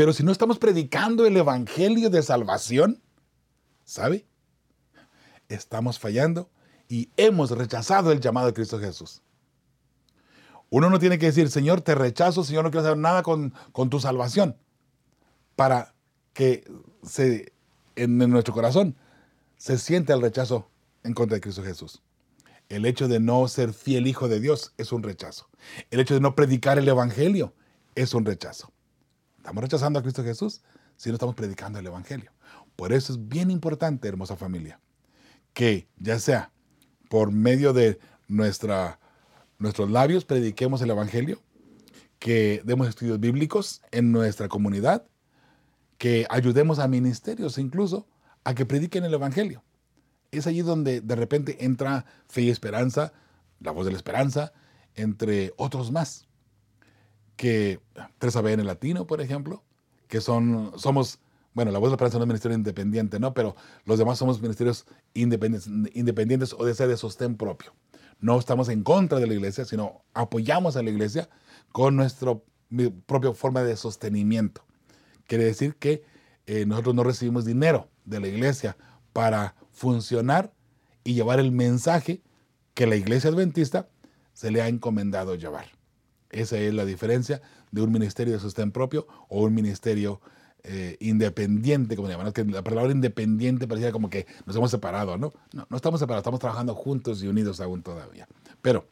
Pero 0.00 0.14
si 0.14 0.22
no 0.22 0.32
estamos 0.32 0.58
predicando 0.58 1.26
el 1.26 1.36
evangelio 1.36 2.08
de 2.08 2.22
salvación, 2.22 3.02
¿sabe? 3.84 4.24
Estamos 5.50 5.98
fallando 5.98 6.48
y 6.88 7.10
hemos 7.18 7.50
rechazado 7.50 8.10
el 8.10 8.18
llamado 8.18 8.46
de 8.46 8.54
Cristo 8.54 8.78
Jesús. 8.78 9.20
Uno 10.70 10.88
no 10.88 10.98
tiene 10.98 11.18
que 11.18 11.26
decir, 11.26 11.50
Señor, 11.50 11.82
te 11.82 11.94
rechazo, 11.94 12.44
Señor, 12.44 12.64
no 12.64 12.70
quiero 12.70 12.86
hacer 12.86 12.96
nada 12.96 13.22
con, 13.22 13.52
con 13.72 13.90
tu 13.90 14.00
salvación, 14.00 14.56
para 15.54 15.94
que 16.32 16.64
se, 17.02 17.52
en, 17.94 18.16
nuestro 18.16 18.54
corazón 18.54 18.96
se 19.58 19.76
siente 19.76 20.14
el 20.14 20.22
rechazo 20.22 20.70
en 21.04 21.12
contra 21.12 21.34
de 21.34 21.42
Cristo 21.42 21.62
Jesús. 21.62 22.00
El 22.70 22.86
hecho 22.86 23.06
de 23.06 23.20
no 23.20 23.46
ser 23.48 23.74
fiel 23.74 24.06
hijo 24.06 24.28
de 24.28 24.40
Dios 24.40 24.72
es 24.78 24.92
un 24.92 25.02
rechazo. 25.02 25.50
El 25.90 26.00
hecho 26.00 26.14
de 26.14 26.20
no 26.20 26.34
predicar 26.34 26.78
el 26.78 26.88
Evangelio 26.88 27.52
es 27.94 28.14
un 28.14 28.24
rechazo. 28.24 28.72
Estamos 29.50 29.64
rechazando 29.64 29.98
a 29.98 30.02
Cristo 30.02 30.22
Jesús 30.22 30.62
si 30.94 31.08
no 31.08 31.16
estamos 31.16 31.34
predicando 31.34 31.80
el 31.80 31.86
Evangelio. 31.88 32.30
Por 32.76 32.92
eso 32.92 33.12
es 33.12 33.28
bien 33.28 33.50
importante, 33.50 34.06
hermosa 34.06 34.36
familia, 34.36 34.78
que 35.54 35.88
ya 35.96 36.20
sea 36.20 36.52
por 37.08 37.32
medio 37.32 37.72
de 37.72 37.98
nuestra, 38.28 39.00
nuestros 39.58 39.90
labios 39.90 40.24
prediquemos 40.24 40.82
el 40.82 40.90
Evangelio, 40.90 41.42
que 42.20 42.62
demos 42.64 42.86
estudios 42.86 43.18
bíblicos 43.18 43.82
en 43.90 44.12
nuestra 44.12 44.46
comunidad, 44.46 45.04
que 45.98 46.28
ayudemos 46.30 46.78
a 46.78 46.86
ministerios 46.86 47.58
incluso 47.58 48.06
a 48.44 48.54
que 48.54 48.66
prediquen 48.66 49.02
el 49.02 49.14
Evangelio. 49.14 49.64
Es 50.30 50.46
allí 50.46 50.62
donde 50.62 51.00
de 51.00 51.16
repente 51.16 51.64
entra 51.64 52.04
fe 52.28 52.42
y 52.42 52.50
esperanza, 52.50 53.12
la 53.58 53.72
voz 53.72 53.84
de 53.84 53.90
la 53.90 53.98
esperanza, 53.98 54.52
entre 54.94 55.52
otros 55.56 55.90
más 55.90 56.29
que 57.40 57.80
3AB 58.20 58.50
en 58.50 58.60
el 58.60 58.66
latino, 58.66 59.06
por 59.06 59.22
ejemplo, 59.22 59.64
que 60.08 60.20
son, 60.20 60.72
somos, 60.76 61.20
bueno, 61.54 61.70
la 61.70 61.78
voz 61.78 61.86
de 61.86 61.92
la 61.92 61.94
esperanza 61.94 62.18
no 62.18 62.24
es 62.24 62.28
ministerio 62.28 62.54
independiente, 62.54 63.18
¿no? 63.18 63.32
Pero 63.32 63.56
los 63.86 63.98
demás 63.98 64.18
somos 64.18 64.42
ministerios 64.42 64.84
independientes, 65.14 66.52
o 66.52 66.66
de 66.66 66.74
de 66.74 66.96
sostén 66.98 67.38
propio. 67.38 67.72
No 68.18 68.38
estamos 68.38 68.68
en 68.68 68.82
contra 68.82 69.20
de 69.20 69.26
la 69.26 69.32
iglesia, 69.32 69.64
sino 69.64 70.04
apoyamos 70.12 70.76
a 70.76 70.82
la 70.82 70.90
iglesia 70.90 71.30
con 71.72 71.96
nuestra 71.96 72.38
propia 73.06 73.32
forma 73.32 73.62
de 73.62 73.74
sostenimiento. 73.74 74.66
Quiere 75.26 75.44
decir 75.44 75.76
que 75.76 76.04
eh, 76.44 76.66
nosotros 76.66 76.94
no 76.94 77.04
recibimos 77.04 77.46
dinero 77.46 77.88
de 78.04 78.20
la 78.20 78.28
iglesia 78.28 78.76
para 79.14 79.54
funcionar 79.70 80.52
y 81.04 81.14
llevar 81.14 81.40
el 81.40 81.52
mensaje 81.52 82.22
que 82.74 82.86
la 82.86 82.96
iglesia 82.96 83.30
adventista 83.30 83.88
se 84.34 84.50
le 84.50 84.60
ha 84.60 84.68
encomendado 84.68 85.36
llevar. 85.36 85.79
Esa 86.30 86.58
es 86.58 86.72
la 86.72 86.84
diferencia 86.84 87.42
de 87.70 87.82
un 87.82 87.92
ministerio 87.92 88.32
de 88.32 88.40
sostén 88.40 88.72
propio 88.72 89.06
o 89.28 89.42
un 89.42 89.54
ministerio 89.54 90.20
eh, 90.62 90.96
independiente, 91.00 91.96
como 91.96 92.08
llaman. 92.08 92.32
que 92.32 92.44
la 92.44 92.62
palabra 92.62 92.92
independiente 92.92 93.66
parecía 93.66 93.92
como 93.92 94.10
que 94.10 94.26
nos 94.46 94.54
hemos 94.56 94.70
separado, 94.70 95.16
¿no? 95.16 95.32
¿no? 95.52 95.66
No 95.70 95.76
estamos 95.76 96.00
separados, 96.00 96.22
estamos 96.22 96.40
trabajando 96.40 96.74
juntos 96.74 97.22
y 97.22 97.28
unidos 97.28 97.60
aún 97.60 97.82
todavía. 97.82 98.28
Pero 98.60 98.86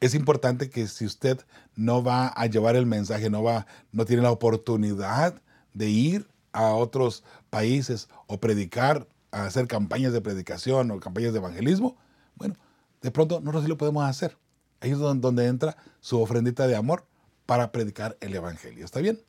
es 0.00 0.14
importante 0.14 0.68
que 0.68 0.86
si 0.88 1.06
usted 1.06 1.40
no 1.74 2.02
va 2.02 2.28
a 2.28 2.46
llevar 2.46 2.76
el 2.76 2.86
mensaje, 2.86 3.30
no 3.30 3.42
va, 3.42 3.66
no 3.92 4.04
tiene 4.04 4.22
la 4.22 4.30
oportunidad 4.30 5.40
de 5.74 5.88
ir 5.88 6.26
a 6.52 6.72
otros 6.74 7.24
países 7.50 8.08
o 8.26 8.38
predicar, 8.38 9.06
a 9.30 9.46
hacer 9.46 9.66
campañas 9.66 10.12
de 10.12 10.20
predicación 10.20 10.90
o 10.90 11.00
campañas 11.00 11.32
de 11.32 11.38
evangelismo, 11.38 11.96
bueno, 12.34 12.56
de 13.00 13.10
pronto 13.10 13.40
nosotros 13.40 13.62
sí 13.62 13.68
lo 13.68 13.78
podemos 13.78 14.04
hacer. 14.04 14.36
Ahí 14.82 14.90
es 14.90 14.98
donde 14.98 15.46
entra 15.46 15.76
su 16.00 16.20
ofrendita 16.20 16.66
de 16.66 16.74
amor 16.74 17.06
para 17.46 17.70
predicar 17.70 18.16
el 18.20 18.34
Evangelio. 18.34 18.84
¿Está 18.84 19.00
bien? 19.00 19.20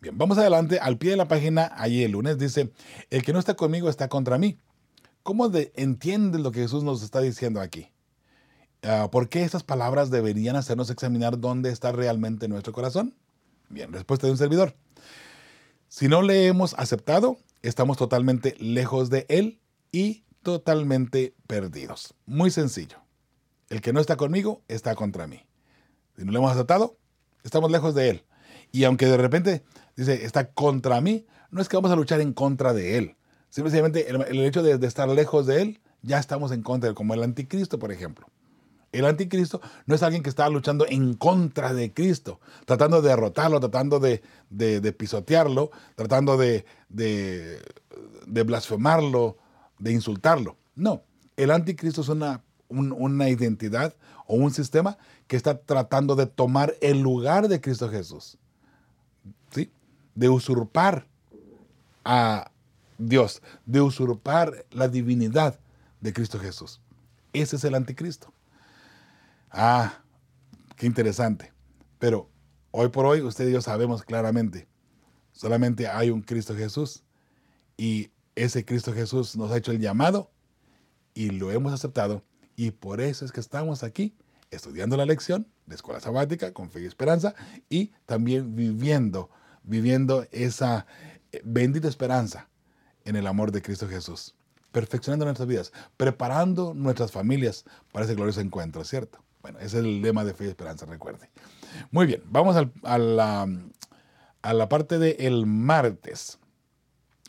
Bien, 0.00 0.16
vamos 0.16 0.38
adelante. 0.38 0.78
Al 0.78 0.98
pie 0.98 1.10
de 1.10 1.16
la 1.16 1.26
página, 1.26 1.72
ahí 1.74 2.04
el 2.04 2.12
lunes 2.12 2.38
dice, 2.38 2.70
el 3.10 3.24
que 3.24 3.32
no 3.32 3.40
está 3.40 3.54
conmigo 3.54 3.90
está 3.90 4.08
contra 4.08 4.38
mí. 4.38 4.56
¿Cómo 5.24 5.48
de, 5.48 5.72
entiendes 5.74 6.40
lo 6.40 6.52
que 6.52 6.60
Jesús 6.60 6.84
nos 6.84 7.02
está 7.02 7.20
diciendo 7.20 7.60
aquí? 7.60 7.88
Ah, 8.84 9.08
¿Por 9.10 9.28
qué 9.28 9.42
estas 9.42 9.64
palabras 9.64 10.10
deberían 10.10 10.54
hacernos 10.54 10.90
examinar 10.90 11.40
dónde 11.40 11.70
está 11.70 11.90
realmente 11.90 12.46
nuestro 12.46 12.72
corazón? 12.72 13.16
Bien, 13.68 13.92
respuesta 13.92 14.28
de 14.28 14.30
un 14.30 14.38
servidor. 14.38 14.76
Si 15.88 16.06
no 16.06 16.22
le 16.22 16.46
hemos 16.46 16.74
aceptado, 16.74 17.36
estamos 17.62 17.96
totalmente 17.96 18.54
lejos 18.60 19.10
de 19.10 19.26
Él 19.28 19.58
y 19.90 20.22
totalmente 20.44 21.34
perdidos. 21.48 22.14
Muy 22.26 22.52
sencillo. 22.52 22.98
El 23.70 23.80
que 23.80 23.92
no 23.92 24.00
está 24.00 24.16
conmigo 24.16 24.62
está 24.68 24.94
contra 24.94 25.26
mí. 25.26 25.46
Si 26.16 26.24
no 26.24 26.32
lo 26.32 26.40
hemos 26.40 26.52
aceptado, 26.52 26.98
estamos 27.44 27.70
lejos 27.70 27.94
de 27.94 28.10
Él. 28.10 28.24
Y 28.72 28.84
aunque 28.84 29.06
de 29.06 29.16
repente 29.16 29.64
dice, 29.96 30.24
está 30.24 30.52
contra 30.52 31.00
mí, 31.00 31.26
no 31.50 31.62
es 31.62 31.68
que 31.68 31.76
vamos 31.76 31.92
a 31.92 31.96
luchar 31.96 32.20
en 32.20 32.32
contra 32.32 32.74
de 32.74 32.98
Él. 32.98 33.16
Simplemente 33.48 34.10
el, 34.10 34.40
hecho 34.44 34.62
de, 34.62 34.84
estar 34.86 35.08
lejos 35.08 35.46
de 35.46 35.62
Él, 35.62 35.80
ya 36.02 36.18
estamos 36.18 36.52
en 36.52 36.62
contra 36.62 36.88
de 36.88 36.90
Él, 36.90 36.94
como 36.94 37.14
el 37.14 37.22
anticristo, 37.22 37.78
por 37.78 37.92
ejemplo. 37.92 38.26
El 38.92 39.04
anticristo 39.04 39.60
no 39.86 39.94
es 39.94 40.02
alguien 40.02 40.24
que 40.24 40.30
está 40.30 40.48
luchando 40.48 40.84
en 40.88 41.14
contra 41.14 41.72
de 41.72 41.92
Cristo, 41.92 42.40
tratando 42.66 43.00
de 43.00 43.08
derrotarlo, 43.08 43.60
tratando 43.60 44.00
de, 44.00 44.20
pisotearlo, 44.98 45.70
tratando 45.94 46.36
de, 46.36 46.64
de, 46.88 48.42
blasfemarlo, 48.42 49.38
de 49.78 49.92
insultarlo. 49.92 50.56
No, 50.74 51.04
el 51.36 51.52
anticristo 51.52 52.00
es 52.00 52.08
una 52.08 52.42
una 52.70 53.28
identidad 53.28 53.94
o 54.26 54.36
un 54.36 54.52
sistema 54.52 54.96
que 55.26 55.36
está 55.36 55.58
tratando 55.58 56.14
de 56.16 56.26
tomar 56.26 56.74
el 56.80 57.00
lugar 57.00 57.48
de 57.48 57.60
Cristo 57.60 57.88
Jesús. 57.88 58.38
¿Sí? 59.50 59.70
De 60.14 60.28
usurpar 60.28 61.06
a 62.04 62.50
Dios, 62.98 63.42
de 63.66 63.80
usurpar 63.80 64.66
la 64.70 64.88
divinidad 64.88 65.58
de 66.00 66.12
Cristo 66.12 66.38
Jesús. 66.38 66.80
Ese 67.32 67.56
es 67.56 67.64
el 67.64 67.74
anticristo. 67.74 68.32
Ah, 69.50 70.02
qué 70.76 70.86
interesante. 70.86 71.52
Pero 71.98 72.30
hoy 72.70 72.88
por 72.88 73.06
hoy 73.06 73.20
usted 73.20 73.48
y 73.48 73.52
yo 73.52 73.60
sabemos 73.60 74.02
claramente, 74.02 74.68
solamente 75.32 75.88
hay 75.88 76.10
un 76.10 76.22
Cristo 76.22 76.54
Jesús 76.54 77.02
y 77.76 78.10
ese 78.34 78.64
Cristo 78.64 78.92
Jesús 78.92 79.36
nos 79.36 79.50
ha 79.50 79.56
hecho 79.56 79.72
el 79.72 79.80
llamado 79.80 80.30
y 81.14 81.30
lo 81.30 81.50
hemos 81.50 81.72
aceptado 81.72 82.22
y 82.60 82.72
por 82.72 83.00
eso 83.00 83.24
es 83.24 83.32
que 83.32 83.40
estamos 83.40 83.82
aquí 83.82 84.14
estudiando 84.50 84.94
la 84.98 85.06
lección 85.06 85.46
de 85.64 85.76
escuela 85.76 85.98
sabática 85.98 86.52
con 86.52 86.70
fe 86.70 86.82
y 86.82 86.84
esperanza 86.84 87.34
y 87.70 87.92
también 88.04 88.54
viviendo, 88.54 89.30
viviendo 89.62 90.26
esa 90.30 90.84
eh, 91.32 91.40
bendita 91.42 91.88
esperanza 91.88 92.50
en 93.06 93.16
el 93.16 93.26
amor 93.26 93.50
de 93.50 93.62
Cristo 93.62 93.88
Jesús, 93.88 94.34
perfeccionando 94.72 95.24
nuestras 95.24 95.48
vidas, 95.48 95.72
preparando 95.96 96.74
nuestras 96.74 97.12
familias 97.12 97.64
para 97.92 98.04
ese 98.04 98.14
glorioso 98.14 98.42
encuentro, 98.42 98.84
¿cierto? 98.84 99.24
Bueno, 99.40 99.58
ese 99.60 99.78
es 99.78 99.84
el 99.84 100.02
lema 100.02 100.22
de 100.26 100.34
fe 100.34 100.44
y 100.44 100.48
esperanza, 100.48 100.84
recuerde. 100.84 101.30
Muy 101.90 102.04
bien, 102.04 102.22
vamos 102.26 102.56
a, 102.56 102.98
la, 102.98 103.48
a 104.42 104.52
la 104.52 104.68
parte 104.68 104.98
del 104.98 105.16
el 105.18 105.46
martes. 105.46 106.38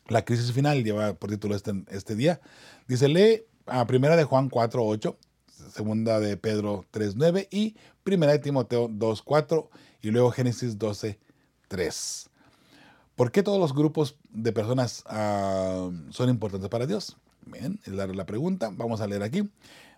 La 0.10 0.26
crisis 0.26 0.52
final 0.52 0.84
lleva 0.84 1.13
por 1.13 1.30
título 1.30 1.56
este, 1.56 1.86
este 1.88 2.17
día. 2.17 2.41
Dice, 2.86 3.08
lee 3.08 3.46
a 3.65 3.86
primera 3.88 4.15
de 4.15 4.24
Juan 4.24 4.50
4.8, 4.50 5.15
segunda 5.71 6.19
de 6.19 6.38
Pedro 6.38 6.86
3.9 6.91 7.47
y 7.52 7.76
primera 8.04 8.32
de 8.32 8.39
Timoteo 8.39 8.89
2.4 8.89 9.69
y 10.02 10.12
luego 10.12 10.32
Génesis 10.32 10.78
12.3. 10.78 12.28
¿Por 13.15 13.32
qué 13.32 13.43
todos 13.43 13.60
los 13.60 13.74
grupos 13.74 14.17
de 14.30 14.52
personas 14.52 15.04
ah, 15.08 15.89
son 16.10 16.30
importantes 16.30 16.69
para 16.69 16.86
Dios? 16.86 17.17
Bien, 17.45 17.80
es 17.86 17.93
la, 17.93 18.08
la 18.08 18.26
pregunta. 18.26 18.69
Vamos 18.74 19.02
a 19.02 19.08
leer 19.08 19.24
aquí. 19.24 19.50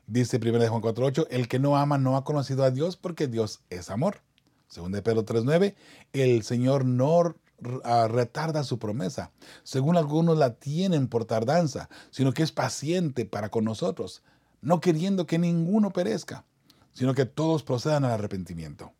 Dice 0.07 0.39
primera 0.39 0.63
de 0.63 0.69
Juan 0.69 0.81
4.8, 0.81 1.27
el 1.29 1.47
que 1.47 1.59
no 1.59 1.77
ama 1.77 1.97
no 1.97 2.17
ha 2.17 2.23
conocido 2.23 2.63
a 2.63 2.71
Dios 2.71 2.97
porque 2.97 3.27
Dios 3.27 3.61
es 3.69 3.89
amor. 3.89 4.21
Segunda 4.67 4.97
de 4.97 5.01
Pedro 5.03 5.23
3.9, 5.23 5.75
el 6.13 6.43
Señor 6.43 6.83
no 6.83 7.35
retarda 7.59 8.63
su 8.63 8.79
promesa, 8.79 9.31
según 9.63 9.97
algunos 9.97 10.37
la 10.37 10.55
tienen 10.55 11.07
por 11.07 11.25
tardanza, 11.25 11.89
sino 12.11 12.33
que 12.33 12.43
es 12.43 12.51
paciente 12.51 13.25
para 13.25 13.49
con 13.49 13.63
nosotros, 13.63 14.23
no 14.61 14.81
queriendo 14.81 15.25
que 15.25 15.39
ninguno 15.39 15.91
perezca, 15.91 16.45
sino 16.93 17.13
que 17.13 17.25
todos 17.25 17.63
procedan 17.63 18.05
al 18.05 18.11
arrepentimiento. 18.11 18.93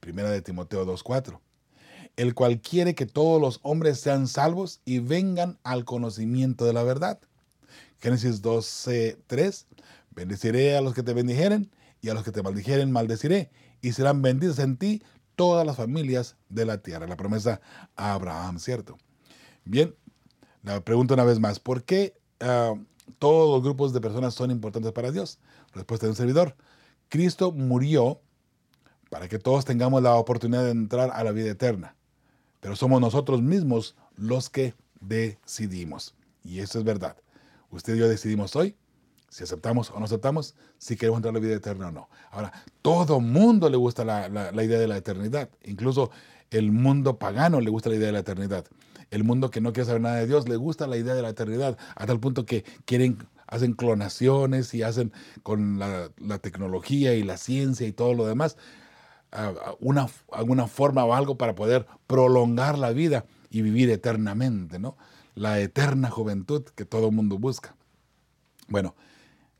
Primera 0.00 0.30
de 0.30 0.42
Timoteo 0.42 0.86
2.4. 0.86 1.40
El 2.16 2.34
cual 2.34 2.60
quiere 2.60 2.94
que 2.94 3.06
todos 3.06 3.40
los 3.40 3.60
hombres 3.62 4.00
sean 4.00 4.26
salvos 4.26 4.80
y 4.84 4.98
vengan 4.98 5.58
al 5.62 5.84
conocimiento 5.84 6.64
de 6.64 6.72
la 6.72 6.82
verdad. 6.82 7.20
Génesis 7.98 8.42
12, 8.42 9.18
3. 9.26 9.66
Bendeciré 10.10 10.76
a 10.76 10.80
los 10.80 10.94
que 10.94 11.02
te 11.02 11.12
bendijeren 11.12 11.70
y 12.00 12.08
a 12.08 12.14
los 12.14 12.24
que 12.24 12.32
te 12.32 12.42
maldijeren 12.42 12.90
maldeciré 12.90 13.50
y 13.80 13.92
serán 13.92 14.22
benditas 14.22 14.58
en 14.58 14.76
ti 14.76 15.02
todas 15.38 15.64
las 15.64 15.76
familias 15.76 16.34
de 16.48 16.66
la 16.66 16.82
tierra. 16.82 17.06
La 17.06 17.16
promesa 17.16 17.60
a 17.94 18.14
Abraham, 18.14 18.58
¿cierto? 18.58 18.98
Bien, 19.64 19.94
la 20.64 20.80
pregunta 20.80 21.14
una 21.14 21.22
vez 21.22 21.38
más, 21.38 21.60
¿por 21.60 21.84
qué 21.84 22.18
ah, 22.40 22.74
todos 23.20 23.48
los 23.48 23.62
grupos 23.62 23.92
de 23.92 24.00
personas 24.00 24.34
son 24.34 24.50
importantes 24.50 24.90
para 24.90 25.12
Dios? 25.12 25.38
Respuesta 25.72 26.06
de 26.06 26.10
un 26.10 26.16
servidor. 26.16 26.56
Cristo 27.08 27.52
murió 27.52 28.20
para 29.10 29.28
que 29.28 29.38
todos 29.38 29.64
tengamos 29.64 30.02
la 30.02 30.16
oportunidad 30.16 30.64
de 30.64 30.72
entrar 30.72 31.12
a 31.12 31.22
la 31.22 31.30
vida 31.30 31.50
eterna, 31.50 31.94
pero 32.58 32.74
somos 32.74 33.00
nosotros 33.00 33.40
mismos 33.40 33.94
los 34.16 34.50
que 34.50 34.74
decidimos. 35.00 36.16
Y 36.42 36.58
eso 36.58 36.80
es 36.80 36.84
verdad. 36.84 37.16
Usted 37.70 37.94
y 37.94 37.98
yo 37.98 38.08
decidimos 38.08 38.56
hoy 38.56 38.76
si 39.28 39.44
aceptamos 39.44 39.90
o 39.90 39.98
no 39.98 40.06
aceptamos, 40.06 40.54
si 40.78 40.96
queremos 40.96 41.18
entrar 41.18 41.32
a 41.32 41.38
la 41.38 41.40
vida 41.40 41.54
eterna 41.54 41.88
o 41.88 41.92
no. 41.92 42.08
Ahora, 42.30 42.52
todo 42.82 43.20
mundo 43.20 43.68
le 43.68 43.76
gusta 43.76 44.04
la, 44.04 44.28
la, 44.28 44.64
idea 44.64 44.78
de 44.78 44.88
la 44.88 44.96
eternidad, 44.96 45.50
incluso 45.64 46.10
el 46.50 46.72
mundo 46.72 47.18
pagano 47.18 47.60
le 47.60 47.70
gusta 47.70 47.90
la 47.90 47.96
idea 47.96 48.06
de 48.06 48.12
la 48.12 48.20
eternidad. 48.20 48.64
El 49.10 49.24
mundo 49.24 49.50
que 49.50 49.60
no 49.60 49.72
quiere 49.72 49.86
saber 49.86 50.02
nada 50.02 50.16
de 50.16 50.26
Dios 50.26 50.48
le 50.48 50.56
gusta 50.56 50.86
la 50.86 50.96
idea 50.96 51.14
de 51.14 51.22
la 51.22 51.30
eternidad, 51.30 51.78
a 51.94 52.06
tal 52.06 52.20
punto 52.20 52.44
que 52.44 52.64
quieren, 52.84 53.18
hacen 53.46 53.72
clonaciones 53.72 54.74
y 54.74 54.82
hacen 54.82 55.12
con 55.42 55.78
la, 55.78 56.10
la 56.18 56.38
tecnología 56.38 57.14
y 57.14 57.22
la 57.22 57.36
ciencia 57.36 57.86
y 57.86 57.92
todo 57.92 58.14
lo 58.14 58.26
demás, 58.26 58.56
una, 59.80 60.08
alguna 60.32 60.66
forma 60.66 61.04
o 61.04 61.14
algo 61.14 61.36
para 61.36 61.54
poder 61.54 61.86
prolongar 62.06 62.78
la 62.78 62.92
vida 62.92 63.26
y 63.50 63.62
vivir 63.62 63.90
eternamente, 63.90 64.78
¿no? 64.78 64.96
La 65.34 65.60
eterna 65.60 66.10
juventud 66.10 66.64
que 66.74 66.84
todo 66.84 67.10
mundo 67.10 67.38
busca. 67.38 67.74
Bueno, 68.68 68.94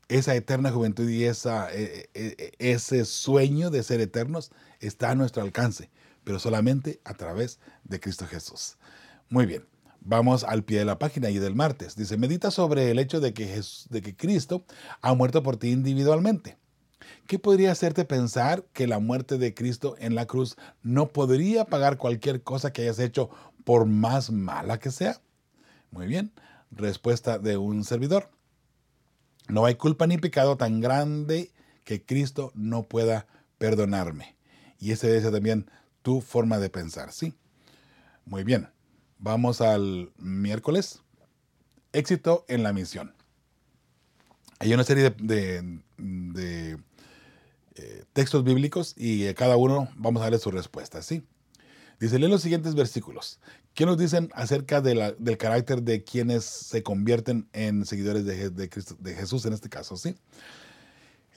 esa 0.09 0.35
eterna 0.35 0.71
juventud 0.71 1.07
y 1.07 1.23
esa, 1.23 1.71
e, 1.73 2.09
e, 2.13 2.53
e, 2.59 2.71
ese 2.71 3.05
sueño 3.05 3.69
de 3.69 3.83
ser 3.83 4.01
eternos 4.01 4.51
está 4.79 5.11
a 5.11 5.15
nuestro 5.15 5.43
alcance, 5.43 5.89
pero 6.23 6.39
solamente 6.39 6.99
a 7.05 7.13
través 7.13 7.59
de 7.83 7.99
Cristo 7.99 8.25
Jesús. 8.27 8.77
Muy 9.29 9.45
bien, 9.45 9.65
vamos 10.01 10.43
al 10.43 10.63
pie 10.63 10.79
de 10.79 10.85
la 10.85 10.99
página 10.99 11.29
y 11.29 11.37
del 11.37 11.55
martes. 11.55 11.95
Dice, 11.95 12.17
medita 12.17 12.49
sobre 12.51 12.89
el 12.89 12.99
hecho 12.99 13.19
de 13.19 13.33
que, 13.33 13.61
de 13.89 14.01
que 14.01 14.15
Cristo 14.15 14.65
ha 15.01 15.13
muerto 15.13 15.43
por 15.43 15.57
ti 15.57 15.69
individualmente. 15.69 16.57
¿Qué 17.27 17.37
podría 17.37 17.71
hacerte 17.71 18.05
pensar 18.05 18.65
que 18.73 18.87
la 18.87 18.99
muerte 18.99 19.37
de 19.37 19.53
Cristo 19.53 19.95
en 19.99 20.15
la 20.15 20.25
cruz 20.25 20.57
no 20.81 21.09
podría 21.09 21.65
pagar 21.65 21.97
cualquier 21.97 22.41
cosa 22.41 22.73
que 22.73 22.81
hayas 22.81 22.99
hecho 22.99 23.29
por 23.63 23.85
más 23.85 24.31
mala 24.31 24.79
que 24.79 24.89
sea? 24.89 25.21
Muy 25.91 26.07
bien, 26.07 26.31
respuesta 26.71 27.37
de 27.37 27.57
un 27.57 27.83
servidor. 27.83 28.29
No 29.49 29.65
hay 29.65 29.75
culpa 29.75 30.07
ni 30.07 30.17
pecado 30.17 30.57
tan 30.57 30.79
grande 30.79 31.51
que 31.83 32.05
Cristo 32.05 32.51
no 32.53 32.83
pueda 32.83 33.27
perdonarme. 33.57 34.35
Y 34.79 34.91
esa 34.91 35.07
es 35.07 35.23
también 35.23 35.69
tu 36.03 36.21
forma 36.21 36.59
de 36.59 36.69
pensar, 36.69 37.11
¿sí? 37.11 37.33
Muy 38.25 38.43
bien. 38.43 38.69
Vamos 39.17 39.59
al 39.59 40.11
miércoles. 40.17 41.01
Éxito 41.91 42.45
en 42.47 42.61
la 42.61 42.73
misión. 42.73 43.13
Hay 44.59 44.73
una 44.73 44.83
serie 44.83 45.09
de, 45.17 45.79
eh, 47.75 48.03
textos 48.13 48.43
bíblicos 48.43 48.93
y 48.95 49.33
cada 49.33 49.57
uno 49.57 49.89
vamos 49.95 50.21
a 50.21 50.25
darle 50.25 50.37
su 50.37 50.51
respuesta, 50.51 51.01
¿sí? 51.01 51.23
Dice, 51.99 52.19
lee 52.19 52.27
los 52.27 52.41
siguientes 52.41 52.75
versículos. 52.75 53.39
¿Qué 53.73 53.85
nos 53.85 53.97
dicen 53.97 54.29
acerca 54.33 54.81
del 54.81 55.37
carácter 55.37 55.83
de 55.83 56.03
quienes 56.03 56.43
se 56.43 56.83
convierten 56.83 57.47
en 57.53 57.85
seguidores 57.85 58.25
de, 58.25 58.49
de, 58.49 59.15
Jesús 59.15 59.45
en 59.45 59.53
este 59.53 59.69
caso? 59.69 59.95
¿sí? 59.95 60.15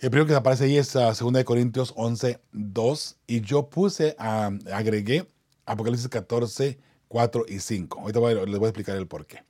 El 0.01 0.11
primero 0.11 0.27
que 0.27 0.35
aparece 0.35 0.65
ahí 0.65 0.77
es 0.77 0.93
2 0.93 1.23
uh, 1.23 1.45
Corintios 1.45 1.93
11, 1.95 2.41
2 2.51 3.17
y 3.29 3.41
yo 3.43 3.71
puse, 3.71 4.17
agregué 4.19 5.29
Apocalipsis 5.65 6.09
14, 6.09 6.81
4 7.07 7.45
y 7.49 7.61
5. 7.61 8.01
Ahorita 8.01 8.21
les 8.47 8.59
voy 8.59 8.67
a 8.67 8.71
explicar 8.71 8.97
el 8.97 9.07
por 9.07 9.27
qué. 9.27 9.45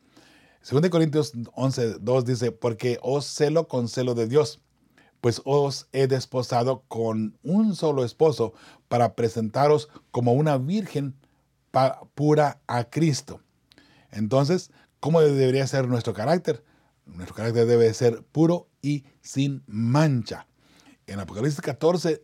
2 0.70 0.90
Corintios 0.90 1.32
11, 1.54 2.00
2 2.00 2.24
dice, 2.26 2.52
porque 2.52 2.98
os 3.00 3.24
celo 3.24 3.66
con 3.66 3.88
celo 3.88 4.14
de 4.14 4.28
Dios, 4.28 4.60
pues 5.22 5.40
os 5.46 5.88
he 5.92 6.06
desposado 6.06 6.84
con 6.86 7.38
un 7.42 7.74
solo 7.74 8.04
esposo 8.04 8.52
para 8.88 9.14
presentaros 9.14 9.88
como 10.10 10.34
una 10.34 10.58
virgen 10.58 11.16
pura 12.14 12.60
a 12.66 12.84
Cristo. 12.84 13.40
Entonces, 14.10 14.70
¿cómo 15.00 15.20
debería 15.20 15.66
ser 15.66 15.88
nuestro 15.88 16.12
carácter? 16.12 16.64
Nuestro 17.06 17.34
carácter 17.34 17.66
debe 17.66 17.92
ser 17.94 18.22
puro 18.22 18.68
y 18.80 19.04
sin 19.20 19.62
mancha. 19.66 20.46
En 21.06 21.18
Apocalipsis 21.18 21.60
14, 21.60 22.22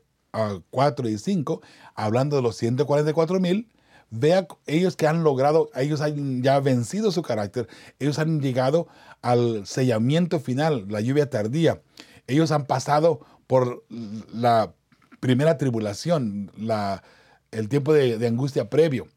4 0.70 1.06
ah, 1.06 1.10
y 1.10 1.18
5, 1.18 1.62
hablando 1.94 2.36
de 2.36 2.42
los 2.42 2.56
144 2.56 3.40
mil, 3.40 3.72
vea 4.10 4.46
ellos 4.66 4.96
que 4.96 5.06
han 5.06 5.24
logrado, 5.24 5.70
ellos 5.74 6.00
han 6.00 6.42
ya 6.42 6.60
vencido 6.60 7.10
su 7.10 7.22
carácter, 7.22 7.68
ellos 7.98 8.18
han 8.18 8.40
llegado 8.40 8.86
al 9.22 9.66
sellamiento 9.66 10.38
final, 10.40 10.86
la 10.88 11.00
lluvia 11.00 11.28
tardía. 11.28 11.82
Ellos 12.26 12.52
han 12.52 12.66
pasado 12.66 13.20
por 13.46 13.84
la 14.32 14.74
primera 15.20 15.56
tribulación, 15.56 16.52
la, 16.56 17.02
el 17.50 17.68
tiempo 17.68 17.94
de 17.94 18.26
angustia 18.26 18.68
previo. 18.68 19.08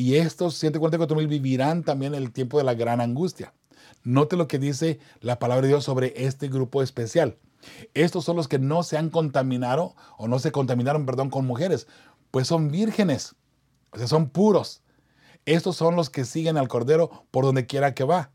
Y 0.00 0.16
estos 0.16 0.54
144 0.54 1.14
mil 1.14 1.26
vivirán 1.26 1.82
también 1.82 2.14
el 2.14 2.32
tiempo 2.32 2.56
de 2.56 2.64
la 2.64 2.72
gran 2.72 3.02
angustia. 3.02 3.52
Note 4.02 4.34
lo 4.34 4.48
que 4.48 4.58
dice 4.58 4.98
la 5.20 5.38
palabra 5.38 5.60
de 5.60 5.68
Dios 5.68 5.84
sobre 5.84 6.14
este 6.24 6.48
grupo 6.48 6.82
especial. 6.82 7.36
Estos 7.92 8.24
son 8.24 8.36
los 8.36 8.48
que 8.48 8.58
no 8.58 8.82
se 8.82 8.96
han 8.96 9.10
contaminado 9.10 9.94
o 10.16 10.26
no 10.26 10.38
se 10.38 10.52
contaminaron, 10.52 11.04
perdón, 11.04 11.28
con 11.28 11.44
mujeres, 11.44 11.86
pues 12.30 12.46
son 12.46 12.70
vírgenes, 12.70 13.34
o 13.90 13.98
sea, 13.98 14.06
son 14.06 14.30
puros. 14.30 14.82
Estos 15.44 15.76
son 15.76 15.96
los 15.96 16.08
que 16.08 16.24
siguen 16.24 16.56
al 16.56 16.68
Cordero 16.68 17.26
por 17.30 17.44
donde 17.44 17.66
quiera 17.66 17.92
que 17.92 18.04
va. 18.04 18.30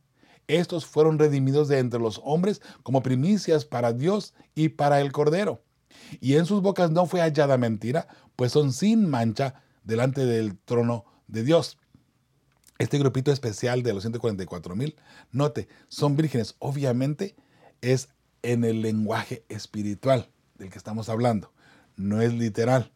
Estos 0.45 0.85
fueron 0.85 1.17
redimidos 1.17 1.67
de 1.67 1.79
entre 1.79 1.99
los 1.99 2.21
hombres 2.23 2.61
como 2.83 3.01
primicias 3.01 3.65
para 3.65 3.91
Dios 3.91 4.35
y 4.53 4.69
para 4.69 5.01
el 5.01 5.11
Cordero. 5.11 5.63
Y 6.21 6.35
en 6.35 6.45
sus 6.45 6.61
bocas 6.61 6.91
no 6.91 7.07
fue 7.07 7.21
hallada 7.21 7.57
mentira, 7.57 8.07
pues 8.35 8.51
son 8.51 8.71
sin 8.71 9.09
mancha 9.09 9.63
delante 9.83 10.27
del 10.27 10.59
trono 10.59 11.05
de 11.27 11.43
Dios. 11.43 11.77
Este 12.77 12.97
grupito 12.99 13.31
especial 13.31 13.83
de 13.83 13.93
los 13.93 14.03
144 14.03 14.75
mil, 14.75 14.95
note, 15.31 15.67
son 15.87 16.17
vírgenes. 16.17 16.55
Obviamente 16.59 17.35
es 17.81 18.09
en 18.41 18.63
el 18.63 18.81
lenguaje 18.81 19.45
espiritual 19.49 20.29
del 20.55 20.69
que 20.69 20.77
estamos 20.77 21.09
hablando, 21.09 21.53
no 21.95 22.21
es 22.21 22.33
literal. 22.33 22.91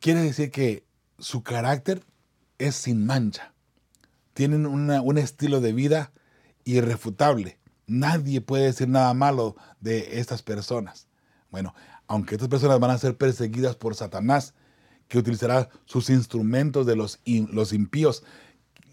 Quiere 0.00 0.20
decir 0.20 0.50
que 0.50 0.84
su 1.18 1.42
carácter 1.42 2.02
es 2.58 2.74
sin 2.74 3.06
mancha. 3.06 3.52
Tienen 4.34 4.66
un 4.66 5.18
estilo 5.18 5.60
de 5.60 5.72
vida 5.72 6.12
irrefutable. 6.64 7.58
Nadie 7.86 8.40
puede 8.40 8.64
decir 8.64 8.88
nada 8.88 9.14
malo 9.14 9.56
de 9.80 10.18
estas 10.20 10.42
personas. 10.42 11.08
Bueno, 11.50 11.74
aunque 12.06 12.34
estas 12.34 12.48
personas 12.48 12.80
van 12.80 12.90
a 12.90 12.98
ser 12.98 13.16
perseguidas 13.16 13.76
por 13.76 13.94
Satanás, 13.94 14.54
que 15.08 15.18
utilizará 15.18 15.68
sus 15.84 16.10
instrumentos 16.10 16.86
de 16.86 16.96
los, 16.96 17.20
los 17.24 17.72
impíos, 17.72 18.24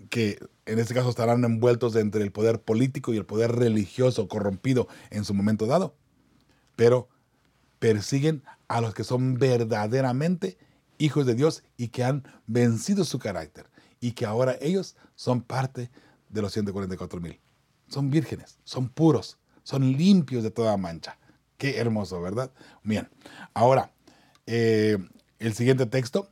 que 0.09 0.39
en 0.65 0.79
este 0.79 0.93
caso 0.93 1.09
estarán 1.09 1.43
envueltos 1.43 1.95
entre 1.95 2.23
el 2.23 2.31
poder 2.31 2.61
político 2.61 3.13
y 3.13 3.17
el 3.17 3.25
poder 3.25 3.53
religioso 3.53 4.27
corrompido 4.27 4.87
en 5.09 5.25
su 5.25 5.33
momento 5.33 5.65
dado. 5.65 5.95
Pero 6.75 7.09
persiguen 7.79 8.43
a 8.67 8.79
los 8.81 8.93
que 8.93 9.03
son 9.03 9.35
verdaderamente 9.37 10.57
hijos 10.97 11.25
de 11.25 11.35
Dios 11.35 11.63
y 11.77 11.89
que 11.89 12.03
han 12.03 12.23
vencido 12.47 13.03
su 13.03 13.19
carácter 13.19 13.67
y 13.99 14.11
que 14.11 14.25
ahora 14.25 14.57
ellos 14.61 14.95
son 15.15 15.41
parte 15.41 15.89
de 16.29 16.41
los 16.41 16.53
144 16.53 17.19
mil. 17.19 17.39
Son 17.87 18.09
vírgenes, 18.09 18.59
son 18.63 18.89
puros, 18.89 19.37
son 19.63 19.93
limpios 19.93 20.43
de 20.43 20.51
toda 20.51 20.77
mancha. 20.77 21.17
Qué 21.57 21.77
hermoso, 21.77 22.21
¿verdad? 22.21 22.51
Bien, 22.83 23.09
ahora, 23.53 23.93
eh, 24.45 24.97
el 25.43 25.53
siguiente 25.53 25.85
texto 25.85 26.29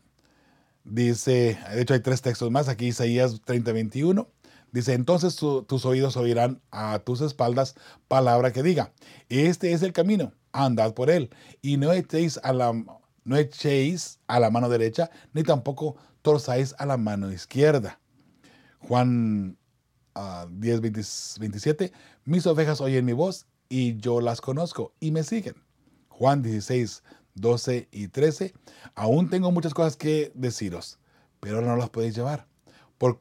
dice, 0.83 1.59
de 1.73 1.81
hecho 1.81 1.93
hay 1.93 1.99
tres 1.99 2.21
textos 2.21 2.49
más, 2.49 2.69
aquí 2.69 2.87
Isaías 2.87 3.41
30, 3.43 3.71
21. 3.73 4.27
Dice, 4.71 4.93
entonces 4.93 5.35
tus 5.35 5.85
oídos 5.85 6.15
oirán 6.15 6.61
a 6.71 6.99
tus 6.99 7.19
espaldas 7.19 7.75
palabra 8.07 8.53
que 8.53 8.63
diga, 8.63 8.93
este 9.27 9.73
es 9.73 9.83
el 9.83 9.91
camino, 9.91 10.31
andad 10.53 10.93
por 10.93 11.09
él, 11.09 11.29
y 11.61 11.75
no 11.75 11.91
echéis 11.91 12.39
a 12.41 12.53
la, 12.53 12.71
no 12.71 13.35
echéis 13.35 14.19
a 14.27 14.39
la 14.39 14.49
mano 14.49 14.69
derecha, 14.69 15.11
ni 15.33 15.43
tampoco 15.43 15.97
torzáis 16.21 16.73
a 16.77 16.85
la 16.85 16.95
mano 16.95 17.33
izquierda. 17.33 17.99
Juan 18.79 19.57
10, 20.15 20.15
ah, 20.15 20.47
27, 20.49 21.91
mis 22.23 22.47
ovejas 22.47 22.79
oyen 22.79 23.03
mi 23.03 23.13
voz, 23.13 23.47
y 23.67 23.97
yo 23.97 24.21
las 24.21 24.39
conozco, 24.39 24.93
y 25.01 25.11
me 25.11 25.23
siguen. 25.23 25.55
Juan 26.07 26.41
16, 26.41 27.03
12 27.35 27.87
y 27.91 28.07
13, 28.07 28.53
aún 28.95 29.29
tengo 29.29 29.51
muchas 29.51 29.73
cosas 29.73 29.97
que 29.97 30.31
deciros, 30.35 30.99
pero 31.39 31.61
no 31.61 31.75
las 31.75 31.89
podéis 31.89 32.15
llevar. 32.15 32.47
Por 32.97 33.17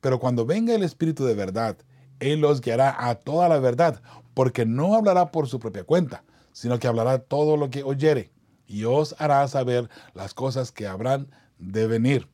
pero 0.00 0.20
cuando 0.20 0.46
venga 0.46 0.74
el 0.74 0.82
Espíritu 0.82 1.24
de 1.24 1.34
verdad, 1.34 1.76
Él 2.20 2.40
los 2.40 2.60
guiará 2.60 3.08
a 3.08 3.16
toda 3.16 3.48
la 3.48 3.58
verdad, 3.58 4.00
porque 4.34 4.64
no 4.64 4.94
hablará 4.94 5.32
por 5.32 5.48
su 5.48 5.58
propia 5.58 5.84
cuenta, 5.84 6.22
sino 6.52 6.78
que 6.78 6.86
hablará 6.86 7.18
todo 7.18 7.56
lo 7.56 7.70
que 7.70 7.82
oyere, 7.82 8.30
y 8.66 8.84
os 8.84 9.14
hará 9.18 9.46
saber 9.48 9.88
las 10.14 10.32
cosas 10.32 10.70
que 10.72 10.86
habrán 10.86 11.28
de 11.58 11.86
venir. 11.86 12.28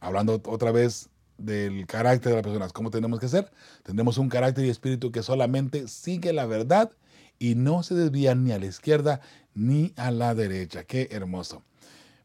Hablando 0.00 0.40
otra 0.46 0.72
vez 0.72 1.10
del 1.36 1.86
carácter 1.86 2.30
de 2.30 2.36
las 2.36 2.44
personas, 2.44 2.72
¿cómo 2.72 2.90
tenemos 2.90 3.20
que 3.20 3.28
ser? 3.28 3.50
Tendremos 3.82 4.18
un 4.18 4.28
carácter 4.28 4.64
y 4.64 4.70
espíritu 4.70 5.12
que 5.12 5.22
solamente 5.22 5.88
sigue 5.88 6.32
la 6.32 6.46
verdad 6.46 6.92
y 7.38 7.54
no 7.54 7.82
se 7.82 7.94
desvía 7.94 8.34
ni 8.34 8.52
a 8.52 8.58
la 8.58 8.66
izquierda 8.66 9.20
ni 9.58 9.92
a 9.96 10.10
la 10.10 10.34
derecha. 10.34 10.84
Qué 10.84 11.08
hermoso. 11.10 11.62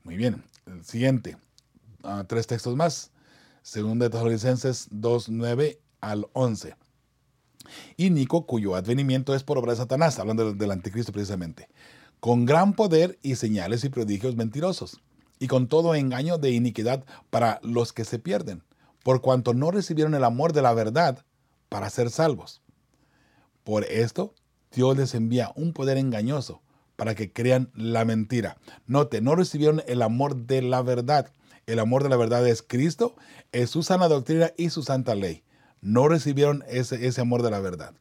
Muy 0.04 0.16
bien, 0.16 0.44
el 0.68 0.86
siguiente, 0.86 1.38
ah, 2.04 2.24
tres 2.28 2.48
textos 2.48 2.76
más. 2.76 3.12
Segunda 3.64 4.06
de 4.06 4.10
Tesalonicenses 4.12 4.88
2, 4.92 5.30
9 5.30 5.80
al 6.02 6.28
11. 6.34 6.76
Y 7.98 8.10
Nico, 8.10 8.46
cuyo 8.46 8.76
advenimiento 8.76 9.34
es 9.34 9.44
por 9.44 9.58
obra 9.58 9.72
de 9.72 9.78
Satanás, 9.78 10.20
hablando 10.20 10.54
del 10.54 10.72
anticristo 10.72 11.12
precisamente, 11.12 11.70
con 12.20 12.46
gran 12.46 12.74
poder 12.74 13.18
y 13.22 13.36
señales 13.36 13.84
y 13.84 13.90
prodigios 13.90 14.36
mentirosos, 14.36 15.02
y 15.40 15.48
con 15.48 15.68
todo 15.68 15.96
engaño 15.96 16.38
de 16.38 16.52
iniquidad 16.52 17.06
para 17.30 17.60
los 17.64 17.94
que 17.94 18.04
se 18.06 18.20
pierden, 18.20 18.64
por 19.02 19.22
cuanto 19.22 19.54
no 19.54 19.72
recibieron 19.72 20.14
el 20.14 20.26
amor 20.26 20.52
de 20.54 20.62
la 20.62 20.74
verdad 20.74 21.26
para 21.70 21.90
ser 21.90 22.10
salvos. 22.12 22.62
Por 23.64 23.86
esto, 23.86 24.36
Dios 24.74 24.98
les 24.98 25.16
envía 25.16 25.54
un 25.56 25.72
poder 25.72 25.98
engañoso 25.98 26.63
para 26.96 27.16
que 27.16 27.32
crean 27.32 27.72
la 27.76 28.06
mentira. 28.06 28.58
Note, 28.86 29.22
no 29.22 29.36
recibieron 29.36 29.82
el 29.88 30.02
amor 30.02 30.36
de 30.36 30.62
la 30.62 30.82
verdad. 30.82 31.32
El 31.66 31.80
amor 31.80 32.04
de 32.04 32.10
la 32.10 32.18
verdad 32.18 32.48
es 32.48 32.62
Cristo, 32.62 33.16
es 33.52 33.70
su 33.70 33.84
sana 33.84 34.08
doctrina 34.08 34.52
y 34.58 34.70
su 34.70 34.84
santa 34.84 35.16
ley. 35.16 35.44
No 35.82 36.08
recibieron 36.08 36.64
ese, 36.68 37.08
ese 37.08 37.22
amor 37.22 37.42
de 37.42 37.52
la 37.52 37.60
verdad. 37.60 37.94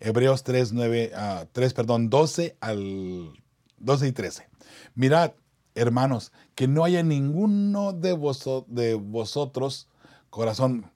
Hebreos 0.00 0.44
3, 0.44 0.72
9, 0.72 1.12
3, 1.52 1.74
perdón, 1.74 2.10
12 2.10 2.56
al 2.60 3.32
12 3.78 4.08
y 4.08 4.12
13. 4.12 4.48
Mirad, 4.94 5.32
hermanos, 5.74 6.32
que 6.54 6.68
no 6.68 6.84
haya 6.84 7.02
ninguno 7.02 7.92
de, 7.92 8.18
de 8.68 8.94
vosotros 8.94 9.88
corazón 10.30 10.90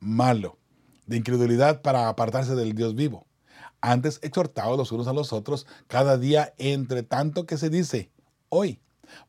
malo, 0.00 0.58
de 1.06 1.16
incredulidad 1.16 1.82
para 1.82 2.08
apartarse 2.08 2.54
del 2.54 2.74
Dios 2.74 2.94
vivo 2.94 3.27
antes 3.80 4.18
exhortados 4.22 4.76
los 4.76 4.92
unos 4.92 5.08
a 5.08 5.12
los 5.12 5.32
otros 5.32 5.66
cada 5.86 6.18
día 6.18 6.54
entre 6.58 7.02
tanto 7.02 7.46
que 7.46 7.56
se 7.56 7.70
dice 7.70 8.10
hoy, 8.48 8.80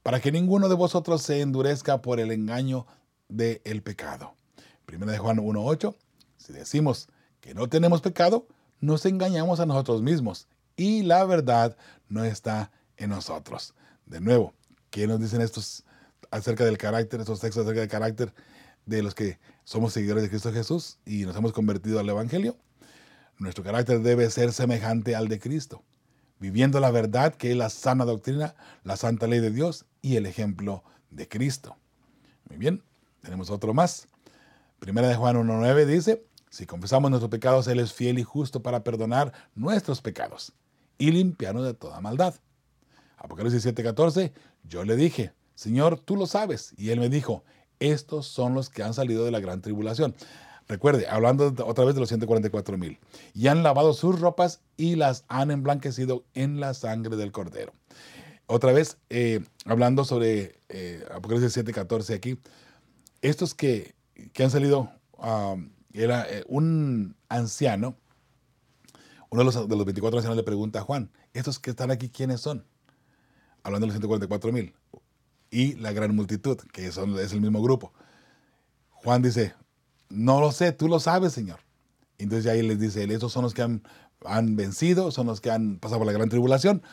para 0.04 0.20
que 0.20 0.32
ninguno 0.32 0.70
de 0.70 0.76
vosotros 0.76 1.22
se 1.22 1.41
endurezca 1.41 2.02
por 2.02 2.20
el 2.20 2.32
engaño 2.32 2.86
del 3.28 3.82
pecado. 3.82 4.34
Primera 4.86 5.12
de 5.12 5.18
Juan 5.18 5.38
1.8, 5.38 5.95
si 6.38 6.54
decimos 6.54 7.10
que 7.41 7.54
no 7.54 7.70
tenemos 7.70 8.02
pecado, 8.02 8.47
nos 8.80 9.06
engañamos 9.06 9.60
a 9.60 9.66
nosotros 9.66 10.02
mismos 10.02 10.47
y 10.76 11.04
la 11.04 11.26
verdad 11.26 11.78
no 12.08 12.24
está 12.24 12.72
en 12.97 13.10
nosotros. 13.12 13.76
De 14.06 14.20
nuevo, 14.20 14.54
¿qué 14.89 15.06
nos 15.08 15.20
dicen 15.20 15.41
estos 15.41 15.84
acerca 16.32 16.66
del 16.66 16.78
carácter, 16.78 17.20
estos 17.20 17.39
textos 17.39 17.64
acerca 17.64 17.82
del 17.82 17.89
carácter 17.89 18.34
de 18.86 19.04
los 19.04 19.14
que 19.14 19.39
somos 19.64 19.93
seguidores 19.93 20.24
de 20.24 20.30
Cristo 20.30 20.52
Jesús 20.52 20.97
y 21.06 21.26
nos 21.26 21.36
hemos 21.36 21.54
convertido 21.54 22.00
al 22.00 22.10
Evangelio? 22.10 22.58
Nuestro 23.39 23.63
carácter 23.63 24.01
debe 24.01 24.29
ser 24.29 24.51
semejante 24.51 25.15
al 25.15 25.29
de 25.29 25.39
Cristo, 25.39 25.81
viviendo 26.39 26.81
la 26.81 26.91
verdad 26.91 27.33
que 27.33 27.51
es 27.51 27.57
la 27.57 27.69
sana 27.69 28.03
doctrina, 28.03 28.53
la 28.83 28.97
santa 28.97 29.27
ley 29.27 29.39
de 29.39 29.49
Dios 29.49 29.85
y 30.01 30.17
el 30.17 30.25
ejemplo 30.25 30.83
de 31.09 31.29
Cristo. 31.29 31.77
Muy 32.49 32.57
bien, 32.57 32.83
tenemos 33.21 33.49
otro 33.49 33.73
más. 33.73 34.09
Primera 34.79 35.07
de 35.07 35.15
Juan 35.15 35.37
1.9 35.37 35.85
dice, 35.85 36.25
si 36.49 36.65
confesamos 36.65 37.11
nuestros 37.11 37.31
pecados, 37.31 37.67
Él 37.67 37.79
es 37.79 37.93
fiel 37.93 38.19
y 38.19 38.23
justo 38.23 38.61
para 38.61 38.83
perdonar 38.83 39.31
nuestros 39.55 40.01
pecados 40.01 40.51
y 40.97 41.11
limpiarnos 41.11 41.63
de 41.63 41.73
toda 41.73 42.01
maldad. 42.01 42.35
Apocalipsis 43.15 43.65
7:14, 43.65 44.33
yo 44.63 44.83
le 44.83 44.97
dije, 44.97 45.31
Señor, 45.55 45.97
tú 45.97 46.17
lo 46.17 46.27
sabes. 46.27 46.73
Y 46.75 46.89
Él 46.89 46.99
me 46.99 47.07
dijo, 47.07 47.45
estos 47.79 48.27
son 48.27 48.53
los 48.53 48.69
que 48.69 48.83
han 48.83 48.93
salido 48.93 49.23
de 49.23 49.31
la 49.31 49.39
gran 49.39 49.61
tribulación. 49.61 50.13
Recuerde, 50.70 51.07
hablando 51.07 51.51
otra 51.65 51.84
vez 51.84 51.95
de 51.95 51.99
los 51.99 52.09
144 52.09 52.78
mil. 52.78 52.99
Y 53.34 53.47
han 53.47 53.63
lavado 53.63 53.91
sus 53.93 54.20
ropas 54.20 54.61
y 54.78 54.95
las 54.95 55.26
han 55.28 55.49
emblanquecido 55.49 56.24
en 56.36 56.59
la 56.59 56.76
sangre 56.76 57.17
del 57.17 57.32
cordero. 57.32 57.74
Otra 58.45 58.72
vez, 58.72 58.97
eh, 59.09 59.43
hablando 59.65 60.05
sobre 60.05 60.61
eh, 60.70 61.03
Apocalipsis 61.11 61.57
7:14 61.57 62.13
aquí. 62.13 62.39
Estos 63.22 63.55
que, 63.55 63.95
han 64.38 64.51
salido, 64.51 64.91
era 65.91 66.30
eh, 66.30 66.43
un 66.47 67.15
anciano, 67.30 67.97
uno 69.32 69.41
de 69.41 69.45
los, 69.45 69.67
de 69.67 69.76
los 69.76 69.86
24 69.86 70.20
ancianos 70.20 70.38
le 70.38 70.43
pregunta 70.43 70.80
a 70.80 70.84
Juan, 70.84 71.11
¿estos 71.34 71.57
que 71.57 71.72
están 71.72 71.89
aquí 71.89 72.09
quiénes 72.09 72.41
son? 72.41 72.63
Hablando 73.63 73.88
de 73.88 73.93
los 73.93 73.95
144 73.95 74.51
mil. 74.51 74.76
Y 75.49 75.74
la 75.78 75.93
gran 75.93 76.15
multitud, 76.15 76.57
que 76.72 76.91
son, 76.91 77.17
es 77.17 77.34
el 77.34 77.41
mismo 77.41 77.59
grupo. 77.61 77.91
Juan 78.91 79.24
dice, 79.24 79.55
no 80.10 80.41
lo 80.41 80.51
sé, 80.51 80.72
tú 80.72 80.88
lo 80.88 80.99
sabes, 80.99 81.34
Señor. 81.34 81.60
Entonces 82.18 82.51
ahí 82.51 82.62
les 82.62 82.80
dice, 82.80 83.03
estos 83.03 83.32
son 83.32 83.43
los 83.43 83.53
que 83.53 83.62
han, 83.62 83.84
han, 84.26 84.55
vencido, 84.55 85.12
son 85.12 85.28
los 85.28 85.39
que 85.39 85.51
han 85.51 85.78
pasado 85.78 85.99
por 85.99 86.07
la 86.07 86.14
gran 86.14 86.30
tribulación, 86.30 86.84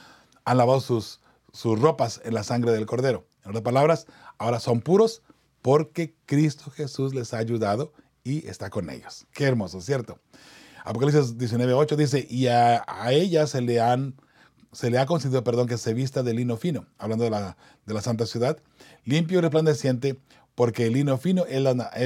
han 0.44 0.56
lavado 0.56 0.80
sus, 0.80 1.20
sus 1.52 1.80
ropas 1.80 2.20
en 2.24 2.34
la 2.34 2.44
sangre 2.44 2.72
del 2.72 2.86
cordero. 2.86 3.26
En 3.42 3.50
otras 3.50 3.62
palabras, 3.62 4.06
ahora 4.38 4.60
son 4.60 4.80
puros 4.80 5.22
porque 5.62 6.14
Cristo 6.26 6.70
Jesús 6.70 7.14
les 7.14 7.34
ha 7.34 7.38
ayudado 7.38 7.92
y 8.22 8.46
está 8.46 8.70
con 8.70 8.90
ellos. 8.90 9.26
Qué 9.32 9.44
hermoso, 9.44 9.80
¿cierto? 9.80 10.20
Apocalipsis 10.84 11.36
19.8 11.36 11.96
dice, 11.96 12.26
y 12.30 12.46
a, 12.46 12.84
a 12.86 13.12
ella 13.12 13.48
se 13.48 13.60
le, 13.60 13.80
han, 13.80 14.14
se 14.70 14.90
le 14.90 14.98
ha 14.98 15.06
concedido 15.06 15.42
perdón 15.42 15.66
que 15.66 15.78
se 15.78 15.94
vista 15.94 16.22
de 16.22 16.34
lino 16.34 16.56
fino, 16.56 16.86
hablando 16.98 17.24
de 17.24 17.30
la, 17.30 17.56
de 17.86 17.94
la 17.94 18.00
santa 18.00 18.26
ciudad, 18.26 18.58
limpio 19.04 19.38
y 19.38 19.40
resplandeciente, 19.40 20.20
porque 20.56 20.86
el 20.86 20.94
lino 20.94 21.18
fino 21.18 21.44
es, 21.46 21.62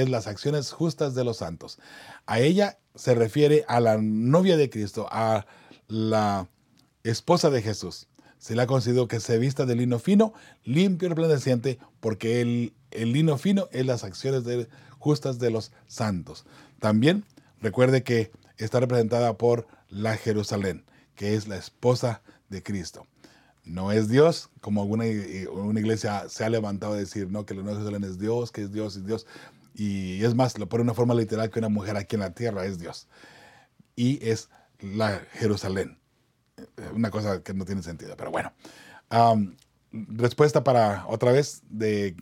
las 0.09 0.27
acciones 0.27 0.71
justas 0.71 1.15
de 1.15 1.23
los 1.23 1.37
santos. 1.37 1.79
A 2.27 2.39
ella 2.39 2.77
se 2.93 3.15
refiere 3.15 3.65
a 3.67 3.79
la 3.79 3.97
novia 3.97 4.57
de 4.57 4.69
Cristo, 4.69 5.07
a 5.09 5.47
la 5.87 6.47
esposa 7.03 7.49
de 7.49 7.63
Jesús. 7.63 8.07
Se 8.37 8.59
ha 8.59 8.67
concedido 8.67 9.07
que 9.07 9.19
se 9.19 9.37
vista 9.37 9.65
de 9.65 9.75
lino 9.75 9.99
fino, 9.99 10.33
limpio 10.63 11.07
y 11.07 11.09
resplandeciente, 11.09 11.79
porque 12.01 12.41
el 12.91 13.13
lino 13.13 13.37
fino 13.37 13.69
es 13.71 13.85
las 13.85 14.03
acciones 14.03 14.43
justas 14.99 15.39
de 15.39 15.49
los 15.49 15.71
santos. 15.87 16.45
También 16.79 17.23
recuerde 17.61 18.03
que 18.03 18.31
está 18.57 18.81
representada 18.81 19.37
por 19.37 19.65
la 19.87 20.17
Jerusalén, 20.17 20.83
que 21.15 21.35
es 21.35 21.47
la 21.47 21.55
esposa 21.55 22.21
de 22.49 22.61
Cristo 22.61 23.07
no 23.63 23.91
es 23.91 24.09
Dios, 24.09 24.49
como 24.59 24.81
alguna 24.81 25.05
una 25.51 25.79
iglesia 25.79 26.27
se 26.29 26.43
ha 26.43 26.49
levantado 26.49 26.93
a 26.93 26.97
decir, 26.97 27.29
no, 27.29 27.45
que 27.45 27.53
el 27.53 27.63
Nuevo 27.63 27.79
Jerusalén 27.79 28.03
es 28.03 28.19
Dios, 28.19 28.51
que 28.51 28.63
es 28.63 28.71
Dios, 28.71 28.95
es 28.95 29.05
Dios. 29.05 29.27
Y 29.73 30.23
es 30.23 30.35
más, 30.35 30.57
lo 30.57 30.67
pone 30.67 30.81
de 30.81 30.85
una 30.85 30.93
forma 30.93 31.13
literal 31.13 31.49
que 31.49 31.59
una 31.59 31.69
mujer 31.69 31.95
aquí 31.95 32.15
en 32.15 32.21
la 32.21 32.33
tierra 32.33 32.65
es 32.65 32.79
Dios. 32.79 33.07
Y 33.95 34.25
es 34.27 34.49
la 34.79 35.21
Jerusalén. 35.33 35.99
Una 36.93 37.11
cosa 37.11 37.43
que 37.43 37.53
no 37.53 37.65
tiene 37.65 37.83
sentido, 37.83 38.15
pero 38.17 38.31
bueno. 38.31 38.51
respuesta 39.91 40.63
para, 40.63 41.05
otra 41.07 41.31
vez, 41.31 41.61
de 41.69 42.15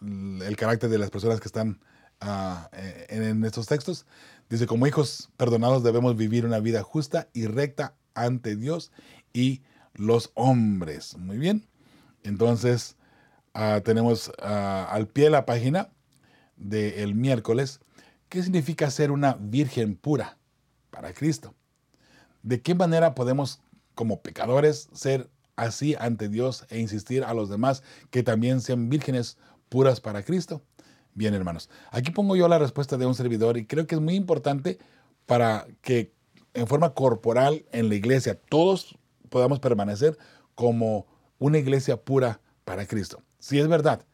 el 0.00 0.56
carácter 0.56 0.90
de 0.90 0.98
las 0.98 1.10
personas 1.10 1.40
que 1.40 1.46
están 1.46 1.80
ah, 2.20 2.68
en, 3.08 3.22
en 3.22 3.44
estos 3.44 3.66
textos. 3.66 4.04
Dice, 4.50 4.66
como 4.66 4.86
hijos 4.86 5.30
perdonados 5.36 5.82
debemos 5.82 6.16
vivir 6.16 6.44
una 6.44 6.58
vida 6.58 6.82
justa 6.82 7.28
y 7.32 7.46
recta 7.46 7.94
ante 8.14 8.56
Dios 8.56 8.90
y 9.32 9.62
los 9.94 10.30
hombres. 10.34 11.16
Muy 11.16 11.38
bien. 11.38 11.66
Entonces, 12.22 12.96
ah, 13.54 13.80
tenemos 13.84 14.32
ah, 14.40 14.88
al 14.90 15.08
pie 15.08 15.24
de 15.24 15.30
la 15.30 15.46
página 15.46 15.90
del 16.56 17.14
miércoles, 17.14 17.80
¿qué 18.28 18.42
significa 18.42 18.90
ser 18.90 19.10
una 19.10 19.34
virgen 19.34 19.96
pura 19.96 20.38
para 20.90 21.12
Cristo? 21.12 21.54
¿De 22.42 22.60
qué 22.62 22.74
manera 22.74 23.14
podemos, 23.14 23.60
como 23.94 24.22
pecadores, 24.22 24.88
ser 24.92 25.30
así 25.56 25.94
ante 25.98 26.28
Dios 26.28 26.66
e 26.70 26.78
insistir 26.78 27.24
a 27.24 27.34
los 27.34 27.48
demás 27.48 27.82
que 28.10 28.22
también 28.22 28.60
sean 28.60 28.88
vírgenes 28.88 29.38
puras 29.68 30.00
para 30.00 30.22
Cristo? 30.22 30.62
Bien, 31.14 31.34
hermanos, 31.34 31.68
aquí 31.90 32.10
pongo 32.10 32.36
yo 32.36 32.48
la 32.48 32.58
respuesta 32.58 32.96
de 32.96 33.06
un 33.06 33.14
servidor 33.14 33.58
y 33.58 33.66
creo 33.66 33.86
que 33.86 33.96
es 33.96 34.00
muy 34.00 34.14
importante 34.14 34.78
para 35.26 35.66
que 35.82 36.14
en 36.54 36.66
forma 36.66 36.94
corporal 36.94 37.64
en 37.72 37.88
la 37.88 37.94
iglesia 37.94 38.38
todos 38.48 38.98
podamos 39.32 39.58
permanecer 39.58 40.16
como 40.54 41.08
una 41.38 41.58
iglesia 41.58 41.96
pura 41.96 42.40
para 42.64 42.86
Cristo. 42.86 43.20
Si 43.40 43.58
es 43.58 43.66
verdad 43.66 44.06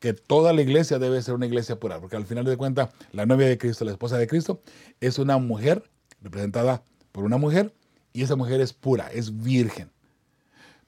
que 0.00 0.12
toda 0.12 0.52
la 0.52 0.62
iglesia 0.62 0.98
debe 0.98 1.22
ser 1.22 1.34
una 1.34 1.46
iglesia 1.46 1.78
pura, 1.78 2.00
porque 2.00 2.16
al 2.16 2.26
final 2.26 2.44
de 2.44 2.56
cuentas 2.56 2.90
la 3.12 3.26
novia 3.26 3.46
de 3.46 3.58
Cristo, 3.58 3.84
la 3.84 3.92
esposa 3.92 4.18
de 4.18 4.26
Cristo, 4.26 4.60
es 5.00 5.20
una 5.20 5.38
mujer 5.38 5.88
representada 6.20 6.82
por 7.12 7.22
una 7.22 7.36
mujer 7.36 7.72
y 8.12 8.22
esa 8.22 8.34
mujer 8.34 8.60
es 8.60 8.72
pura, 8.72 9.08
es 9.12 9.40
virgen. 9.42 9.92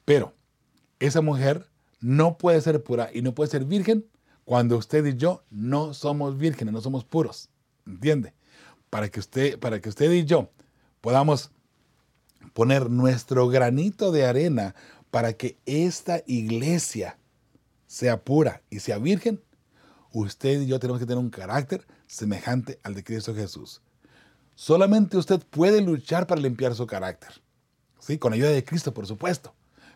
Pero 0.04 0.34
esa 0.98 1.20
mujer 1.20 1.68
no 2.00 2.38
puede 2.38 2.60
ser 2.60 2.82
pura 2.82 3.10
y 3.12 3.22
no 3.22 3.34
puede 3.34 3.50
ser 3.50 3.64
virgen 3.64 4.06
cuando 4.44 4.76
usted 4.76 5.04
y 5.06 5.14
yo 5.14 5.44
no 5.50 5.94
somos 5.94 6.36
vírgenes, 6.36 6.74
no 6.74 6.80
somos 6.80 7.04
puros. 7.04 7.50
¿Entiende? 7.86 8.34
para 8.90 9.08
que 9.08 9.20
usted, 9.20 9.58
para 9.58 9.80
que 9.80 9.88
usted 9.88 10.10
y 10.10 10.24
yo 10.24 10.50
podamos 11.00 11.50
poner 12.52 12.90
nuestro 12.90 13.48
granito 13.48 14.12
de 14.12 14.26
arena 14.26 14.74
para 15.10 15.32
que 15.34 15.58
esta 15.66 16.22
iglesia 16.26 17.18
sea 17.86 18.22
pura 18.22 18.62
y 18.70 18.80
sea 18.80 18.98
virgen, 18.98 19.42
usted 20.12 20.62
y 20.62 20.66
yo 20.66 20.78
tenemos 20.78 21.00
que 21.00 21.06
tener 21.06 21.22
un 21.22 21.30
carácter 21.30 21.86
semejante 22.06 22.78
al 22.82 22.94
de 22.94 23.04
Cristo 23.04 23.34
Jesús. 23.34 23.82
Solamente 24.54 25.16
usted 25.16 25.40
puede 25.50 25.80
luchar 25.80 26.26
para 26.26 26.40
limpiar 26.40 26.74
su 26.74 26.86
carácter. 26.86 27.42
¿Sí? 27.98 28.18
Con 28.18 28.32
ayuda 28.32 28.50
de 28.50 28.64
Cristo, 28.64 28.94
por 28.94 29.06
supuesto. 29.06 29.54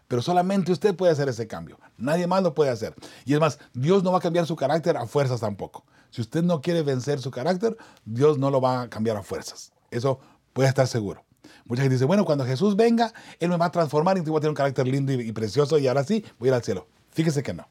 Pero 0.09 0.23
solamente 0.23 0.73
usted 0.73 0.95
puede 0.95 1.13
hacer 1.13 1.29
ese 1.29 1.47
cambio. 1.47 1.79
Nadie 1.97 2.27
más 2.27 2.43
lo 2.43 2.53
puede 2.53 2.71
hacer. 2.71 2.95
Y 3.25 3.35
es 3.35 3.41
más, 3.41 3.59
Dios 3.73 4.03
no 4.03 4.13
va 4.13 4.19
a 4.19 4.21
cambiar 4.21 4.47
su 4.47 4.57
carácter 4.57 4.97
a 4.97 5.07
fuerzas 5.07 5.41
tampoco. 5.41 5.85
Si 6.11 6.21
usted 6.21 6.43
no 6.43 6.61
quiere 6.61 6.83
vencer 6.83 7.21
su 7.21 7.31
carácter, 7.31 7.77
Dios 8.05 8.37
no 8.37 8.51
lo 8.51 8.61
va 8.61 8.83
a 8.83 8.91
cambiar 8.91 9.17
a 9.17 9.23
fuerzas. 9.23 9.73
Eso 9.91 10.19
puede 10.53 10.69
estar 10.69 10.87
seguro. 10.87 11.25
Mucha 11.65 11.83
gente 11.83 11.95
dice, 11.95 12.05
bueno, 12.05 12.25
cuando 12.25 12.45
Jesús 12.45 12.77
venga, 12.77 13.13
Él 13.39 13.49
me 13.49 13.57
va 13.57 13.67
a 13.67 13.71
transformar 13.71 14.19
y 14.19 14.21
voy 14.21 14.37
a 14.37 14.41
tener 14.41 14.51
un 14.51 14.57
carácter 14.57 14.87
lindo 14.87 15.13
y, 15.13 15.33
precioso 15.33 15.79
y 15.79 15.87
ahora 15.87 16.05
sí 16.05 16.25
voy 16.39 16.51
al 16.51 16.63
cielo. 16.63 16.89
Fíjese 17.11 17.43
que 17.43 17.55
no. 17.55 17.69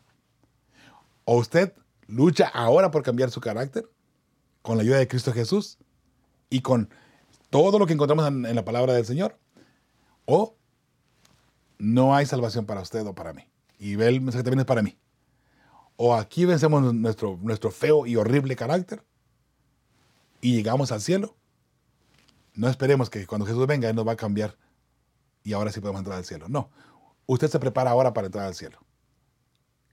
O 1.26 1.38
usted 1.38 1.74
lucha 2.08 2.48
ahora 2.48 2.92
por 2.92 3.04
cambiar 3.04 3.30
su 3.30 3.42
carácter 3.42 3.90
con 4.62 4.78
la 4.78 4.84
ayuda 4.84 4.98
de 4.98 5.08
Cristo 5.08 5.32
Jesús 5.32 5.78
y 6.50 6.62
con 6.62 6.90
todo 7.50 7.80
lo 7.80 7.86
que 7.86 7.94
encontramos 7.94 8.28
en, 8.28 8.56
la 8.56 8.66
palabra 8.66 8.94
del 8.94 9.06
Señor, 9.06 9.38
o 10.26 10.56
no 11.78 12.16
hay 12.16 12.26
salvación 12.26 12.66
para 12.66 12.82
usted 12.82 13.06
o 13.06 13.14
para 13.14 13.34
mí. 13.34 13.44
Y 13.80 13.94
el 14.02 14.22
mensaje 14.22 14.44
también 14.44 14.60
es 14.60 14.66
para 14.66 14.82
mí. 14.82 14.98
O 15.96 16.16
aquí 16.16 16.46
vencemos 16.46 16.94
nuestro, 16.94 17.38
nuestro 17.42 17.72
feo 17.72 18.06
y 18.06 18.16
horrible 18.16 18.56
carácter 18.56 19.04
y 20.42 20.56
llegamos 20.56 20.92
al 20.92 21.02
cielo. 21.02 21.36
No 22.54 22.68
esperemos 22.68 23.10
que 23.10 23.26
cuando 23.26 23.46
Jesús 23.46 23.66
venga 23.68 23.90
Él 23.90 23.96
nos 23.96 24.08
va 24.08 24.14
a 24.14 24.18
cambiar 24.18 24.58
y 25.44 25.54
ahora 25.54 25.72
sí 25.72 25.80
podemos 25.80 26.00
entrar 26.00 26.18
al 26.18 26.26
cielo. 26.26 26.48
No, 26.50 26.70
usted 27.26 27.50
se 27.50 27.60
prepara 27.60 27.92
ahora 27.92 28.14
para 28.14 28.28
entrar 28.28 28.46
al 28.46 28.56
cielo. 28.56 28.80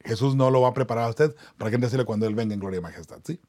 Jesús 0.04 0.36
no 0.36 0.50
lo 0.50 0.60
va 0.60 0.68
a 0.68 0.74
preparar 0.74 1.04
a 1.04 1.08
usted 1.08 1.34
para 1.58 1.70
que 1.70 1.76
entre 1.76 1.86
al 1.86 1.90
cielo 1.90 2.06
cuando 2.06 2.26
Él 2.26 2.34
venga 2.34 2.54
en 2.54 2.60
gloria 2.60 2.78
y 2.78 2.82
majestad. 2.82 3.18
¿sí? 3.24 3.40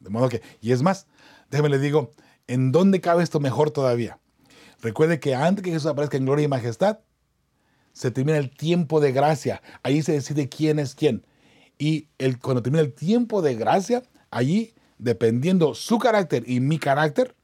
De 0.00 0.10
modo 0.10 0.28
que, 0.28 0.42
y 0.60 0.72
es 0.72 0.82
más, 0.82 1.06
déjeme 1.50 1.68
le 1.68 1.78
digo, 1.78 2.14
¿en 2.46 2.72
dónde 2.72 3.00
cabe 3.00 3.22
esto 3.22 3.40
mejor 3.40 3.70
todavía? 3.70 4.18
Recuerde 4.80 5.18
que 5.18 5.34
antes 5.34 5.64
que 5.64 5.70
Jesús 5.70 5.86
aparezca 5.86 6.16
en 6.16 6.26
gloria 6.26 6.44
y 6.44 6.48
majestad, 6.48 7.00
se 7.92 8.10
termina 8.10 8.38
el 8.38 8.50
tiempo 8.50 9.00
de 9.00 9.12
gracia. 9.12 9.62
Ahí 9.82 10.02
se 10.02 10.12
decide 10.12 10.48
quién 10.48 10.78
es 10.78 10.94
quién. 10.94 11.24
Y 11.78 12.08
el, 12.18 12.38
cuando 12.38 12.62
termina 12.62 12.82
el 12.82 12.92
tiempo 12.92 13.40
de 13.40 13.54
gracia, 13.54 14.02
allí, 14.30 14.74
dependiendo 14.98 15.74
su 15.74 15.98
carácter 15.98 16.44
y 16.46 16.60
mi 16.60 16.78
carácter, 16.78 17.34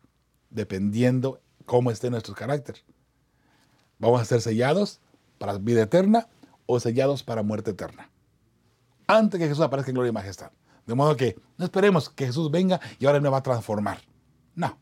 dependiendo 0.50 1.40
cómo 1.64 1.90
esté 1.90 2.10
nuestro 2.10 2.34
carácter. 2.34 2.76
Vamos 3.98 4.20
a 4.20 4.24
ser 4.24 4.40
sellados 4.40 5.00
para 5.38 5.58
vida 5.58 5.82
eterna 5.82 6.28
o 6.66 6.80
sellados 6.80 7.22
para 7.22 7.42
muerte 7.42 7.70
eterna. 7.70 8.10
Antes 9.06 9.40
que 9.40 9.48
Jesús 9.48 9.62
aparezca 9.62 9.90
en 9.90 9.94
gloria 9.94 10.10
y 10.10 10.12
majestad. 10.12 10.50
De 10.86 10.94
modo 10.94 11.16
que 11.16 11.36
no 11.56 11.64
esperemos 11.64 12.08
que 12.08 12.26
Jesús 12.26 12.50
venga 12.50 12.80
y 12.98 13.06
ahora 13.06 13.20
me 13.20 13.28
va 13.28 13.38
a 13.38 13.42
transformar. 13.42 14.00
No, 14.54 14.78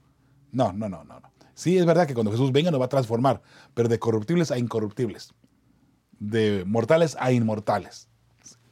no, 0.53 0.73
no, 0.73 0.89
no, 0.89 1.05
no. 1.05 1.23
Sí, 1.55 1.77
es 1.77 1.85
verdad 1.85 2.07
que 2.07 2.15
cuando 2.15 2.31
Jesús 2.31 2.53
venga 2.53 2.71
nos 2.71 2.81
va 2.81 2.87
a 2.87 2.89
transformar, 2.89 3.43
pero 3.75 3.89
de 3.89 3.99
corruptibles 3.99 4.51
a 4.51 4.59
incorruptibles 4.59 5.35
de 6.19 6.65
mortales 6.67 7.17
a 7.19 7.33
inmortales. 7.33 8.09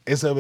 Esa 0.05 0.33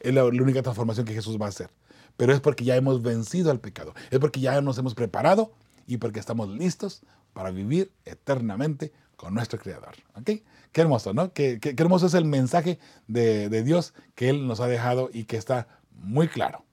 es 0.00 0.14
la, 0.14 0.24
única 0.24 0.62
transformación 0.62 1.06
que 1.06 1.14
Jesús 1.14 1.40
va 1.40 1.46
a 1.46 1.48
hacer. 1.48 1.70
Pero 2.16 2.32
es 2.32 2.40
porque 2.40 2.64
ya 2.64 2.76
hemos 2.76 3.02
vencido 3.02 3.50
al 3.50 3.60
pecado. 3.60 3.94
Es 4.10 4.18
porque 4.18 4.40
ya 4.40 4.60
nos 4.60 4.78
hemos 4.78 4.94
preparado 4.94 5.52
y 5.88 5.96
porque 5.96 6.20
estamos 6.20 6.48
listos 6.50 7.02
para 7.32 7.50
vivir 7.50 7.90
eternamente 8.04 8.92
con 9.16 9.34
nuestro 9.34 9.58
Creador. 9.58 9.96
¿Ok? 10.14 10.30
Qué 10.70 10.80
hermoso, 10.82 11.14
¿no? 11.14 11.32
Qué, 11.32 11.58
hermoso 11.62 12.06
es 12.06 12.14
el 12.14 12.26
mensaje 12.26 12.78
de, 13.08 13.48
Dios 13.64 13.94
que 14.14 14.28
Él 14.28 14.46
nos 14.46 14.60
ha 14.60 14.68
dejado 14.68 15.10
y 15.12 15.24
que 15.24 15.36
está 15.36 15.66
muy 15.90 16.28
claro. 16.28 16.64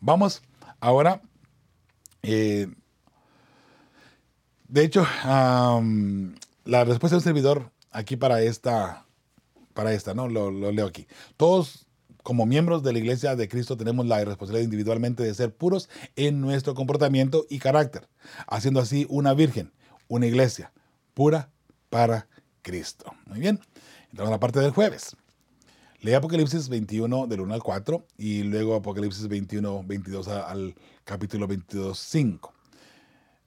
Vamos 0.00 0.42
ahora. 0.80 1.20
Eh, 2.22 2.68
de 4.66 4.82
hecho, 4.82 5.06
la 6.64 6.84
respuesta 6.84 7.16
del 7.16 7.22
servidor 7.22 7.70
aquí 7.90 8.16
para 8.16 8.42
esta, 8.42 9.04
para 9.74 9.92
esta, 9.92 10.14
¿no? 10.14 10.26
Lo, 10.28 10.50
leo 10.50 10.86
aquí. 10.86 11.06
Todos 11.36 11.83
como 12.24 12.46
miembros 12.46 12.82
de 12.82 12.92
la 12.92 12.98
Iglesia 12.98 13.36
de 13.36 13.48
Cristo 13.48 13.76
tenemos 13.76 14.06
la 14.06 14.24
responsabilidad 14.24 14.64
individualmente 14.64 15.22
de 15.22 15.34
ser 15.34 15.54
puros 15.54 15.90
en 16.16 16.40
nuestro 16.40 16.74
comportamiento 16.74 17.46
y 17.50 17.58
carácter, 17.58 18.08
haciendo 18.48 18.80
así 18.80 19.06
una 19.10 19.34
virgen, 19.34 19.72
una 20.08 20.26
iglesia 20.26 20.72
pura 21.12 21.50
para 21.90 22.26
Cristo. 22.62 23.12
Muy 23.26 23.40
bien, 23.40 23.60
entramos 24.08 24.30
a 24.30 24.36
la 24.36 24.40
parte 24.40 24.58
del 24.58 24.70
jueves. 24.70 25.14
Lee 26.00 26.14
Apocalipsis 26.14 26.70
21 26.70 27.26
del 27.26 27.40
1 27.42 27.54
al 27.54 27.62
4 27.62 28.06
y 28.16 28.42
luego 28.42 28.74
Apocalipsis 28.74 29.28
21, 29.28 29.84
22 29.84 30.28
al 30.28 30.74
capítulo 31.04 31.46
22, 31.46 31.98
5. 31.98 32.54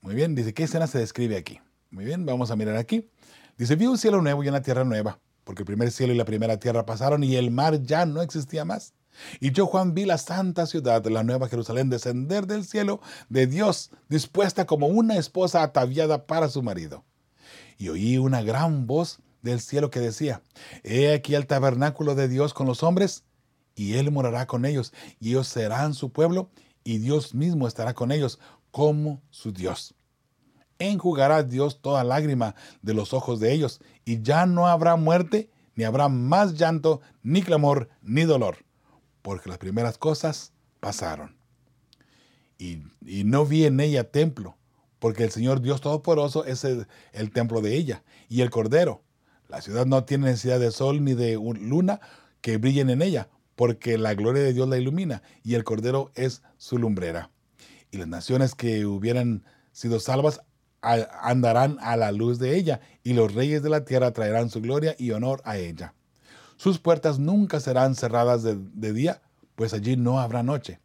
Muy 0.02 0.14
bien, 0.14 0.36
dice, 0.36 0.54
¿qué 0.54 0.64
escena 0.64 0.86
se 0.86 1.00
describe 1.00 1.36
aquí? 1.36 1.60
Muy 1.90 2.06
bien, 2.06 2.28
vamos 2.28 2.52
a 2.52 2.56
mirar 2.56 2.78
aquí. 2.78 3.10
Dice, 3.58 3.76
vi 3.76 3.88
un 3.88 3.98
cielo 3.98 4.22
nuevo 4.22 4.44
y 4.44 4.50
una 4.50 4.62
tierra 4.62 4.84
nueva 4.84 5.20
porque 5.48 5.62
el 5.62 5.66
primer 5.66 5.92
cielo 5.92 6.14
y 6.14 6.18
la 6.18 6.26
primera 6.26 6.60
tierra 6.60 6.86
pasaron 6.86 7.24
y 7.24 7.38
el 7.38 7.52
mar 7.52 7.82
ya 7.82 8.06
no 8.06 8.22
existía 8.22 8.66
más. 8.66 8.94
Y 9.40 9.54
yo, 9.54 9.66
Juan, 9.66 9.94
vi 9.94 10.04
la 10.04 10.18
santa 10.18 10.66
ciudad, 10.66 11.06
la 11.06 11.24
nueva 11.24 11.48
Jerusalén, 11.48 11.90
descender 11.90 12.48
del 12.48 12.66
cielo 12.66 13.00
de 13.30 13.48
Dios, 13.48 13.92
dispuesta 14.10 14.66
como 14.66 14.88
una 14.88 15.16
esposa 15.16 15.64
ataviada 15.64 16.28
para 16.28 16.50
su 16.50 16.64
marido. 16.64 17.06
Y 17.78 17.88
oí 17.88 18.18
una 18.18 18.42
gran 18.42 18.88
voz 18.88 19.20
del 19.42 19.62
cielo 19.62 19.90
que 19.90 20.02
decía, 20.02 20.42
He 20.84 21.14
aquí 21.14 21.34
el 21.34 21.48
tabernáculo 21.48 22.14
de 22.14 22.28
Dios 22.28 22.54
con 22.54 22.68
los 22.68 22.84
hombres, 22.84 23.24
y 23.74 23.94
Él 23.94 24.12
morará 24.12 24.48
con 24.48 24.66
ellos, 24.66 24.92
y 25.22 25.30
ellos 25.30 25.48
serán 25.48 25.94
su 25.94 26.12
pueblo, 26.12 26.50
y 26.84 26.98
Dios 26.98 27.34
mismo 27.34 27.70
estará 27.70 27.94
con 27.94 28.12
ellos 28.12 28.38
como 28.72 29.22
su 29.30 29.54
Dios 29.54 29.96
enjugará 30.80 31.44
Dios 31.44 31.82
toda 31.82 32.04
lágrima 32.04 32.56
de 32.82 32.94
los 32.94 33.14
ojos 33.14 33.40
de 33.40 33.54
ellos, 33.54 33.82
y 34.06 34.22
ya 34.22 34.46
no 34.46 34.68
habrá 34.68 34.96
muerte, 34.96 35.50
ni 35.76 35.84
habrá 35.84 36.10
más 36.10 36.56
llanto, 36.56 37.02
ni 37.24 37.42
clamor, 37.42 37.90
ni 38.02 38.24
dolor, 38.24 38.58
porque 39.22 39.50
las 39.50 39.58
primeras 39.58 39.98
cosas 39.98 40.54
pasaron. 40.80 41.38
Y, 42.58 42.84
no 43.24 43.46
vi 43.46 43.66
en 43.66 43.80
ella 43.80 44.10
templo, 44.10 44.58
porque 45.00 45.24
el 45.24 45.32
Señor 45.32 45.62
Dios 45.62 45.82
Todopoderoso 45.82 46.46
es 46.46 46.64
el, 46.64 46.88
el 47.14 47.32
templo 47.32 47.62
de 47.62 47.76
ella, 47.76 48.04
y 48.30 48.42
el 48.42 48.50
Cordero. 48.50 49.04
La 49.48 49.62
ciudad 49.62 49.86
no 49.86 50.04
tiene 50.04 50.26
necesidad 50.26 50.60
de 50.60 50.72
sol 50.72 51.04
ni 51.04 51.14
de 51.14 51.36
luna 51.36 52.02
que 52.42 52.58
brillen 52.58 52.90
en 52.90 53.02
ella, 53.02 53.30
porque 53.56 53.98
la 53.98 54.14
gloria 54.14 54.44
de 54.44 54.54
Dios 54.54 54.68
la 54.68 54.78
ilumina, 54.78 55.22
y 55.44 55.56
el 55.56 55.64
Cordero 55.64 56.12
es 56.16 56.42
su 56.58 56.78
lumbrera. 56.78 57.32
Y 57.92 57.98
las 57.98 58.08
naciones 58.08 58.56
que 58.56 58.86
hubieran 58.86 59.46
sido 59.72 60.00
salvas 60.00 60.42
andarán 61.22 61.78
a 61.82 61.98
la 61.98 62.12
luz 62.12 62.40
de 62.40 62.56
ella, 62.58 62.82
y 63.04 63.14
los 63.14 63.34
reyes 63.34 63.64
de 63.64 63.70
la 63.70 63.86
tierra 63.86 64.12
traerán 64.12 64.50
su 64.50 64.62
gloria 64.62 64.96
y 64.98 65.12
honor 65.12 65.42
a 65.46 65.58
ella. 65.58 65.94
Sus 66.58 66.80
puertas 66.80 67.20
nunca 67.20 67.60
serán 67.60 67.96
cerradas 67.96 68.44
de, 68.44 68.94
día, 68.94 69.22
pues 69.56 69.74
allí 69.74 69.96
no 69.96 70.20
habrá 70.20 70.44
noche. 70.44 70.80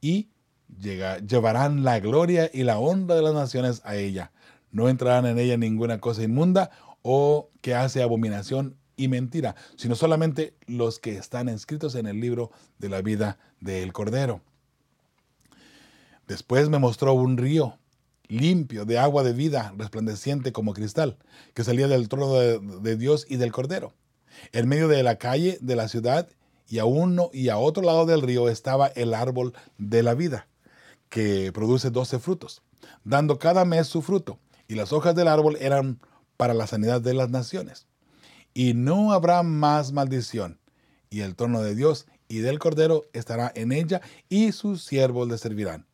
Y 0.00 0.30
llevarán 0.78 1.84
la 1.84 2.00
gloria 2.00 2.50
y 2.52 2.62
la 2.64 2.78
honra 2.78 3.14
de 3.14 3.22
las 3.22 3.34
naciones 3.34 3.82
a 3.84 3.96
ella. 3.96 4.32
No 4.70 4.88
entrarán 4.88 5.26
en 5.26 5.38
ella 5.38 5.56
ninguna 5.58 6.00
cosa 6.00 6.22
inmunda 6.22 6.70
o 7.02 7.50
que 7.60 7.74
hace 7.74 8.02
abominación 8.02 8.76
y 8.96 9.08
mentira, 9.08 9.54
sino 9.76 9.94
solamente 9.94 10.54
los 10.66 10.98
que 10.98 11.16
están 11.16 11.48
inscritos 11.48 11.94
en 11.94 12.06
el 12.06 12.20
libro 12.20 12.50
de 12.78 12.88
la 12.88 13.02
vida 13.02 13.38
del 13.60 13.92
Cordero. 13.92 14.40
Después 16.26 16.70
me 16.70 16.78
mostró 16.78 17.12
un 17.12 17.36
río 17.36 17.78
limpio, 18.28 18.84
de 18.84 18.98
agua 18.98 19.22
de 19.22 19.32
vida, 19.32 19.74
resplandeciente 19.76 20.52
como 20.52 20.74
cristal, 20.74 21.18
que 21.54 21.64
salía 21.64 21.88
del 21.88 22.08
trono 22.08 22.32
de, 22.34 22.96
Dios 22.96 23.26
y 23.28 23.36
del 23.36 23.52
Cordero. 23.52 23.92
En 24.52 24.68
medio 24.68 24.88
de 24.88 25.02
la 25.02 25.16
calle 25.16 25.58
de 25.60 25.76
la 25.76 25.88
ciudad 25.88 26.28
y 26.68 26.78
a 26.78 26.84
uno 26.84 27.30
y 27.32 27.48
a 27.50 27.58
otro 27.58 27.82
lado 27.82 28.06
del 28.06 28.22
río 28.22 28.48
estaba 28.48 28.86
el 28.86 29.14
árbol 29.14 29.52
de 29.78 30.02
la 30.02 30.14
vida, 30.14 30.48
que 31.08 31.52
produce 31.52 31.90
doce 31.90 32.18
frutos, 32.18 32.62
dando 33.04 33.38
cada 33.38 33.64
mes 33.64 33.86
su 33.86 34.02
fruto, 34.02 34.38
y 34.68 34.74
las 34.74 34.92
hojas 34.92 35.14
del 35.14 35.28
árbol 35.28 35.56
eran 35.60 36.00
para 36.36 36.54
la 36.54 36.66
sanidad 36.66 37.00
de 37.00 37.14
las 37.14 37.28
naciones. 37.30 37.86
Y 38.54 38.74
no 38.74 39.12
habrá 39.12 39.42
más 39.42 39.92
maldición, 39.92 40.58
y 41.10 41.20
el 41.20 41.36
trono 41.36 41.62
de 41.62 41.74
Dios 41.74 42.06
y 42.28 42.38
del 42.38 42.58
Cordero 42.58 43.04
estará 43.12 43.52
en 43.54 43.72
ella, 43.72 44.00
y 44.30 44.52
sus 44.52 44.82
siervos 44.82 45.28
le 45.28 45.36
servirán. 45.36 45.86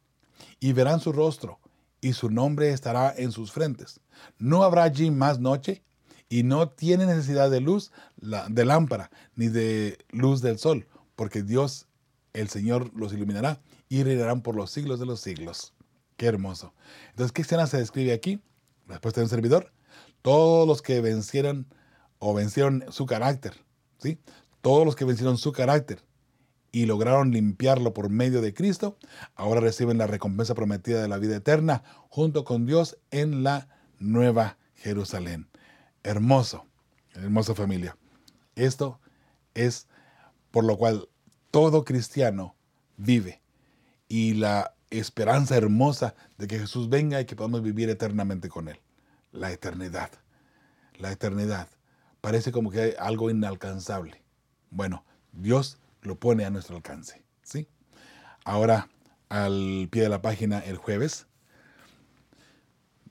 Y 0.60 0.72
verán 0.72 1.00
su 1.00 1.12
rostro, 1.12 1.58
y 2.00 2.12
su 2.12 2.30
nombre 2.30 2.70
estará 2.70 3.14
en 3.16 3.32
sus 3.32 3.52
frentes. 3.52 4.00
No 4.38 4.62
habrá 4.62 4.84
allí 4.84 5.10
más 5.10 5.40
noche 5.40 5.82
y 6.28 6.42
no 6.42 6.68
tiene 6.68 7.06
necesidad 7.06 7.50
de 7.50 7.60
luz 7.60 7.92
de 8.16 8.64
lámpara 8.64 9.10
ni 9.34 9.48
de 9.48 9.98
luz 10.10 10.42
del 10.42 10.58
sol, 10.58 10.86
porque 11.16 11.42
Dios, 11.42 11.86
el 12.32 12.48
Señor, 12.48 12.90
los 12.94 13.12
iluminará 13.12 13.60
y 13.88 14.02
reinarán 14.02 14.42
por 14.42 14.54
los 14.54 14.70
siglos 14.70 15.00
de 15.00 15.06
los 15.06 15.20
siglos. 15.20 15.72
Qué 16.16 16.26
hermoso. 16.26 16.74
Entonces, 17.10 17.32
¿qué 17.32 17.42
escena 17.42 17.66
se 17.66 17.78
describe 17.78 18.12
aquí? 18.12 18.40
Respuesta 18.86 19.20
de 19.20 19.26
un 19.26 19.30
servidor. 19.30 19.72
Todos 20.22 20.66
los 20.66 20.82
que 20.82 21.00
vencieron 21.00 21.66
o 22.18 22.34
vencieron 22.34 22.84
su 22.90 23.06
carácter, 23.06 23.54
¿sí? 23.98 24.18
Todos 24.60 24.84
los 24.84 24.96
que 24.96 25.04
vencieron 25.04 25.38
su 25.38 25.52
carácter 25.52 26.02
y 26.72 26.86
lograron 26.86 27.30
limpiarlo 27.30 27.94
por 27.94 28.10
medio 28.10 28.40
de 28.40 28.54
Cristo, 28.54 28.98
ahora 29.34 29.60
reciben 29.60 29.98
la 29.98 30.06
recompensa 30.06 30.54
prometida 30.54 31.00
de 31.00 31.08
la 31.08 31.18
vida 31.18 31.36
eterna 31.36 31.82
junto 32.08 32.44
con 32.44 32.66
Dios 32.66 32.98
en 33.10 33.42
la 33.42 33.68
nueva 33.98 34.58
Jerusalén. 34.74 35.48
Hermoso, 36.02 36.66
hermosa 37.14 37.54
familia. 37.54 37.96
Esto 38.54 39.00
es 39.54 39.88
por 40.50 40.64
lo 40.64 40.76
cual 40.76 41.08
todo 41.50 41.84
cristiano 41.84 42.54
vive 42.96 43.40
y 44.08 44.34
la 44.34 44.74
esperanza 44.90 45.56
hermosa 45.56 46.14
de 46.38 46.46
que 46.46 46.58
Jesús 46.58 46.88
venga 46.88 47.20
y 47.20 47.24
que 47.24 47.36
podamos 47.36 47.62
vivir 47.62 47.90
eternamente 47.90 48.48
con 48.48 48.68
Él. 48.68 48.80
La 49.32 49.52
eternidad. 49.52 50.10
La 50.98 51.12
eternidad. 51.12 51.68
Parece 52.20 52.52
como 52.52 52.70
que 52.70 52.80
hay 52.80 52.92
algo 52.98 53.30
inalcanzable. 53.30 54.22
Bueno, 54.70 55.04
Dios 55.32 55.78
lo 56.08 56.18
pone 56.18 56.44
a 56.44 56.50
nuestro 56.50 56.76
alcance. 56.76 57.22
¿sí? 57.42 57.68
Ahora, 58.44 58.88
al 59.28 59.88
pie 59.90 60.02
de 60.02 60.08
la 60.08 60.22
página 60.22 60.58
el 60.58 60.76
jueves, 60.76 61.26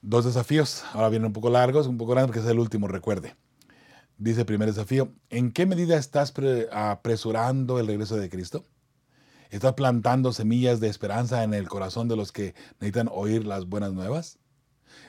dos 0.01 0.25
desafíos. 0.25 0.83
Ahora 0.93 1.09
vienen 1.09 1.27
un 1.27 1.33
poco 1.33 1.49
largos, 1.49 1.87
un 1.87 1.97
poco 1.97 2.11
grandes 2.11 2.27
porque 2.27 2.45
es 2.45 2.51
el 2.51 2.59
último, 2.59 2.87
recuerde. 2.87 3.35
Dice 4.17 4.41
el 4.41 4.45
primer 4.45 4.67
desafío, 4.67 5.13
¿en 5.29 5.51
qué 5.51 5.65
medida 5.65 5.95
estás 5.95 6.33
apresurando 6.71 7.79
el 7.79 7.87
regreso 7.87 8.17
de 8.17 8.29
Cristo? 8.29 8.65
¿Estás 9.49 9.73
plantando 9.73 10.33
semillas 10.33 10.79
de 10.79 10.89
esperanza 10.89 11.43
en 11.43 11.53
el 11.53 11.69
corazón 11.69 12.07
de 12.07 12.15
los 12.15 12.31
que 12.31 12.55
necesitan 12.79 13.09
oír 13.11 13.45
las 13.45 13.67
buenas 13.67 13.93
nuevas? 13.93 14.39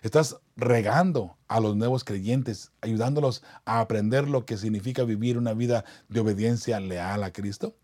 ¿Estás 0.02 0.36
regando 0.56 1.38
a 1.48 1.60
los 1.60 1.76
nuevos 1.76 2.04
creyentes, 2.04 2.70
ayudándolos 2.80 3.42
a 3.64 3.80
aprender 3.80 4.28
lo 4.28 4.46
que 4.46 4.56
significa 4.56 5.02
vivir 5.02 5.38
una 5.38 5.54
vida 5.54 5.84
de 6.08 6.20
obediencia 6.20 6.78
leal 6.78 7.24
a 7.24 7.32
Cristo? 7.32 7.76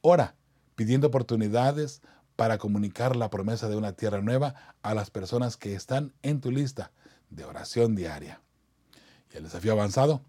Ora, 0.00 0.34
pidiendo 0.74 1.06
oportunidades 1.06 2.02
para 2.34 2.58
comunicar 2.58 3.14
la 3.14 3.30
promesa 3.30 3.68
de 3.68 3.76
una 3.76 3.92
tierra 3.92 4.22
nueva 4.22 4.54
a 4.82 4.94
las 4.94 5.10
personas 5.10 5.56
que 5.56 5.74
están 5.74 6.14
en 6.22 6.40
tu 6.40 6.50
lista 6.50 6.90
de 7.28 7.44
oración 7.44 7.94
diaria. 7.94 8.40
Y 9.32 9.36
el 9.36 9.44
desafío 9.44 9.72
avanzado. 9.72 10.22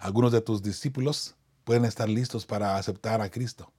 Algunos 0.00 0.32
de 0.32 0.42
tus 0.42 0.62
discípulos 0.62 1.36
pueden 1.64 1.84
estar 1.84 2.08
listos 2.08 2.44
para 2.44 2.76
aceptar 2.76 3.22
a 3.22 3.30
Cristo. 3.30 3.72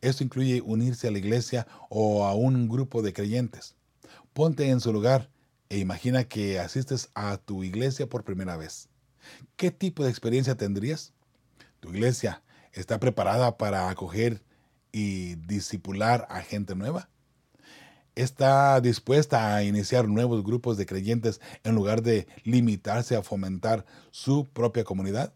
Esto 0.00 0.24
incluye 0.24 0.62
unirse 0.62 1.08
a 1.08 1.10
la 1.10 1.18
iglesia 1.18 1.66
o 1.90 2.24
a 2.24 2.34
un 2.34 2.68
grupo 2.68 3.02
de 3.02 3.12
creyentes. 3.12 3.74
Ponte 4.32 4.70
en 4.70 4.80
su 4.80 4.92
lugar 4.92 5.28
e 5.70 5.78
imagina 5.78 6.24
que 6.24 6.58
asistes 6.58 7.10
a 7.14 7.38
tu 7.38 7.64
iglesia 7.64 8.08
por 8.08 8.24
primera 8.24 8.56
vez. 8.56 8.88
¿Qué 9.56 9.70
tipo 9.70 10.02
de 10.02 10.10
experiencia 10.10 10.56
tendrías? 10.56 11.14
¿Tu 11.78 11.90
iglesia 11.90 12.42
está 12.72 12.98
preparada 12.98 13.56
para 13.56 13.88
acoger 13.88 14.42
y 14.92 15.36
discipular 15.36 16.26
a 16.28 16.42
gente 16.42 16.74
nueva? 16.74 17.08
¿Está 18.16 18.80
dispuesta 18.80 19.54
a 19.54 19.62
iniciar 19.62 20.08
nuevos 20.08 20.42
grupos 20.42 20.76
de 20.76 20.86
creyentes 20.86 21.40
en 21.62 21.76
lugar 21.76 22.02
de 22.02 22.26
limitarse 22.42 23.14
a 23.14 23.22
fomentar 23.22 23.86
su 24.10 24.48
propia 24.48 24.82
comunidad? 24.82 25.32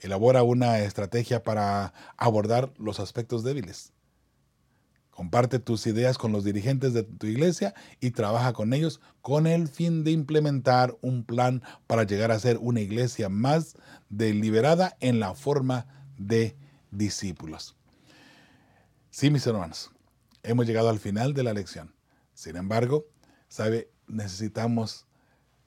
Elabora 0.00 0.42
una 0.42 0.78
estrategia 0.78 1.42
para 1.42 1.92
abordar 2.16 2.72
los 2.78 2.98
aspectos 2.98 3.44
débiles. 3.44 3.92
Comparte 5.14 5.60
tus 5.60 5.86
ideas 5.86 6.18
con 6.18 6.32
los 6.32 6.42
dirigentes 6.42 6.92
de 6.92 7.04
tu 7.04 7.28
iglesia 7.28 7.72
y 8.00 8.10
trabaja 8.10 8.52
con 8.52 8.72
ellos 8.72 9.00
con 9.22 9.46
el 9.46 9.68
fin 9.68 10.02
de 10.02 10.10
implementar 10.10 10.96
un 11.02 11.22
plan 11.22 11.62
para 11.86 12.02
llegar 12.02 12.32
a 12.32 12.38
ser 12.40 12.58
una 12.60 12.80
iglesia 12.80 13.28
más 13.28 13.76
deliberada 14.08 14.96
en 14.98 15.20
la 15.20 15.34
forma 15.34 15.86
de 16.18 16.56
discípulos. 16.90 17.76
Sí, 19.10 19.30
mis 19.30 19.46
hermanos, 19.46 19.92
hemos 20.42 20.66
llegado 20.66 20.88
al 20.88 20.98
final 20.98 21.32
de 21.32 21.44
la 21.44 21.52
lección. 21.52 21.94
Sin 22.34 22.56
embargo, 22.56 23.06
sabe, 23.46 23.88
necesitamos 24.08 25.06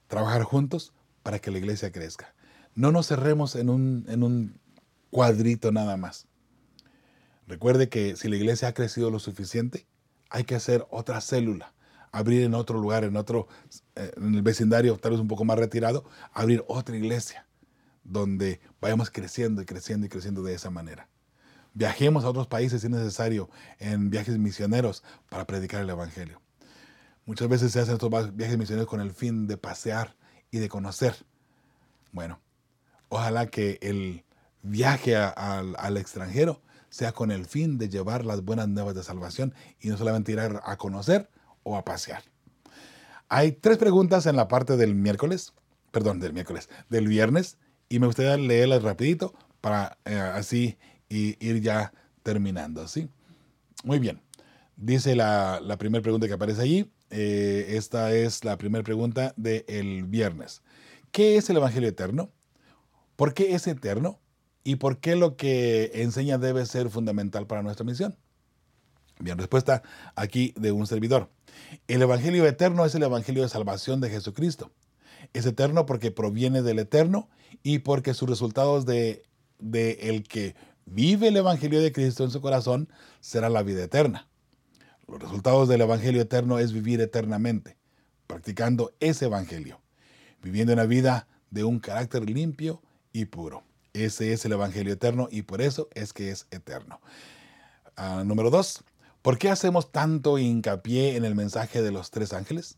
trabajar 0.07 0.43
juntos 0.43 0.91
para 1.23 1.39
que 1.39 1.51
la 1.51 1.59
iglesia 1.59 1.93
crezca. 1.93 2.35
No 2.75 2.91
nos 2.91 3.07
cerremos 3.07 3.55
en 3.55 3.69
un, 3.69 4.05
en 4.09 4.23
un 4.23 4.59
cuadrito 5.09 5.71
nada 5.71 5.95
más. 5.95 6.27
Recuerde 7.47 7.87
que 7.87 8.15
si 8.17 8.27
la 8.27 8.35
iglesia 8.35 8.67
ha 8.67 8.73
crecido 8.73 9.09
lo 9.09 9.19
suficiente, 9.19 9.87
hay 10.29 10.43
que 10.43 10.55
hacer 10.55 10.85
otra 10.89 11.21
célula, 11.21 11.73
abrir 12.11 12.43
en 12.43 12.53
otro 12.53 12.79
lugar, 12.79 13.05
en 13.05 13.15
otro, 13.15 13.47
eh, 13.95 14.11
en 14.17 14.35
el 14.35 14.41
vecindario, 14.41 14.97
tal 14.97 15.11
vez 15.11 15.21
un 15.21 15.29
poco 15.29 15.45
más 15.45 15.57
retirado, 15.57 16.03
abrir 16.33 16.63
otra 16.67 16.97
iglesia 16.97 17.47
donde 18.03 18.59
vayamos 18.81 19.09
creciendo 19.09 19.61
y 19.61 19.65
creciendo 19.65 20.05
y 20.05 20.09
creciendo 20.09 20.43
de 20.43 20.53
esa 20.53 20.69
manera. 20.69 21.07
Viajemos 21.73 22.25
a 22.25 22.29
otros 22.29 22.47
países 22.47 22.81
si 22.81 22.87
es 22.87 22.91
necesario 22.91 23.49
en 23.79 24.09
viajes 24.09 24.37
misioneros 24.37 25.03
para 25.29 25.45
predicar 25.45 25.81
el 25.81 25.89
Evangelio. 25.89 26.41
Muchas 27.25 27.47
veces 27.47 27.71
se 27.71 27.79
hacen 27.79 27.95
estos 27.95 28.35
viajes 28.35 28.57
misioneros 28.57 28.89
con 28.89 28.99
el 28.99 29.11
fin 29.11 29.47
de 29.47 29.57
pasear 29.57 30.15
y 30.49 30.59
de 30.59 30.69
conocer. 30.69 31.15
Bueno, 32.11 32.39
ojalá 33.09 33.47
que 33.47 33.77
el 33.81 34.23
viaje 34.63 35.15
al 35.15 35.97
extranjero 35.97 36.61
sea 36.97 37.11
con 37.11 37.29
el 37.29 37.45
fin 37.45 37.77
de 37.77 37.89
llevar 37.89 38.25
las 38.25 38.43
buenas 38.43 38.67
nuevas 38.67 38.95
de 38.95 39.03
salvación 39.03 39.53
y 39.79 39.89
no 39.89 39.97
solamente 39.97 40.31
ir 40.31 40.39
a, 40.39 40.77
conocer 40.77 41.29
o 41.61 41.77
a 41.77 41.85
pasear. 41.85 42.23
Hay 43.29 43.51
tres 43.51 43.77
preguntas 43.77 44.25
en 44.25 44.35
la 44.35 44.47
parte 44.47 44.77
del 44.77 44.95
miércoles, 44.95 45.53
perdón, 45.91 46.19
del 46.19 46.33
miércoles, 46.33 46.69
del 46.89 47.07
viernes, 47.07 47.59
y 47.87 47.99
me 47.99 48.07
gustaría 48.07 48.35
leerlas 48.35 48.81
rapidito 48.81 49.35
para 49.61 49.99
eh, 50.05 50.15
así 50.15 50.79
ir 51.07 51.61
ya 51.61 51.93
terminando, 52.23 52.87
¿sí? 52.87 53.07
Muy 53.83 53.99
bien. 53.99 54.23
Dice 54.75 55.15
la, 55.15 55.61
primera 55.77 56.01
pregunta 56.01 56.25
que 56.25 56.33
aparece 56.33 56.63
allí. 56.63 56.91
Eh, 57.11 57.75
esta 57.77 58.11
es 58.11 58.43
la 58.43 58.57
primera 58.57 58.83
pregunta 58.83 59.35
del 59.37 60.05
viernes. 60.05 60.63
¿Qué 61.11 61.37
es 61.37 61.47
el 61.51 61.57
Evangelio 61.57 61.89
eterno? 61.89 62.31
¿Por 63.15 63.35
qué 63.35 63.53
es 63.53 63.67
eterno? 63.67 64.19
¿Y 64.67 64.75
por 64.75 64.99
qué 64.99 65.15
lo 65.15 65.37
que 65.37 65.91
enseña 65.93 66.37
debe 66.37 66.65
ser 66.65 66.89
fundamental 66.89 67.47
para 67.47 67.63
nuestra 67.63 67.85
misión? 67.85 68.17
Bien, 69.17 69.37
respuesta 69.37 69.81
aquí 70.13 70.53
de 70.57 70.73
un 70.73 70.85
servidor. 70.85 71.29
El 71.87 72.01
Evangelio 72.01 72.45
eterno 72.45 72.83
es 72.83 72.93
el 72.93 73.03
Evangelio 73.03 73.43
de 73.43 73.47
salvación 73.47 74.01
de 74.01 74.09
Jesucristo. 74.09 74.73
Es 75.31 75.45
eterno 75.45 75.85
porque 75.85 76.11
proviene 76.11 76.63
del 76.63 76.79
eterno 76.79 77.29
y 77.63 77.79
porque 77.79 78.13
sus 78.13 78.27
resultados 78.27 78.85
de, 78.85 79.23
de 79.57 79.99
el 80.01 80.23
que 80.23 80.57
vive 80.85 81.29
el 81.29 81.37
Evangelio 81.37 81.79
de 81.79 81.93
Cristo 81.93 82.25
en 82.25 82.31
su 82.31 82.41
corazón 82.41 82.89
será 83.21 83.47
la 83.47 83.63
vida 83.63 83.85
eterna. 83.85 84.27
Los 85.07 85.21
resultados 85.21 85.69
del 85.69 85.79
Evangelio 85.79 86.21
eterno 86.21 86.59
es 86.59 86.73
vivir 86.73 86.99
eternamente, 86.99 87.77
practicando 88.27 88.91
ese 88.99 89.27
Evangelio, 89.27 89.79
viviendo 90.43 90.73
una 90.73 90.83
vida 90.83 91.29
de 91.51 91.63
un 91.63 91.79
carácter 91.79 92.29
limpio 92.29 92.81
y 93.13 93.23
puro. 93.23 93.66
Ese 93.97 94.31
es 94.31 94.45
el 94.45 94.51
Evangelio 94.51 94.93
eterno 94.93 95.27
y 95.31 95.41
por 95.41 95.59
eso 95.59 95.89
es 95.95 96.13
que 96.13 96.29
es 96.29 96.45
eterno. 96.51 97.01
Ah, 97.95 98.21
número 98.23 98.51
dos, 98.51 98.83
¿por 99.23 99.39
qué 99.39 99.49
hacemos 99.49 99.91
tanto 99.91 100.37
hincapié 100.37 101.15
en 101.15 101.25
el 101.25 101.33
mensaje 101.33 101.81
de 101.81 101.91
los 101.91 102.11
tres 102.11 102.31
ángeles? 102.31 102.77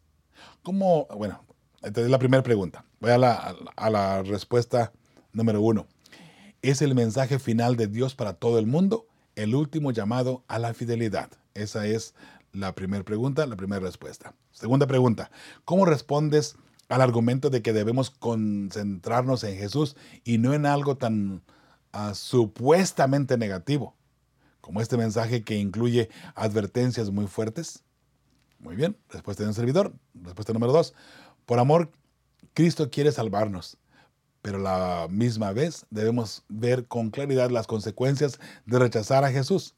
¿Cómo? 0.63 1.07
Bueno, 1.07 1.43
esta 1.81 1.99
es 1.99 2.09
la 2.09 2.19
primera 2.19 2.41
pregunta. 2.41 2.85
Voy 3.01 3.11
a 3.11 3.17
la, 3.17 3.53
a 3.75 3.89
la 3.89 4.23
respuesta 4.23 4.93
número 5.33 5.61
uno. 5.61 5.87
Es 6.61 6.81
el 6.81 6.95
mensaje 6.95 7.37
final 7.37 7.75
de 7.75 7.87
Dios 7.87 8.15
para 8.15 8.31
todo 8.31 8.57
el 8.57 8.65
mundo, 8.65 9.05
el 9.35 9.55
último 9.55 9.91
llamado 9.91 10.45
a 10.47 10.57
la 10.57 10.73
fidelidad. 10.73 11.29
Esa 11.53 11.85
es 11.85 12.15
la 12.53 12.75
primera 12.75 13.03
pregunta, 13.03 13.45
la 13.45 13.57
primera 13.57 13.81
respuesta. 13.81 14.33
Segunda 14.53 14.87
pregunta, 14.87 15.31
¿cómo 15.65 15.83
respondes 15.83 16.55
al 16.89 17.01
argumento 17.01 17.49
de 17.49 17.61
que 17.61 17.71
debemos 17.71 18.09
concentrarnos 18.09 19.43
en 19.43 19.57
Jesús 19.57 19.95
y 20.23 20.39
no 20.39 20.53
en 20.53 20.65
algo 20.65 20.97
tan 20.97 21.43
ah, 21.93 22.13
supuestamente 22.15 23.37
negativo, 23.37 23.95
como 24.59 24.81
este 24.81 24.97
mensaje 24.97 25.43
que 25.43 25.55
incluye 25.55 26.09
advertencias 26.35 27.11
muy 27.11 27.27
fuertes? 27.27 27.83
Muy 28.59 28.75
bien, 28.75 28.97
respuesta 29.09 29.43
de 29.43 29.49
un 29.49 29.55
servidor. 29.55 29.93
Respuesta 30.13 30.51
número 30.51 30.73
dos. 30.73 30.93
Por 31.45 31.59
amor, 31.59 31.91
Cristo 32.53 32.89
quiere 32.89 33.11
salvarnos, 33.11 33.77
pero 34.41 34.57
la 34.57 35.07
misma 35.09 35.53
vez 35.53 35.85
debemos 35.89 36.43
ver 36.49 36.87
con 36.87 37.09
claridad 37.09 37.51
las 37.51 37.67
consecuencias 37.67 38.39
de 38.65 38.79
rechazar 38.79 39.23
a 39.23 39.31
Jesús. 39.31 39.75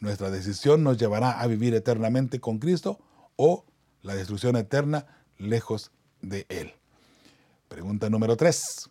Nuestra 0.00 0.30
decisión 0.30 0.82
nos 0.82 0.98
llevará 0.98 1.40
a 1.40 1.46
vivir 1.46 1.74
eternamente 1.74 2.40
con 2.40 2.58
Cristo 2.58 2.98
o 3.36 3.64
la 4.02 4.14
destrucción 4.14 4.56
eterna 4.56 5.06
lejos 5.38 5.90
de 5.90 6.03
Él. 6.48 6.72
Pregunta 7.68 8.10
número 8.10 8.36
3. 8.36 8.90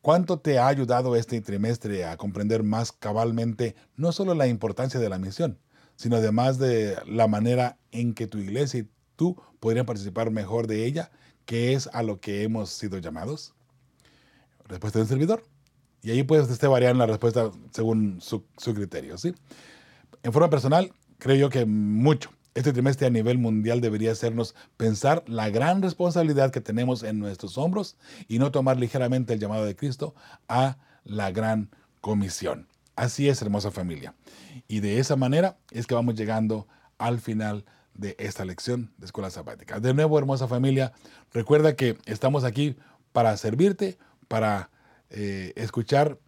¿Cuánto 0.00 0.40
te 0.40 0.58
ha 0.58 0.66
ayudado 0.66 1.14
este 1.14 1.40
trimestre 1.40 2.04
a 2.04 2.16
comprender 2.16 2.62
más 2.64 2.90
cabalmente 2.90 3.76
no 3.96 4.10
solo 4.10 4.34
la 4.34 4.48
importancia 4.48 4.98
de 4.98 5.08
la 5.08 5.18
misión, 5.18 5.58
sino 5.96 6.16
además 6.16 6.58
de 6.58 6.96
la 7.06 7.28
manera 7.28 7.78
en 7.92 8.12
que 8.12 8.26
tu 8.26 8.38
iglesia 8.38 8.80
y 8.80 8.88
tú 9.14 9.40
podrían 9.60 9.86
participar 9.86 10.30
mejor 10.30 10.66
de 10.66 10.84
ella, 10.86 11.10
que 11.44 11.74
es 11.74 11.88
a 11.92 12.02
lo 12.02 12.20
que 12.20 12.42
hemos 12.42 12.70
sido 12.70 12.98
llamados? 12.98 13.54
Respuesta 14.64 14.98
del 14.98 15.08
servidor. 15.08 15.44
Y 16.02 16.10
ahí 16.10 16.24
puede 16.24 16.42
usted 16.42 16.68
variar 16.68 16.96
la 16.96 17.06
respuesta 17.06 17.52
según 17.70 18.20
su, 18.20 18.44
su 18.56 18.74
criterio, 18.74 19.16
¿sí? 19.18 19.34
En 20.24 20.32
forma 20.32 20.50
personal, 20.50 20.92
creo 21.18 21.36
yo 21.36 21.48
que 21.48 21.64
mucho. 21.64 22.30
Este 22.54 22.72
trimestre 22.72 23.06
a 23.06 23.10
nivel 23.10 23.38
mundial 23.38 23.80
debería 23.80 24.12
hacernos 24.12 24.54
pensar 24.76 25.24
la 25.26 25.48
gran 25.48 25.80
responsabilidad 25.80 26.50
que 26.50 26.60
tenemos 26.60 27.02
en 27.02 27.18
nuestros 27.18 27.56
hombros 27.56 27.96
y 28.28 28.38
no 28.38 28.50
tomar 28.50 28.78
ligeramente 28.78 29.32
el 29.32 29.40
llamado 29.40 29.64
de 29.64 29.74
Cristo 29.74 30.14
a 30.48 30.76
la 31.04 31.30
gran 31.30 31.70
comisión. 32.00 32.68
Así 32.94 33.28
es, 33.28 33.40
hermosa 33.40 33.70
familia. 33.70 34.14
Y 34.68 34.80
de 34.80 34.98
esa 34.98 35.16
manera 35.16 35.56
es 35.70 35.86
que 35.86 35.94
vamos 35.94 36.14
llegando 36.14 36.68
al 36.98 37.20
final 37.20 37.64
de 37.94 38.16
esta 38.18 38.44
lección 38.44 38.92
de 38.98 39.06
escuela 39.06 39.30
sabática. 39.30 39.80
De 39.80 39.94
nuevo, 39.94 40.18
hermosa 40.18 40.46
familia, 40.46 40.92
recuerda 41.32 41.74
que 41.74 41.96
estamos 42.04 42.44
aquí 42.44 42.76
para 43.12 43.36
servirte, 43.36 43.98
para 44.28 44.70
eh, 45.10 45.52
escuchar, 45.56 46.18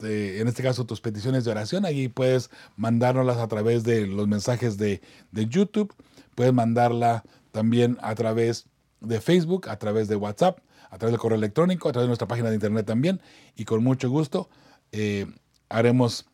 en 0.00 0.48
este 0.48 0.62
caso, 0.62 0.84
tus 0.84 1.00
peticiones 1.00 1.44
de 1.44 1.50
oración. 1.50 1.84
Allí 1.84 2.08
puedes 2.08 2.50
mandárnoslas 2.76 3.38
a 3.38 3.48
través 3.48 3.84
de 3.84 4.06
los 4.06 4.28
mensajes 4.28 4.76
de, 4.76 5.00
de 5.30 5.46
YouTube, 5.46 5.94
puedes 6.34 6.52
mandarla 6.52 7.24
también 7.52 7.98
a 8.02 8.14
través 8.14 8.66
de 9.00 9.20
Facebook, 9.20 9.68
a 9.68 9.78
través 9.78 10.08
de 10.08 10.16
WhatsApp, 10.16 10.58
a 10.90 10.98
través 10.98 11.12
del 11.12 11.20
correo 11.20 11.38
electrónico, 11.38 11.88
a 11.88 11.92
través 11.92 12.06
de 12.06 12.08
nuestra 12.08 12.28
página 12.28 12.48
de 12.48 12.54
internet 12.54 12.86
también. 12.86 13.20
Y 13.56 13.64
con 13.64 13.82
mucho 13.82 14.10
gusto 14.10 14.48
eh, 14.92 15.26
haremos 15.68 16.26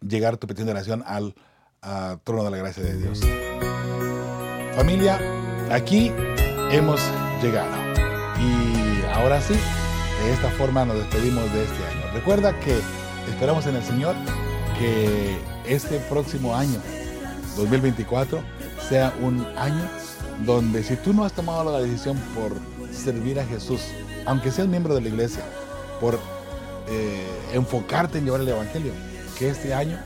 llegar 0.00 0.36
tu 0.36 0.46
petición 0.46 0.66
de 0.66 0.72
oración 0.72 1.02
al 1.06 1.34
trono 2.24 2.44
de 2.44 2.50
la 2.50 2.56
gracia 2.56 2.82
de 2.82 2.96
Dios. 2.96 3.20
Familia, 4.74 5.20
aquí 5.70 6.10
hemos 6.70 7.00
llegado. 7.42 7.70
Y 8.40 9.04
ahora 9.14 9.40
sí, 9.40 9.54
de 9.54 10.32
esta 10.32 10.50
forma 10.50 10.84
nos 10.84 10.96
despedimos 10.96 11.50
de 11.52 11.64
este 11.64 11.84
año. 11.84 11.95
Recuerda 12.12 12.58
que 12.60 12.78
esperamos 13.28 13.66
en 13.66 13.76
el 13.76 13.82
Señor 13.82 14.14
que 14.78 15.38
este 15.66 15.98
próximo 16.00 16.54
año, 16.54 16.80
2024, 17.56 18.40
sea 18.88 19.14
un 19.22 19.46
año 19.56 19.82
donde 20.44 20.82
si 20.82 20.96
tú 20.96 21.12
no 21.12 21.24
has 21.24 21.32
tomado 21.32 21.70
la 21.70 21.80
decisión 21.80 22.18
por 22.34 22.52
servir 22.92 23.40
a 23.40 23.46
Jesús, 23.46 23.80
aunque 24.26 24.50
seas 24.50 24.68
miembro 24.68 24.94
de 24.94 25.00
la 25.00 25.08
iglesia, 25.08 25.42
por 26.00 26.18
eh, 26.88 27.26
enfocarte 27.52 28.18
en 28.18 28.24
llevar 28.24 28.40
el 28.40 28.48
Evangelio, 28.48 28.92
que 29.38 29.48
este 29.48 29.74
año 29.74 29.98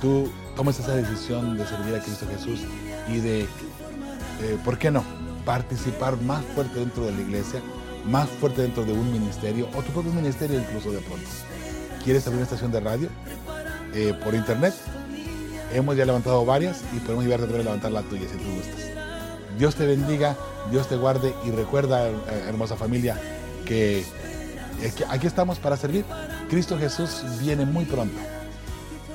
tú 0.00 0.30
tomes 0.56 0.78
esa 0.78 0.96
decisión 0.96 1.56
de 1.56 1.66
servir 1.66 1.94
a 1.94 2.00
Cristo 2.00 2.26
Jesús 2.30 2.60
y 3.08 3.18
de, 3.18 3.40
eh, 3.42 4.58
¿por 4.64 4.78
qué 4.78 4.90
no?, 4.90 5.04
participar 5.44 6.20
más 6.22 6.44
fuerte 6.54 6.80
dentro 6.80 7.04
de 7.06 7.12
la 7.12 7.20
iglesia, 7.20 7.60
más 8.08 8.28
fuerte 8.28 8.62
dentro 8.62 8.84
de 8.84 8.92
un 8.92 9.12
ministerio 9.12 9.68
o 9.74 9.82
tu 9.82 9.92
propio 9.92 10.12
ministerio 10.12 10.58
incluso 10.58 10.90
de 10.90 10.98
pronto. 10.98 11.28
¿Quieres 12.04 12.26
abrir 12.26 12.38
una 12.38 12.44
estación 12.44 12.72
de 12.72 12.80
radio 12.80 13.08
eh, 13.94 14.14
por 14.24 14.34
internet? 14.34 14.74
Hemos 15.72 15.96
ya 15.96 16.04
levantado 16.04 16.44
varias 16.44 16.82
y 16.94 17.00
podemos 17.00 17.24
ayudarte 17.24 17.54
a 17.54 17.58
levantar 17.58 17.92
la 17.92 18.02
tuya 18.02 18.28
si 18.28 18.36
tú 18.38 18.44
gustas. 18.54 18.86
Dios 19.58 19.74
te 19.74 19.86
bendiga, 19.86 20.36
Dios 20.70 20.88
te 20.88 20.96
guarde 20.96 21.34
y 21.44 21.50
recuerda, 21.50 22.08
hermosa 22.46 22.76
familia, 22.76 23.20
que 23.64 24.04
aquí 25.08 25.26
estamos 25.26 25.58
para 25.58 25.76
servir. 25.76 26.04
Cristo 26.48 26.78
Jesús 26.78 27.22
viene 27.40 27.64
muy 27.64 27.84
pronto. 27.84 28.16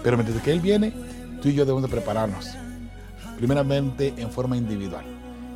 Pero 0.04 0.18
mientras 0.18 0.42
que 0.42 0.52
Él 0.52 0.60
viene, 0.60 0.94
tú 1.42 1.50
y 1.50 1.54
yo 1.54 1.64
debemos 1.64 1.84
de 1.84 1.90
prepararnos. 1.90 2.50
Primeramente 3.38 4.14
en 4.18 4.32
forma 4.32 4.58
individual. 4.58 5.06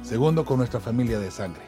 Segundo 0.03 0.45
con 0.45 0.57
nuestra 0.57 0.79
familia 0.79 1.19
de 1.19 1.31
sangre. 1.31 1.63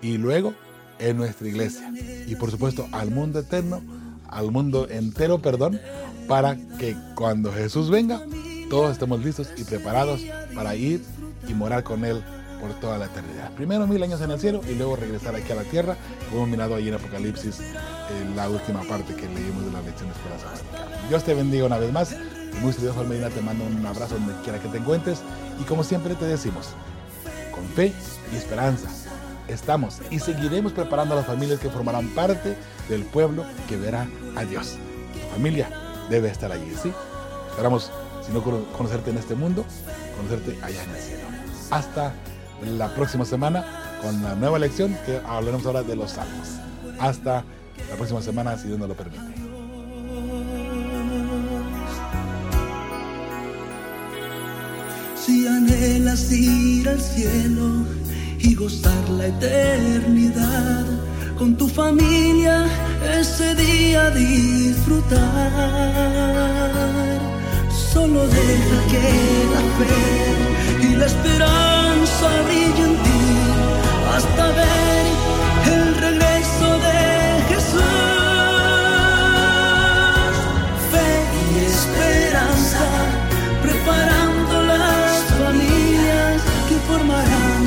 Y 0.00 0.18
luego 0.18 0.54
en 1.02 1.16
nuestra 1.16 1.48
iglesia. 1.48 1.92
Y 2.26 2.36
por 2.36 2.50
supuesto 2.50 2.88
al 2.92 3.10
mundo 3.10 3.40
eterno, 3.40 3.82
al 4.28 4.50
mundo 4.50 4.88
entero, 4.88 5.40
perdón, 5.40 5.80
para 6.28 6.56
que 6.78 6.96
cuando 7.14 7.52
Jesús 7.52 7.90
venga, 7.90 8.22
todos 8.70 8.92
estemos 8.92 9.22
listos 9.22 9.48
y 9.56 9.64
preparados 9.64 10.22
para 10.54 10.74
ir 10.74 11.02
y 11.48 11.54
morar 11.54 11.82
con 11.82 12.04
Él 12.04 12.22
por 12.60 12.72
toda 12.80 12.96
la 12.96 13.06
eternidad. 13.06 13.50
Primero 13.52 13.86
mil 13.88 14.02
años 14.02 14.20
en 14.20 14.30
el 14.30 14.38
cielo 14.38 14.60
y 14.70 14.74
luego 14.76 14.94
regresar 14.96 15.34
aquí 15.34 15.50
a 15.50 15.56
la 15.56 15.64
tierra, 15.64 15.96
como 16.30 16.42
hemos 16.42 16.50
mirado 16.50 16.76
ahí 16.76 16.88
en 16.88 16.94
Apocalipsis, 16.94 17.58
la 18.36 18.48
última 18.48 18.82
parte 18.82 19.14
que 19.14 19.28
leímos 19.28 19.64
de 19.64 19.72
la 19.72 19.82
lección 19.82 20.08
de 20.08 20.14
Escuela 20.14 20.38
Sabática. 20.38 21.08
Dios 21.08 21.24
te 21.24 21.34
bendiga 21.34 21.66
una 21.66 21.78
vez 21.78 21.92
más. 21.92 22.14
Muy 22.60 22.72
Dios 22.72 22.94
Medina 23.08 23.30
te 23.30 23.40
mando 23.40 23.64
un 23.64 23.84
abrazo 23.84 24.14
donde 24.14 24.34
quiera 24.42 24.60
que 24.60 24.68
te 24.68 24.78
encuentres 24.78 25.20
y 25.60 25.64
como 25.64 25.82
siempre 25.82 26.14
te 26.14 26.26
decimos, 26.26 26.68
con 27.52 27.64
fe 27.64 27.92
y 28.32 28.36
esperanza, 28.36 28.88
estamos 29.48 29.98
y 30.10 30.18
seguiremos 30.18 30.72
preparando 30.72 31.14
a 31.14 31.18
las 31.18 31.26
familias 31.26 31.60
que 31.60 31.70
formarán 31.70 32.08
parte 32.08 32.56
del 32.88 33.04
pueblo 33.04 33.44
que 33.68 33.76
verá 33.76 34.08
a 34.36 34.44
Dios. 34.44 34.76
Tu 35.12 35.34
familia 35.34 35.68
debe 36.10 36.28
estar 36.28 36.52
allí, 36.52 36.72
¿sí? 36.82 36.92
Esperamos, 37.50 37.90
si 38.26 38.32
no 38.32 38.42
conocerte 38.42 39.10
en 39.10 39.18
este 39.18 39.34
mundo, 39.34 39.64
conocerte 40.16 40.58
allá 40.62 40.82
en 40.84 40.90
el 40.90 40.96
cielo. 40.96 41.22
Hasta 41.70 42.14
la 42.62 42.94
próxima 42.94 43.24
semana 43.24 43.64
con 44.02 44.22
la 44.22 44.34
nueva 44.34 44.58
lección 44.58 44.96
que 45.06 45.20
hablaremos 45.26 45.66
ahora 45.66 45.82
de 45.82 45.96
los 45.96 46.12
salmos. 46.12 46.48
Hasta 46.98 47.44
la 47.90 47.96
próxima 47.96 48.22
semana, 48.22 48.56
si 48.56 48.68
Dios 48.68 48.78
nos 48.78 48.88
lo 48.88 48.94
permite. 48.94 49.22
Si 55.16 55.46
anhelas 55.46 56.32
ir 56.32 56.88
al 56.88 57.00
cielo 57.00 57.86
y 58.42 58.54
gozar 58.54 59.08
la 59.10 59.26
eternidad. 59.26 60.84
Con 61.38 61.56
tu 61.56 61.68
familia 61.68 62.66
ese 63.18 63.54
día 63.54 64.10
disfrutar. 64.10 65.20
Solo 67.92 68.26
deja 68.26 68.78
que 68.92 69.08
la 69.54 69.62
fe 69.78 70.86
y 70.86 70.94
la 70.96 71.06
esperanza 71.06 72.28
brillen 72.46 72.90
en 72.90 72.96
ti 73.04 73.22
hasta 74.14 74.44
ver 74.60 75.06
el 75.74 75.84
regreso 76.06 76.68
de 76.86 77.00
Jesús. 77.50 77.82
Fe 80.92 81.10
y 81.50 81.52
esperanza 81.72 82.84
preparando 83.62 84.54
las 84.62 85.12
familias 85.38 86.42
que 86.68 86.76
formarán 86.88 87.61